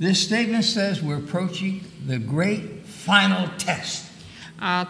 This 0.00 0.22
statement 0.22 0.64
says 0.64 1.02
we're 1.02 1.20
approaching 1.20 1.84
the 2.06 2.18
great 2.18 2.86
final 2.86 3.48
test. 3.58 4.08
A 4.62 4.86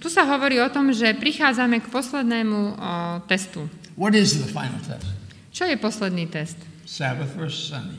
tu 0.00 0.08
sa 0.08 0.24
hovorí 0.24 0.62
o 0.62 0.68
tom, 0.70 0.94
že 0.94 1.12
prichádzame 1.14 1.82
k 1.82 1.86
poslednému 1.90 2.58
o, 2.58 2.74
testu. 3.26 3.68
What 3.98 4.14
is 4.14 4.40
the 4.40 4.48
final 4.48 4.80
test? 4.82 5.06
Čo 5.50 5.66
je 5.66 5.76
posledný 5.76 6.30
test? 6.30 6.56
Sabbath 6.86 7.34
versus 7.36 7.70
Sunday. 7.70 7.98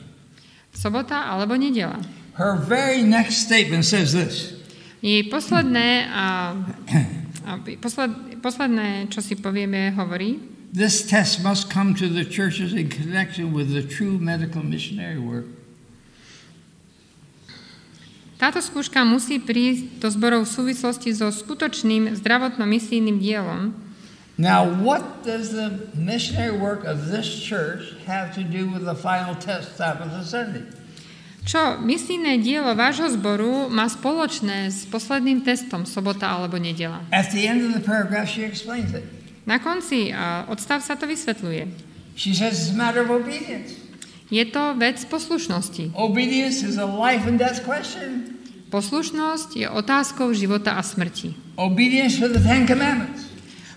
Sobota 0.72 1.28
alebo 1.28 1.54
nedela? 1.54 2.00
Her 2.40 2.56
very 2.56 3.04
next 3.04 3.44
statement 3.44 3.84
says 3.84 4.16
this 4.16 4.56
Jej 5.02 5.28
posledné, 5.28 6.06
a, 6.08 6.54
a, 7.44 7.50
posled, 7.82 8.38
posledné, 8.38 9.10
čo 9.10 9.18
si 9.18 9.34
povieme, 9.34 9.90
hovorí, 9.98 10.38
This 10.72 11.04
test 11.04 11.44
must 11.44 11.68
come 11.68 11.92
to 12.00 12.08
the 12.08 12.24
churches 12.24 12.72
in 12.72 12.88
connection 12.88 13.52
with 13.52 13.76
the 13.76 13.84
true 13.84 14.16
medical 14.16 14.64
missionary 14.64 15.20
work. 15.20 15.44
Táto 18.42 18.58
skúška 18.58 19.06
musí 19.06 19.38
prísť 19.38 20.02
do 20.02 20.10
zborov 20.10 20.50
v 20.50 20.50
súvislosti 20.50 21.14
so 21.14 21.30
skutočným 21.30 22.18
zdravotno-misijným 22.18 23.22
dielom. 23.22 23.70
Now, 24.34 24.66
what 24.66 25.22
does 25.22 25.54
the 25.54 25.86
missionary 25.94 26.50
work 26.50 26.82
of 26.82 27.06
this 27.06 27.30
church 27.30 27.94
have 28.10 28.34
to 28.34 28.42
do 28.42 28.66
with 28.66 28.82
the 28.82 28.98
final 28.98 29.38
test, 29.38 29.78
Sabbath 29.78 30.10
and 30.10 30.26
Sunday? 30.26 30.66
Čo 31.46 31.78
misijné 31.78 32.42
dielo 32.42 32.74
vášho 32.74 33.14
zboru 33.14 33.70
má 33.70 33.86
spoločné 33.86 34.74
s 34.74 34.90
posledným 34.90 35.46
testom 35.46 35.86
sobota 35.86 36.26
alebo 36.26 36.58
nedela? 36.58 37.06
At 37.14 37.30
the 37.30 37.46
end 37.46 37.62
of 37.62 37.78
the 37.78 37.82
paragraph, 37.82 38.26
she 38.26 38.42
explains 38.42 38.90
it. 38.90 39.06
Na 39.46 39.62
konci 39.62 40.10
odstav 40.50 40.82
sa 40.82 40.98
to 40.98 41.06
vysvetľuje. 41.06 41.70
She 42.18 42.34
says 42.34 42.58
it's 42.58 42.74
a 42.74 42.78
matter 42.78 43.06
of 43.06 43.10
obedience. 43.10 43.78
Je 44.32 44.48
to 44.48 44.72
vec 44.80 44.96
poslušnosti. 45.12 45.92
Obedience 45.92 46.64
is 46.64 46.80
a 46.80 46.88
life 46.88 47.28
and 47.28 47.36
death 47.36 47.66
question. 47.68 48.31
Poslušnosť 48.72 49.48
je 49.52 49.66
otázkou 49.68 50.32
života 50.32 50.80
a 50.80 50.82
smrti. 50.82 51.36
Obedience 51.60 52.16
to 52.16 52.32
the 52.32 52.40
Ten 52.40 52.64
Commandments. 52.64 53.28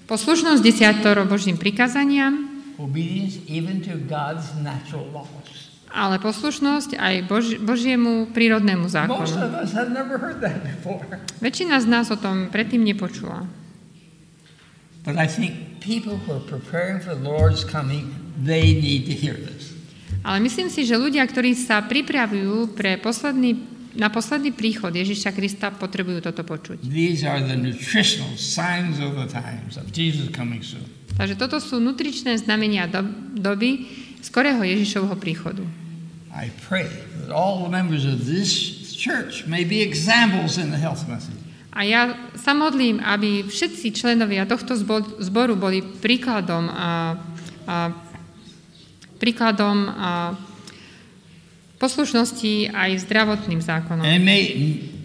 Poslušnosť 0.07 0.63
desiatoro 0.63 1.27
Božím 1.27 1.59
prikazaniam, 1.59 2.47
Obedience 2.79 3.43
even 3.51 3.83
to 3.83 3.99
God's 4.07 4.55
natural 4.63 5.03
laws. 5.11 5.75
ale 5.95 6.19
poslušnosť 6.19 6.99
aj 6.99 7.15
Bož, 7.23 7.55
Božiemu 7.59 8.27
prírodnému 8.35 8.87
zákonu. 8.91 9.23
Väčšina 11.39 11.79
z 11.79 11.87
nás 11.87 12.11
o 12.11 12.19
tom 12.19 12.51
predtým 12.51 12.83
nepočula. 12.83 13.47
But 15.07 15.15
I 15.15 15.27
think 15.27 15.79
people 15.79 16.19
who 16.23 16.35
are 16.35 16.43
preparing 16.43 16.99
for 16.99 17.15
the 17.15 17.23
Lord's 17.23 17.63
coming, 17.63 18.11
they 18.35 18.75
need 18.75 19.07
to 19.07 19.15
hear 19.15 19.35
this. 19.39 19.71
Ale 20.25 20.41
myslím 20.41 20.73
si, 20.73 20.83
že 20.83 20.97
ľudia, 20.97 21.21
ktorí 21.23 21.53
sa 21.53 21.85
pripravujú 21.85 22.73
pre 22.73 22.97
posledný, 22.97 23.74
na 23.95 24.11
posledný 24.11 24.51
príchod 24.51 24.91
Ježiša 24.91 25.31
Krista, 25.31 25.71
potrebujú 25.71 26.19
toto 26.19 26.43
počuť. 26.43 26.83
These 26.83 27.23
are 27.23 27.39
the 27.39 27.55
nutritional 27.55 28.35
signs 28.35 28.99
of 28.99 29.15
the 29.15 29.27
times 29.27 29.79
of 29.79 29.89
Jesus 29.95 30.29
coming 30.31 30.61
soon. 30.61 30.83
Takže 31.15 31.39
toto 31.39 31.63
sú 31.63 31.79
nutričné 31.79 32.35
znamenia 32.35 32.91
do, 32.91 33.07
doby 33.39 33.87
skorého 34.19 34.59
Ježišovho 34.67 35.15
príchodu. 35.15 35.63
I 36.35 36.51
pray 36.67 36.91
that 37.23 37.31
all 37.31 37.63
the 37.63 37.71
members 37.71 38.03
of 38.03 38.27
this 38.27 38.51
church 38.91 39.47
may 39.47 39.63
be 39.63 39.79
examples 39.79 40.59
in 40.59 40.75
the 40.75 40.79
health 40.79 41.07
message. 41.07 41.39
A 41.75 41.83
ja 41.83 42.15
sa 42.39 42.55
modlím, 42.55 43.03
aby 43.03 43.43
všetci 43.47 43.91
členovia 43.91 44.47
tohto 44.47 44.79
zbo- 44.79 45.19
zboru 45.19 45.59
boli 45.59 45.83
príkladom, 45.83 46.71
a, 46.71 47.19
a, 47.67 47.91
príkladom 49.19 49.77
a, 49.91 49.91
poslušnosti 51.77 52.71
aj 52.71 52.91
zdravotným 53.03 53.59
zákonom. 53.59 54.03
And 54.03 54.23
may, 54.23 54.55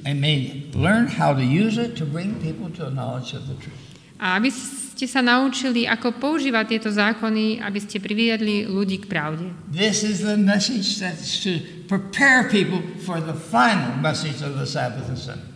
and 0.07 0.23
may 0.23 0.67
learn 0.75 1.11
how 1.11 1.35
to 1.35 1.43
use 1.43 1.77
it 1.77 1.99
to 1.99 2.07
bring 2.07 2.39
people 2.39 2.71
to 2.79 2.87
a 2.87 2.93
knowledge 2.93 3.35
of 3.35 3.47
the 3.51 3.57
truth. 3.59 3.79
A 4.21 4.37
aby 4.37 4.53
ste 4.53 5.09
sa 5.09 5.25
naučili, 5.25 5.89
ako 5.89 6.21
používať 6.21 6.77
tieto 6.77 6.91
zákony, 6.93 7.65
aby 7.65 7.79
ste 7.81 8.05
priviedli 8.05 8.69
ľudí 8.69 9.01
k 9.01 9.09
pravde. 9.09 9.49
This 9.73 10.05
is 10.05 10.21
the 10.21 10.37
message 10.37 11.01
that's 11.01 11.41
to 11.41 11.57
prepare 11.89 12.53
people 12.53 12.85
for 13.01 13.17
the 13.17 13.33
final 13.33 13.97
message 13.97 14.45
of 14.45 14.61
the 14.61 14.69
Sabbath 14.69 15.09
and 15.09 15.17
Sunday. 15.17 15.49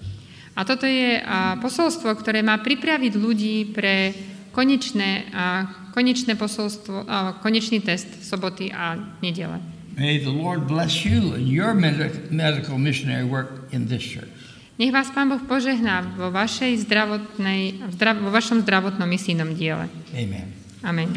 A 0.54 0.62
toto 0.62 0.86
je 0.86 1.18
a, 1.18 1.58
posolstvo, 1.58 2.14
ktoré 2.14 2.40
má 2.40 2.56
pripraviť 2.62 3.12
ľudí 3.18 3.74
pre 3.74 4.14
konečné, 4.54 5.28
a, 5.34 5.66
konečné 5.92 6.38
posolstvo, 6.38 7.04
a, 7.04 7.36
konečný 7.42 7.82
test 7.82 8.22
soboty 8.24 8.70
a 8.70 8.96
nedele. 9.20 9.73
May 9.96 10.18
the 10.18 10.34
Lord 10.34 10.66
bless 10.66 11.04
you 11.06 11.34
and 11.34 11.46
your 11.46 11.74
medical 12.30 12.78
missionary 12.78 13.24
work 13.24 13.70
in 13.70 13.86
this 13.86 14.02
church. 14.02 14.30
Nech 14.74 14.90
vás 14.90 15.06
Pán 15.14 15.30
Boh 15.30 15.38
požehná 15.38 16.02
vo, 16.18 16.34
vašej 16.34 16.82
zdravotnej, 16.82 17.78
vo 17.94 18.30
vašom 18.34 18.66
zdravotnom 18.66 19.06
misijnom 19.06 19.54
diele. 19.54 19.86
Amen. 20.10 20.50
Amen. 20.82 21.14